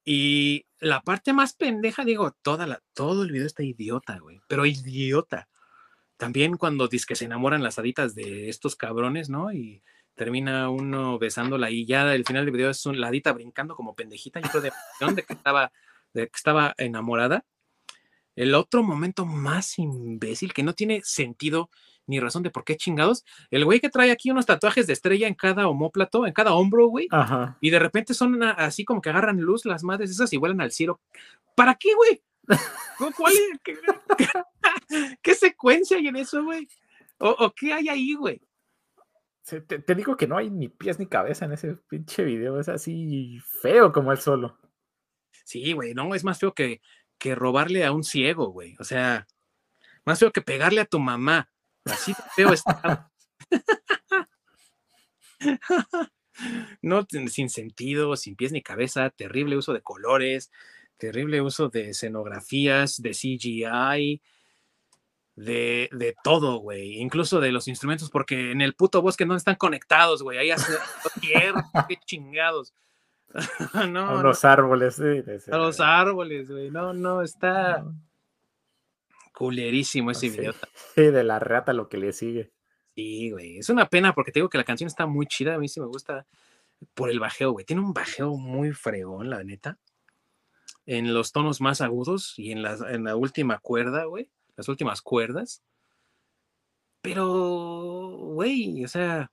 [0.07, 4.41] Y la parte más pendeja, digo, toda todo el video está idiota, güey.
[4.49, 5.49] Pero idiota.
[6.17, 9.53] También cuando dice que se enamoran las haditas de estos cabrones, ¿no?
[9.53, 9.83] Y
[10.17, 13.95] termina uno besándola y ya el final del video es un, la hadita brincando como
[13.95, 14.73] pendejita, yo creo de,
[15.15, 15.71] de que estaba,
[16.15, 17.45] de que estaba enamorada.
[18.35, 21.71] El otro momento más imbécil que no tiene sentido
[22.07, 23.25] ni razón de por qué chingados.
[23.51, 26.87] El güey que trae aquí unos tatuajes de estrella en cada homóplato, en cada hombro,
[26.87, 27.09] güey.
[27.11, 27.57] Ajá.
[27.61, 30.61] Y de repente son una- así como que agarran luz las madres esas y vuelan
[30.61, 31.01] al cielo.
[31.55, 32.23] ¿Para qué, güey?
[32.99, 33.61] ¿Cu- ¿Cuál es?
[33.65, 33.77] ¿Qué,
[34.19, 34.29] qué-
[35.23, 36.69] qué secuencia hay en eso, güey?
[37.19, 38.41] ¿O, o qué hay ahí, güey?
[39.47, 42.59] Te, te digo que no hay ni pies ni cabeza en ese pinche video.
[42.59, 44.59] Es así feo como él solo.
[45.45, 46.81] Sí, güey, no, es más feo que,
[47.19, 48.75] que robarle a un ciego, güey.
[48.81, 49.29] O sea,
[50.05, 51.49] más feo que pegarle a tu mamá.
[51.85, 53.11] Así feo está.
[56.83, 60.51] No, sin sentido, sin pies ni cabeza, terrible uso de colores,
[60.99, 64.23] terrible uso de escenografías, de CGI,
[65.37, 69.55] de, de todo, güey, incluso de los instrumentos, porque en el puto bosque no están
[69.57, 70.73] conectados, güey, ahí hace
[71.21, 72.75] tierra, qué chingados.
[73.75, 74.95] no, a no, los árboles.
[74.97, 77.85] sí, a los árboles, güey, no, no, está
[79.33, 80.39] culerísimo ese Sí.
[80.39, 80.55] video.
[80.95, 82.53] Sí, de la rata lo que le sigue.
[82.95, 83.59] Sí, güey.
[83.59, 85.55] Es una pena porque te digo que la canción está muy chida.
[85.55, 86.27] A mí sí me gusta
[86.95, 87.67] por el bajeo, güey.
[87.67, 89.79] Tiene un bajeo muy fregón, la neta.
[90.87, 94.31] En los tonos más agudos y en la, en la última cuerda, güey.
[94.57, 95.63] Las últimas cuerdas.
[97.03, 97.27] Pero,
[98.19, 99.31] güey, o sea,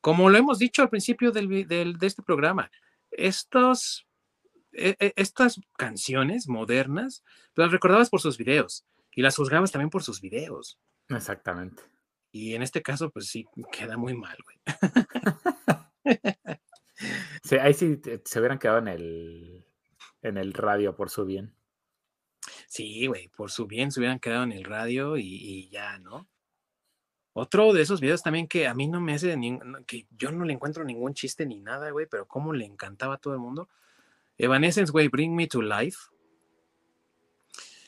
[0.00, 2.70] como lo hemos dicho al principio del, del- de este programa,
[3.10, 4.06] estos,
[4.72, 7.22] e- e- estas canciones modernas
[7.54, 10.78] las recordabas por sus videos y las juzgabas también por sus videos.
[11.08, 11.82] Exactamente.
[12.32, 14.58] Y en este caso, pues sí, queda muy mal, güey.
[17.44, 19.64] Sí, ahí sí se hubieran quedado en el,
[20.22, 21.54] en el radio por su bien.
[22.68, 26.28] Sí, güey, por su bien se hubieran quedado en el radio y, ya, ¿no?
[27.32, 29.36] Otro de esos videos también que a mí no me hace,
[29.86, 33.18] que yo no le encuentro ningún chiste ni nada, güey, pero cómo le encantaba a
[33.18, 33.70] todo el mundo.
[34.36, 35.98] Evanescence, güey, Bring Me to Life.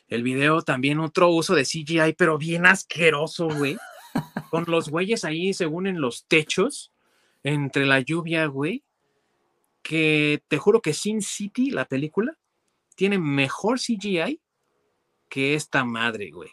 [0.08, 3.76] El video también otro uso de CGI, pero bien asqueroso, güey.
[4.50, 6.90] Con los güeyes ahí, según en los techos,
[7.42, 8.82] entre la lluvia, güey.
[9.82, 12.38] Que te juro que Sin City, la película,
[12.96, 14.40] tiene mejor CGI
[15.30, 16.50] que esta madre, güey.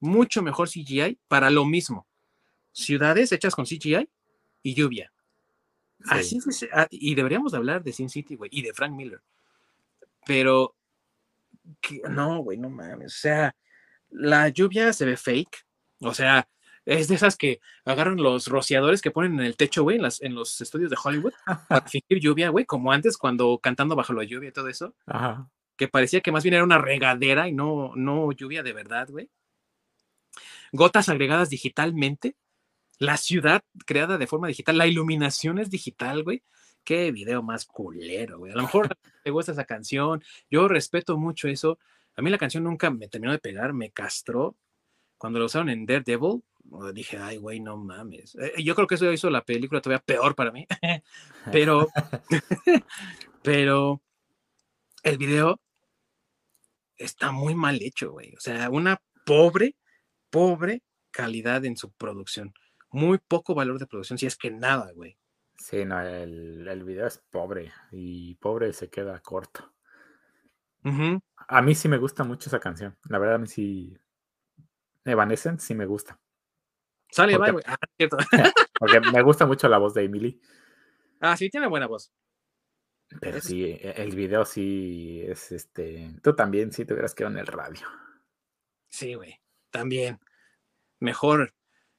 [0.00, 2.06] Mucho mejor CGI para lo mismo.
[2.72, 4.08] Ciudades hechas con CGI
[4.62, 5.12] y lluvia.
[6.06, 6.48] Así Sí.
[6.64, 9.20] es, ah, y deberíamos de hablar de Sin City, güey, y de Frank Miller.
[10.24, 10.74] Pero
[11.80, 13.14] que- no, güey, no mames.
[13.16, 13.54] O sea,
[14.10, 15.66] la lluvia se ve fake.
[16.00, 16.48] O sea,
[16.84, 20.22] es de esas que agarran los rociadores que ponen en el techo, güey, en, las-
[20.22, 21.32] en los estudios de Hollywood
[21.68, 25.50] para fingir lluvia, güey, como antes cuando cantando bajo la lluvia y todo eso Ajá.
[25.78, 29.30] Que parecía que más bien era una regadera y no, no lluvia de verdad, güey.
[30.72, 32.36] Gotas agregadas digitalmente.
[32.98, 34.76] La ciudad creada de forma digital.
[34.76, 36.42] La iluminación es digital, güey.
[36.82, 38.52] qué video más culero, güey.
[38.52, 38.88] A lo mejor
[39.24, 40.22] te gusta esa canción.
[40.50, 41.78] Yo respeto mucho eso.
[42.16, 44.56] A mí la canción nunca me terminó de pegar, me castró.
[45.16, 48.34] Cuando lo usaron en Daredevil, oh, dije, ay, güey, no mames.
[48.34, 50.66] Eh, yo creo que eso hizo la película todavía peor para mí.
[51.52, 51.86] pero,
[53.42, 54.02] pero
[55.04, 55.60] el video
[56.98, 58.34] está muy mal hecho, güey.
[58.36, 59.76] O sea, una pobre,
[60.30, 62.52] pobre calidad en su producción.
[62.90, 65.16] Muy poco valor de producción, si es que nada, güey.
[65.58, 69.72] Sí, no, el, el video es pobre y pobre se queda corto.
[71.48, 72.96] A mí sí me gusta mucho esa canción.
[73.08, 73.94] La verdad, a mí sí.
[75.04, 76.18] Evanescence sí me gusta.
[77.10, 77.64] Sale, Porque- bye, güey.
[77.66, 78.16] Ah, cierto.
[78.78, 80.40] Porque me gusta mucho la voz de Emily.
[81.20, 82.12] Ah, sí, tiene buena voz.
[83.20, 86.14] Pero sí, e- el video sí es este.
[86.22, 87.86] Tú también sí te hubieras quedado en el radio.
[88.88, 89.40] Sí, güey.
[89.70, 90.18] También.
[91.00, 91.54] Mejor.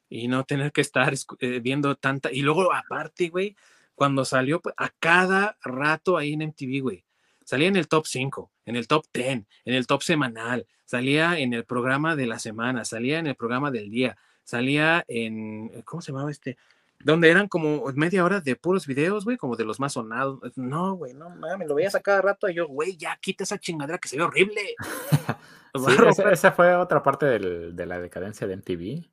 [0.07, 2.31] Y no tener que estar eh, viendo tanta.
[2.31, 3.55] Y luego, aparte, güey,
[3.95, 7.05] cuando salió pues, a cada rato ahí en MTV, güey.
[7.43, 9.27] Salía en el top 5, en el top 10,
[9.65, 13.71] en el top semanal, salía en el programa de la semana, salía en el programa
[13.71, 15.81] del día, salía en.
[15.81, 16.57] ¿Cómo se llamaba este?
[17.01, 20.39] Donde eran como media hora de puros videos, güey, como de los más sonados.
[20.57, 23.57] No, güey, no mames, lo veías a cada rato y yo, güey, ya quita esa
[23.57, 24.61] chingadera que se ve horrible.
[25.85, 25.93] Sí,
[26.31, 29.07] esa, fue otra parte del- de la decadencia de MTV,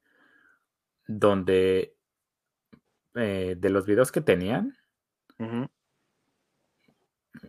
[1.06, 1.94] donde
[3.14, 4.74] eh, de los videos que tenían,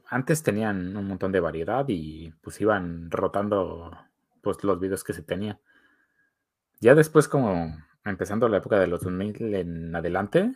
[0.07, 3.97] antes tenían un montón de variedad y pues iban rotando
[4.41, 5.57] pues los videos que se tenían.
[6.81, 7.77] Ya después como
[8.09, 10.53] empezando la época de los 2000 en adelante,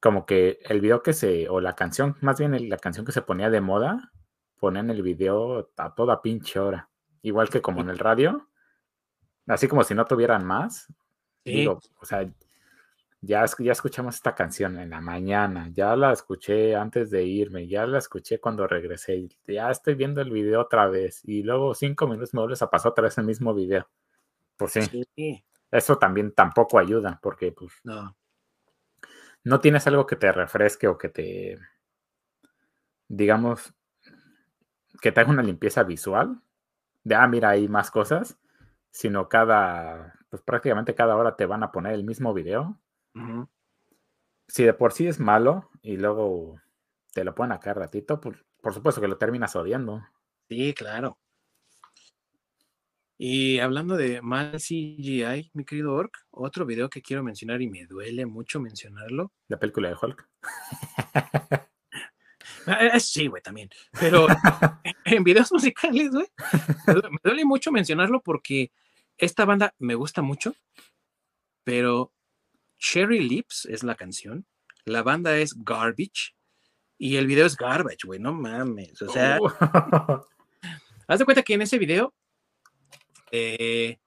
[0.00, 3.22] como que el video que se, o la canción, más bien la canción que se
[3.22, 4.12] ponía de moda,
[4.58, 6.88] ponían el video a toda pinche hora.
[7.22, 8.48] Igual que como en el radio,
[9.46, 10.86] así como si no tuvieran más.
[11.44, 11.52] Sí.
[11.52, 12.28] Digo, o sea,
[13.20, 17.86] ya, ya escuchamos esta canción en la mañana, ya la escuché antes de irme, ya
[17.86, 22.34] la escuché cuando regresé, ya estoy viendo el video otra vez y luego cinco minutos
[22.34, 23.88] me vuelves a pasar otra vez el mismo video.
[24.56, 25.44] Pues sí, Sí,
[25.76, 28.16] eso también tampoco ayuda porque pues no.
[29.44, 31.58] no tienes algo que te refresque o que te,
[33.08, 33.74] digamos,
[35.00, 36.40] que te haga una limpieza visual,
[37.04, 38.38] de, ah, mira, hay más cosas,
[38.90, 42.80] sino cada, pues prácticamente cada hora te van a poner el mismo video.
[44.48, 46.60] Si de por sí es malo y luego
[47.12, 50.02] te lo ponen acá ratito, pues por supuesto que lo terminas odiando.
[50.48, 51.18] Sí, claro.
[53.18, 57.86] Y hablando de mal CGI, mi querido Orc, otro video que quiero mencionar y me
[57.86, 59.32] duele mucho mencionarlo.
[59.48, 60.28] La película de Hulk.
[62.66, 63.70] Ah, eh, sí, güey, también.
[63.98, 64.26] Pero
[65.04, 66.26] en videos musicales, güey,
[66.86, 68.72] me due- me duele mucho mencionarlo porque
[69.18, 70.54] esta banda me gusta mucho,
[71.64, 72.12] pero
[72.78, 74.46] Cherry Lips es la canción,
[74.84, 76.34] la banda es Garbage
[76.98, 79.00] y el video es Garbage, güey, no mames.
[79.00, 79.48] O sea, Uh,
[81.08, 82.12] haz de cuenta que en ese video
[83.36, 83.98] eh,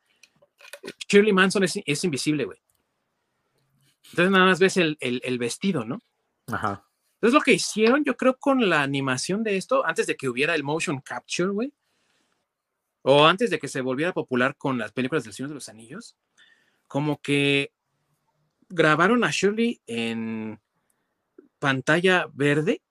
[1.07, 2.59] Shirley Manson es, es invisible, güey.
[4.11, 5.99] Entonces nada más ves el, el- el vestido, ¿no?
[6.47, 6.85] Ajá.
[7.15, 10.55] Entonces lo que hicieron, yo creo, con la animación de esto, antes de que hubiera
[10.55, 11.73] el motion capture, güey,
[13.01, 16.15] o antes de que se volviera popular con las películas del Señor de los Anillos,
[16.87, 17.71] como que
[18.69, 20.59] grabaron a Shirley en
[21.59, 22.81] pantalla verde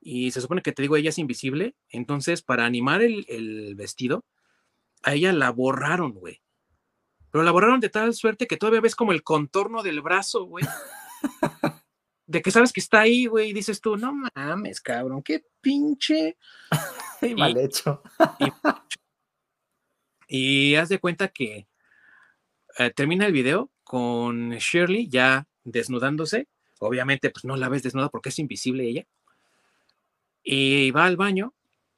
[0.00, 4.24] y se supone que te digo, ella es invisible, entonces para animar el, el vestido,
[5.02, 6.42] a ella la borraron, güey.
[7.30, 10.64] Pero la borraron de tal suerte que todavía ves como el contorno del brazo, güey
[12.26, 16.36] de que sabes que está ahí, güey, y dices tú, no mames, cabrón, qué pinche.
[17.22, 18.02] Y mal hecho.
[20.28, 21.66] Y haz de cuenta que
[22.78, 26.46] eh, termina el video con Shirley ya desnudándose.
[26.78, 29.06] Obviamente, pues no la ves desnuda porque es invisible ella.
[30.42, 31.54] Y va al baño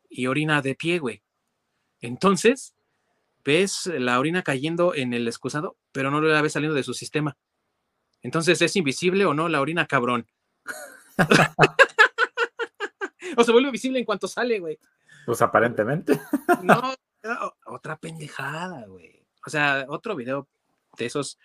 [0.09, 1.21] y orina de pie, güey.
[2.01, 2.77] Entonces,
[3.45, 7.37] ves la orina cayendo en el excusado, pero no la ves saliendo de su sistema.
[8.23, 10.27] Entonces, ¿es invisible o no la orina, cabrón?
[13.37, 14.79] o se vuelve visible en cuanto sale, güey.
[15.27, 16.19] Pues aparentemente.
[17.25, 19.27] No, otra pendejada, güey.
[19.45, 20.49] O sea, otro video
[20.97, 21.37] de esos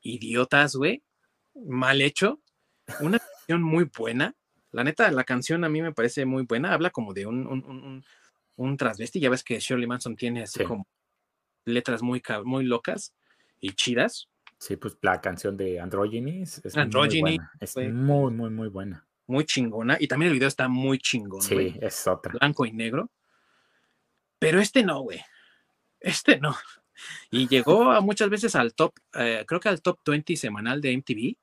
[0.00, 1.02] idiotas, güey.
[1.54, 2.40] Mal hecho.
[3.00, 4.34] Una canción muy buena.
[4.70, 6.72] La neta, la canción a mí me parece muy buena.
[6.72, 8.04] Habla como de un, un, un, un-
[8.56, 9.18] un transvesti.
[9.20, 10.64] Ya ves que Shirley Manson tiene así Sí.
[10.64, 10.86] como
[11.70, 13.14] letras muy, muy locas
[13.60, 14.28] y chidas.
[14.58, 17.52] Sí, pues la canción de Androgyny es Androgyny, muy buena.
[17.60, 19.06] Es muy, muy, muy buena.
[19.26, 19.96] Muy chingona.
[19.98, 21.40] Y también el video está muy chingón.
[21.40, 22.32] Sí, es otra.
[22.32, 23.10] blanco y negro.
[24.38, 25.20] Pero este no, güey.
[26.00, 26.56] Este no.
[27.30, 30.92] Y llegó a muchas veces al top, eh, creo que al top 20 semanal de
[30.92, 31.36] MTV,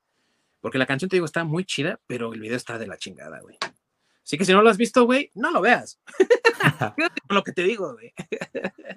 [0.60, 3.40] Porque la canción, te digo, está muy chida, pero el video está de la chingada,
[3.40, 3.56] güey.
[4.28, 5.98] Así que si no lo has visto, güey, no lo veas.
[7.26, 8.12] Con lo que te digo, güey.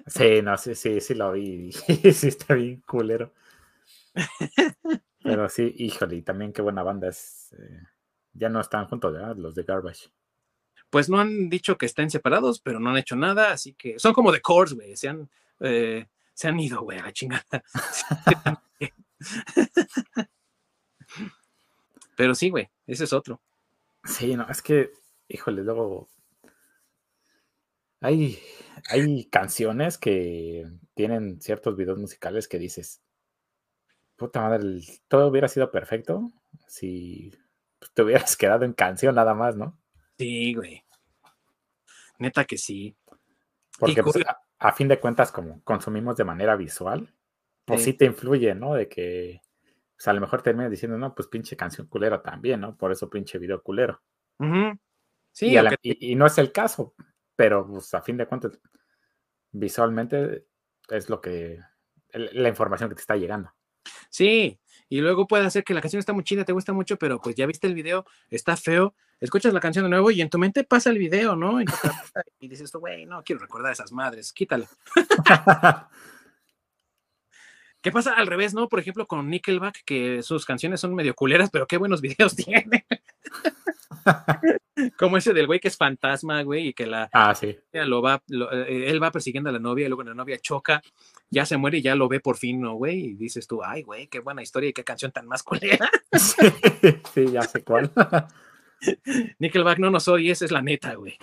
[0.06, 1.72] Sí, no, sí, sí, sí lo vi.
[2.12, 3.32] sí, está bien culero.
[5.22, 7.54] Pero sí, híjole, y también qué buena banda es.
[7.58, 7.80] eh,
[8.34, 9.34] ya no están juntos, ¿verdad?
[9.36, 10.10] Los de Garbage.
[10.90, 14.12] Pues no han dicho que estén separados, pero no han hecho nada, así que son
[14.12, 14.98] como The Course, güey.
[14.98, 15.30] Se han,
[15.60, 17.42] eh, se han ido, güey, a la chingada.
[22.16, 23.40] pero sí, güey, ese es otro.
[24.04, 24.92] Sí, no, es que,
[25.32, 26.08] híjole, luego.
[28.00, 28.38] Hay,
[28.90, 33.00] hay canciones que tienen ciertos videos musicales que dices,
[34.16, 36.30] puta madre, todo hubiera sido perfecto
[36.66, 37.32] si
[37.78, 39.78] pues, te hubieras quedado en canción nada más, ¿no?
[40.18, 40.84] Sí, güey.
[42.18, 42.96] Neta que sí.
[43.78, 47.12] Porque pues, a, a fin de cuentas, como consumimos de manera visual,
[47.64, 47.92] pues Sí.
[47.92, 48.74] sí te influye, ¿no?
[48.74, 49.40] De que
[49.96, 52.76] pues, a lo mejor terminas diciendo, no, pues pinche canción culera también, ¿no?
[52.76, 54.02] Por eso pinche video culero.
[54.38, 54.78] Ujú.
[55.32, 56.94] Sí, y, a la- aunque- y- y no es el caso,
[57.36, 58.58] pero pues a fin de cuentas,
[59.50, 60.46] visualmente
[60.88, 61.58] es lo que,
[62.12, 63.52] la información que te está llegando.
[64.10, 64.58] sí.
[64.88, 67.34] Y luego puede hacer que la canción está muy chida, te gusta mucho, pero pues
[67.34, 70.64] ya viste el video, está feo, escuchas la canción de nuevo y en tu mente
[70.64, 71.62] pasa el video, ¿no?
[71.62, 71.64] Y,
[72.40, 74.66] y dices, güey, no quiero recordar a esas madres, quítalo.
[77.80, 78.68] ¿Qué pasa al revés, no?
[78.68, 82.84] Por ejemplo, con Nickelback, que sus canciones son medio culeras, pero qué buenos videos tiene.
[84.98, 87.56] Como ese del güey que es fantasma, güey, y que la ah, sí.
[87.72, 90.82] lo va, lo- eh, él va persiguiendo a la novia y luego la novia choca,
[91.30, 92.98] ya se muere y ya lo ve por fin, ¿no, güey?
[93.06, 95.88] Y dices tú, ay, güey, qué buena historia y qué canción tan más culera.
[96.12, 96.46] sí.
[97.14, 97.90] sí, ya sé cuál.
[99.38, 101.16] Nickelback no nos oyes, es la neta, güey.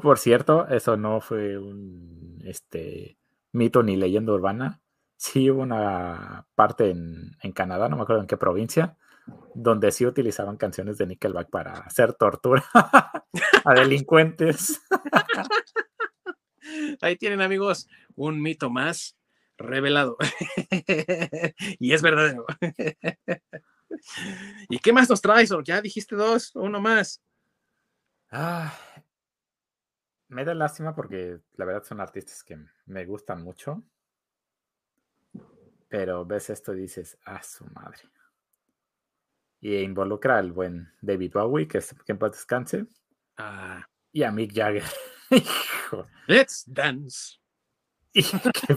[0.00, 3.18] Por cierto, eso no fue un este
[3.52, 4.80] mito ni leyenda urbana.
[5.16, 8.96] Sí hubo una parte en, en Canadá, no me acuerdo en qué provincia,
[9.54, 12.64] donde sí utilizaban canciones de Nickelback para hacer tortura
[13.64, 14.80] a delincuentes.
[17.00, 19.16] Ahí tienen, amigos, un mito más
[19.56, 20.16] revelado.
[21.78, 22.46] y es verdadero.
[24.68, 25.50] ¿Y qué más nos traes?
[25.64, 27.22] Ya dijiste dos, uno más.
[28.30, 28.74] Ah,
[30.28, 33.82] me da lástima porque la verdad son artistas que me gustan mucho.
[35.88, 38.00] Pero ves esto y dices, ah, su madre.
[39.62, 42.84] Y involucra al buen David Bowie, que, es, que en paz descanse,
[43.38, 44.84] Ah, y a Mick Jagger.
[45.30, 47.38] Hijo, let's dance.
[48.12, 48.76] y qué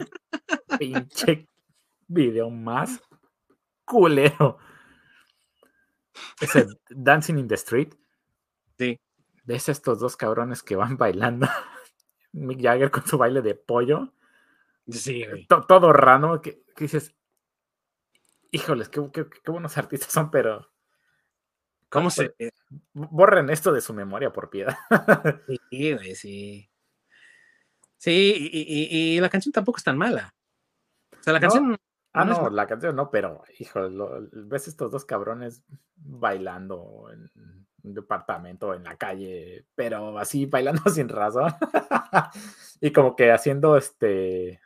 [0.80, 1.50] pinche
[2.08, 3.02] video más
[3.84, 4.58] culero.
[6.40, 7.94] Ese Dancing in the Street.
[8.78, 8.98] Sí.
[9.44, 11.48] ¿Ves estos dos cabrones que van bailando?
[12.32, 14.14] Mick Jagger con su baile de pollo.
[14.88, 15.26] Sí,
[15.68, 16.42] todo raro.
[16.42, 17.14] Que, que dices,
[18.52, 20.72] híjoles, qué, qué- qué buenos artistas son, pero
[21.96, 22.36] ¿Cómo se.?
[22.94, 24.78] borren esto de su memoria por piedad.
[25.72, 26.70] Sí, güey, sí.
[27.98, 30.34] Sí, y, y- y la canción tampoco es tan mala.
[31.20, 31.78] O sea, la No, canción.
[32.14, 35.64] ah, no la canción no, pero, híjole, lo- ves estos dos cabrones
[35.96, 37.32] bailando en
[37.84, 41.52] un departamento, en la calle, pero así bailando sin razón.
[42.82, 44.60] y como que haciendo este.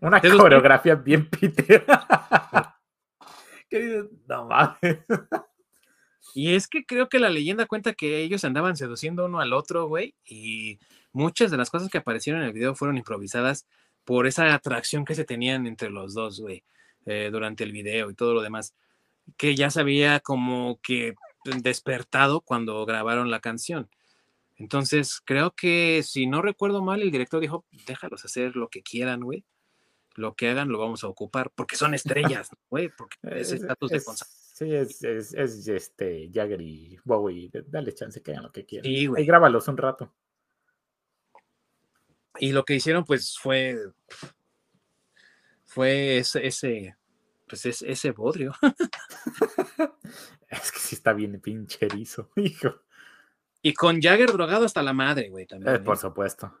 [0.00, 2.63] Una coreografía bien pitera.
[6.34, 9.86] Y es que creo que la leyenda cuenta que ellos andaban seduciendo uno al otro,
[9.86, 10.78] güey, y
[11.12, 13.66] muchas de las cosas que aparecieron en el video fueron improvisadas
[14.04, 16.64] por esa atracción que se tenían entre los dos, güey,
[17.06, 18.74] eh, durante el video y todo lo demás,
[19.36, 21.14] que ya se había como que
[21.44, 23.88] despertado cuando grabaron la canción.
[24.56, 29.20] Entonces, creo que si no recuerdo mal, el director dijo, déjalos hacer lo que quieran,
[29.20, 29.44] güey.
[30.16, 31.94] Lo que hagan lo vamos a ocupar, porque son
[32.42, 34.44] estrellas, ¿no, güey, porque es Es- estatus de consagración.
[34.54, 37.50] Sí, es, es, es, este Jagger y Bowie.
[37.66, 38.84] Dale chance que hagan lo que quieran.
[38.84, 40.14] Sí, y grábalos un rato.
[42.38, 43.76] Y lo que hicieron, pues, fue.
[45.64, 46.46] Fue ese.
[46.46, 46.96] ese
[47.48, 48.52] pues es, ese bodrio.
[50.48, 52.82] Es que sí está bien pinche erizo, hijo.
[53.60, 55.74] Y con Jagger drogado hasta la madre, güey, también.
[55.74, 55.80] Eh, ¿eh?
[55.80, 56.56] por supuesto.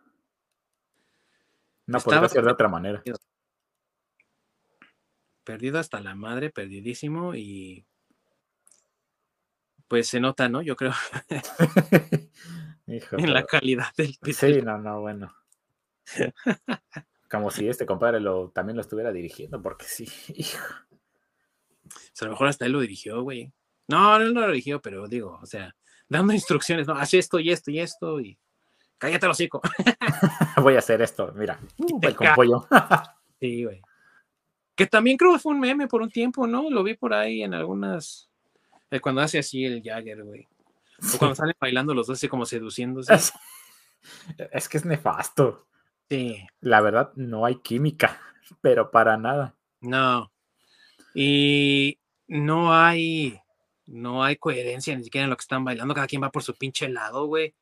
[1.86, 3.02] No Estaba- podría ser de otra manera.
[5.44, 7.34] Perdido hasta la madre, perdidísimo.
[7.34, 7.84] Y.
[9.88, 10.62] Pues se nota, ¿no?
[10.62, 10.92] Yo creo,
[12.86, 14.34] hijo, en la calidad del video.
[14.34, 15.34] Sí, no, no, bueno.
[17.30, 20.64] Como si este compadre lo, también lo estuviera dirigiendo, porque sí, hijo.
[21.84, 23.52] O sea, a lo mejor hasta él lo dirigió, güey.
[23.88, 25.76] No, él no lo dirigió, pero digo, o sea,
[26.08, 28.38] dando instrucciones, no, haz esto y esto y esto y.
[28.96, 29.60] Cállate el hocico.
[30.62, 31.60] Voy a hacer esto, mira.
[32.00, 32.66] te el con ca- pollo.
[33.38, 33.82] Sí, güey.
[34.74, 36.68] Que también creo que fue un meme por un tiempo, ¿no?
[36.70, 38.28] Lo vi por ahí en algunas.
[38.90, 40.46] eh, cuando hace así el Jagger, güey.
[41.14, 43.14] O cuando salen bailando los dos así como seduciéndose.
[43.14, 43.32] Es,
[44.52, 45.66] es que es nefasto.
[46.10, 48.20] Sí, La verdad, no hay química,
[48.60, 49.54] pero para nada.
[49.80, 50.30] no.
[51.14, 53.40] Y no hay.
[53.86, 55.94] No hay coherencia ni siquiera en lo que están bailando.
[55.94, 57.54] Cada quien va por su pinche lado, güey.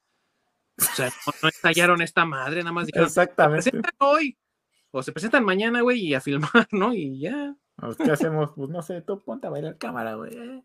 [0.78, 3.70] O sea, no, no estallaron esta madre, nada más dijeron, "Se Exactamente.
[3.98, 4.38] hoy.
[4.92, 6.94] O se presentan mañana, güey, y a filmar, ¿no?
[6.94, 7.56] Y ya.
[7.96, 8.52] ¿Qué hacemos?
[8.54, 10.62] Pues no sé, tú ponte a bailar cámara, güey.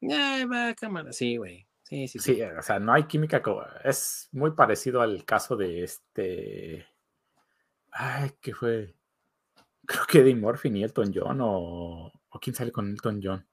[0.00, 1.12] Ya va, cámara.
[1.12, 1.66] Sí, güey.
[1.82, 2.42] Sí, sí, Sí, sí.
[2.42, 3.42] o sea, no hay química.
[3.84, 6.86] Es muy parecido al caso de este.
[7.92, 8.94] Ay, ¿qué fue?
[9.86, 13.46] Creo que Eddie Murphy y Elton John, o, o quién sale con Elton John.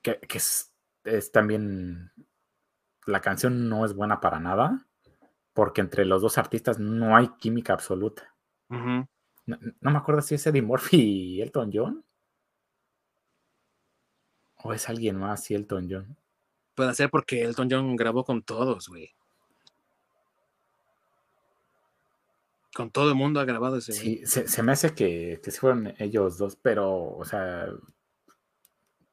[0.00, 0.72] Que, que es,
[1.04, 2.10] es también.
[3.06, 4.86] La canción no es buena para nada,
[5.52, 8.34] porque entre los dos artistas no hay química absoluta.
[8.68, 12.04] No, no me acuerdo si es Eddie Murphy y Elton John.
[14.64, 16.16] O es alguien más y Elton John.
[16.74, 19.10] Puede ser porque Elton John grabó con todos, güey.
[22.74, 23.92] Con todo el mundo ha grabado ese.
[23.92, 27.66] Sí, se, se me hace que, que sí fueron ellos dos, pero, o sea,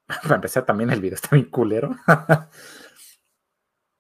[0.24, 1.96] para empezar también el video está bien culero.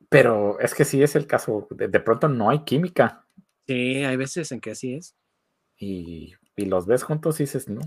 [0.09, 3.25] pero es que sí es el caso, de, de pronto no hay química
[3.67, 5.15] Sí, hay veces en que así es.
[5.77, 7.81] y, y los ves juntos y dices, no.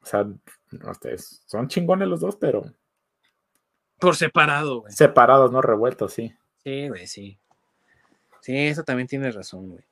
[0.00, 2.64] O sea, no, ustedes son chingones los dos, pero
[3.98, 4.92] Por separado, güey.
[4.92, 6.34] separados, no revueltos, sí.
[6.64, 7.38] Sí, güey, sí.
[8.40, 9.84] Sí, eso también tienes razón, güey.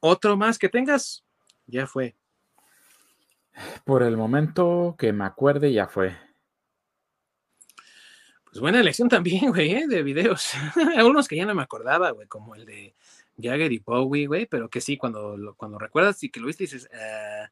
[0.00, 1.24] Otro más que tengas,
[1.66, 2.16] ya fue.
[3.84, 6.16] Por el momento que me acuerde, ya fue.
[8.50, 9.86] Pues buena elección también, güey, ¿eh?
[9.88, 10.52] de videos.
[10.96, 12.94] Algunos que ya no me acordaba, güey, como el de
[13.40, 16.64] Jagger y Bowie, güey, pero que sí, cuando, lo- cuando recuerdas y que lo viste,
[16.64, 17.48] dices, "Ah,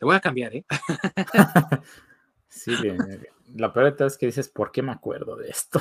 [0.00, 0.64] le voy a cambiar, ¿eh?
[2.52, 2.98] Sí, bien,
[3.54, 5.80] la peor de todo es que dices, ¿por qué me acuerdo de esto?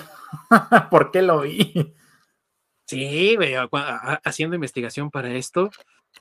[0.92, 1.96] ¿Por qué lo vi?
[2.86, 3.56] Sí, güey,
[4.24, 5.72] haciendo investigación para esto,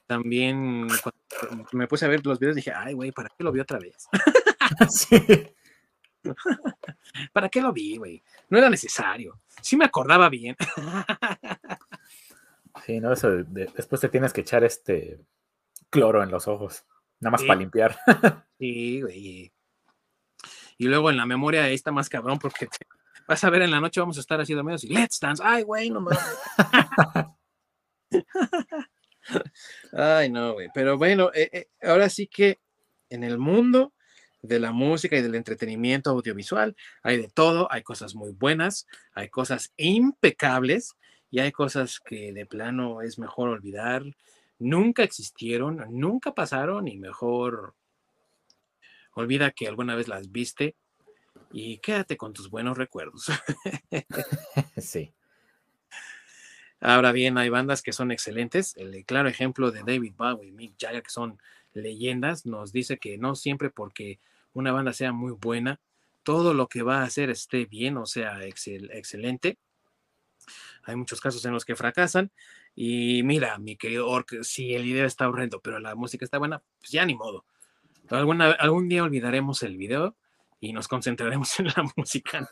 [0.06, 3.60] también cuando me puse a ver los videos dije, ay, güey, ¿para qué lo vi
[3.60, 4.08] otra vez?
[4.88, 5.18] sí.
[7.32, 8.23] ¿Para qué lo vi, güey?
[8.51, 9.40] No era necesario.
[9.62, 10.57] Sí me acordaba bien.
[12.86, 15.19] Sí, no, eso de- de- después te tienes que echar este
[15.90, 16.85] cloro en los ojos,
[17.19, 17.47] nada más Sí.
[17.49, 17.99] para limpiar.
[18.59, 19.53] Sí, güey.
[20.78, 22.86] Y luego en la memoria está más cabrón porque te-
[23.27, 25.43] vas a ver en la noche vamos a estar así dormidos y let's dance.
[25.45, 26.20] Ay, güey, no mames.
[29.93, 30.69] Ay, no, güey.
[30.73, 32.59] Pero bueno, eh, eh, ahora sí que
[33.11, 33.93] en el mundo
[34.43, 39.28] de la música y del entretenimiento audiovisual hay de todo, hay cosas muy buenas, hay
[39.28, 40.97] cosas impecables
[41.31, 44.05] y hay cosas que de plano es mejor olvidar,
[44.59, 47.74] nunca existieron, nunca pasaron y mejor
[49.12, 50.77] olvida que alguna vez las viste
[51.52, 53.27] y quédate con tus buenos recuerdos.
[54.77, 55.12] sí.
[56.81, 58.77] Ahora bien, hay bandas que son excelentes.
[58.77, 61.40] El claro ejemplo de David Bowie y Mick Jagger, que son
[61.82, 64.18] leyendas, nos dice que no siempre porque
[64.52, 65.80] una banda sea muy buena,
[66.22, 69.59] todo lo que va a hacer esté bien o sea excel- excelente.
[70.84, 72.30] Hay muchos casos en los que fracasan.
[72.74, 76.62] Y mira, mi querido Orc, si el video está horrendo, pero la música está buena,
[76.78, 77.44] pues ya ni modo.
[78.09, 80.16] Alguna, algún día olvidaremos el video
[80.60, 82.48] y nos concentraremos en la música.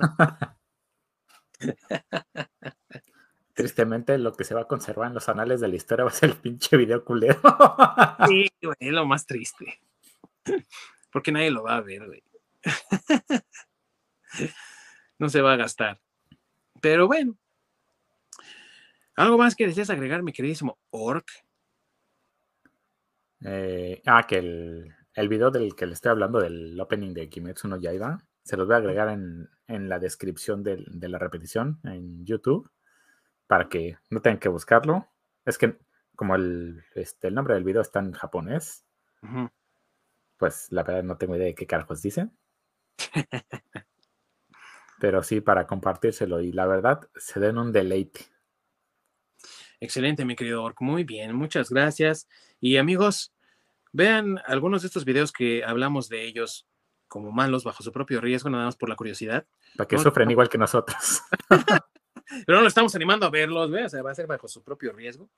[3.57, 6.15] Tristemente, lo que se va a conservar en los anales de la historia va a
[6.15, 7.41] ser el pinche video culero.
[8.29, 9.81] Sí, güey, es lo más triste.
[11.11, 12.23] Porque nadie lo va a ver, güey.
[15.19, 15.99] No se va a gastar.
[16.83, 17.39] Pero bueno.
[19.17, 21.27] ¿Algo más que deseas agregar, mi queridísimo Orc?
[23.43, 27.67] Eh, ah, que el, el video del que le estoy hablando, del opening de Kimetsu
[27.67, 31.81] no Yaiba, se los voy a agregar en, en la descripción del- de la repetición
[31.85, 32.71] en YouTube
[33.47, 35.07] para que no tengan que buscarlo.
[35.45, 35.79] Es que
[36.17, 38.85] como el, este, el nombre del video está en japonés,
[40.39, 42.29] pues la verdad no tengo idea de qué carajos dice.
[44.99, 48.21] Pero sí, para compartírselo y la verdad se den un deleite.
[49.79, 50.81] Excelente, mi querido Orc.
[50.81, 52.29] Muy bien, muchas gracias.
[52.61, 53.35] Y amigos,
[53.93, 56.67] vean algunos de estos videos que hablamos de ellos
[57.09, 59.47] como malos bajo su propio riesgo, nada más por la curiosidad.
[59.77, 60.33] Para que No, sufren no.
[60.33, 61.23] igual que nosotros.
[62.47, 63.85] pero no lo estamos animando a verlos, ¿ve?
[63.85, 65.29] o sea, va a ser bajo su propio riesgo.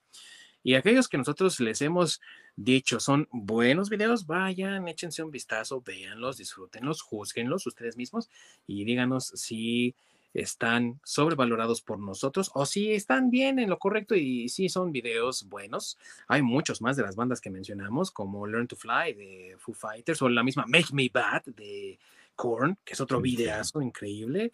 [0.63, 2.21] Y aquellos que nosotros les hemos
[2.57, 8.29] dicho son buenos videos, vayan, échense un vistazo, véanlos, disfrútenlos, juzguenlos ustedes mismos
[8.67, 9.95] y díganos si
[10.35, 15.49] están sobrevalorados por nosotros o si están bien en lo correcto y si son videos
[15.49, 15.99] buenos.
[16.27, 20.21] Hay muchos más de las bandas que mencionamos, como Learn to Fly de Foo Fighters
[20.23, 21.99] o la misma Make Me Bad de
[22.35, 24.53] Korn, que es otro videazo increíble.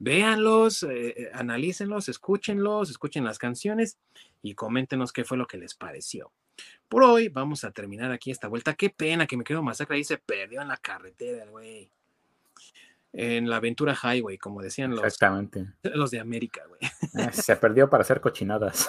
[0.00, 3.98] Véanlos, eh, eh, analícenlos, escúchenlos, escuchen las canciones
[4.42, 6.32] y coméntenos qué fue lo que les pareció.
[6.88, 8.74] Por hoy vamos a terminar aquí esta vuelta.
[8.74, 11.90] Qué pena que me quedo masacre ahí se perdió en la carretera, güey
[13.12, 15.18] en la Aventura Highway, como decían los,
[15.82, 16.80] los de América, güey.
[17.18, 18.88] Eh, se perdió para hacer cochinadas.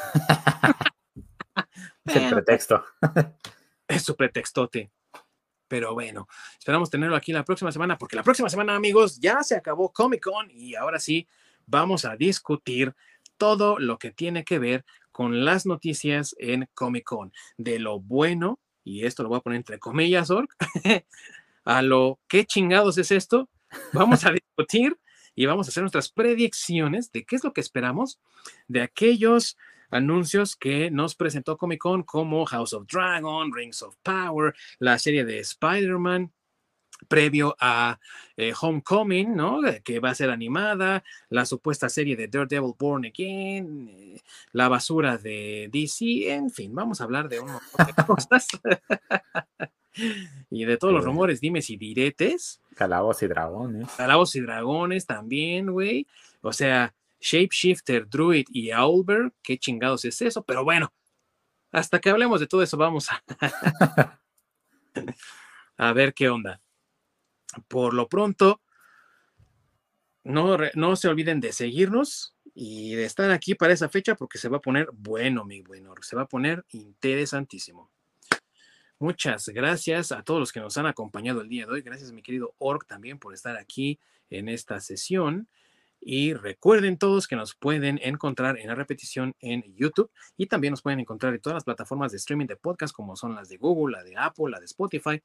[2.06, 2.84] es el pretexto.
[3.88, 4.92] es su pretextote.
[5.72, 6.28] Pero bueno,
[6.60, 10.22] esperamos tenerlo aquí la próxima semana, porque la próxima semana, amigos, ya se acabó Comic
[10.22, 11.30] Con y ahora sí
[11.66, 12.94] vamos a discutir
[13.38, 14.84] todo lo que tiene que ver
[15.14, 19.56] con las noticias en Comic Con, de lo bueno, y esto lo voy a poner
[19.56, 20.50] entre comillas, Org,
[21.64, 23.48] a lo qué chingados es esto,
[23.94, 25.00] Vamos a discutir
[25.36, 28.20] y vamos a hacer nuestras predicciones de qué es lo que esperamos
[28.68, 29.58] de aquellos
[29.92, 35.26] anuncios que nos presentó Comic Con como House of Dragon, Rings of Power, la serie
[35.26, 36.32] de Spider-Man,
[37.08, 38.00] previo a
[38.38, 39.60] eh, Homecoming, ¿no?
[39.84, 44.22] Que va a ser animada, la supuesta serie de Daredevil Born Again, eh,
[44.54, 48.48] la basura de DC, en fin, vamos a hablar de un montón de cosas.
[50.50, 52.62] y de todos los rumores, dime si diretes.
[52.76, 53.90] Calabos y dragones.
[53.92, 56.08] Calabos y dragones también, güey.
[56.42, 60.92] O sea, Shapeshifter, Druid y Owlbear, qué chingados es eso, pero bueno,
[61.72, 63.24] hasta que hablemos de todo eso, vamos a,
[65.78, 66.60] a ver qué onda.
[67.68, 68.62] Por lo pronto,
[70.24, 74.50] no, no se olviden de seguirnos y de estar aquí para esa fecha porque se
[74.50, 77.90] va a poner bueno, mi bueno, se va a poner interesantísimo.
[79.00, 81.82] Muchas gracias a todos los que nos han acompañado el día de hoy.
[81.82, 84.00] Gracias, mi querido Org, también por estar aquí
[84.30, 85.48] en esta sesión.
[86.02, 90.82] Y recuerden todos que nos pueden encontrar en la repetición en YouTube y también nos
[90.82, 93.98] pueden encontrar en todas las plataformas de streaming de podcast como son las de Google,
[93.98, 95.22] la de Apple, la de Spotify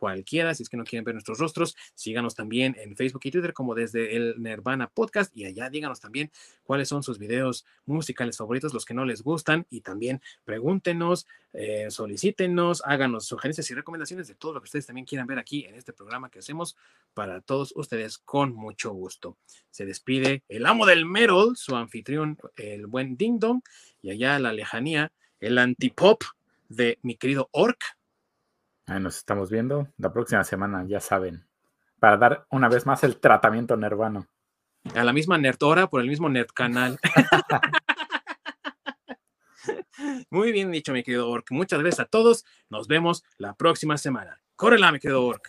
[0.00, 3.52] cualquiera, si es que no quieren ver nuestros rostros, síganos también en Facebook y Twitter
[3.52, 6.32] como desde el Nirvana Podcast y allá díganos también
[6.64, 11.90] cuáles son sus videos musicales favoritos, los que no les gustan y también pregúntenos, eh,
[11.90, 15.74] solicítenos, háganos sugerencias y recomendaciones de todo lo que ustedes también quieran ver aquí en
[15.74, 16.76] este programa que hacemos
[17.12, 19.36] para todos ustedes con mucho gusto.
[19.70, 23.60] Se despide el amo del Metal, su anfitrión, el buen Ding Dong,
[24.00, 26.22] y allá a la lejanía, el antipop
[26.70, 27.82] de mi querido Orc
[28.90, 31.46] Ahí nos estamos viendo la próxima semana, ya saben,
[32.00, 34.26] para dar una vez más el tratamiento nervano.
[34.96, 36.98] A la misma Nerdora por el mismo Nerd Canal.
[40.30, 41.52] Muy bien dicho, mi querido Orc.
[41.52, 42.44] Muchas gracias a todos.
[42.68, 44.40] Nos vemos la próxima semana.
[44.56, 45.46] Córrela, mi querido Orc.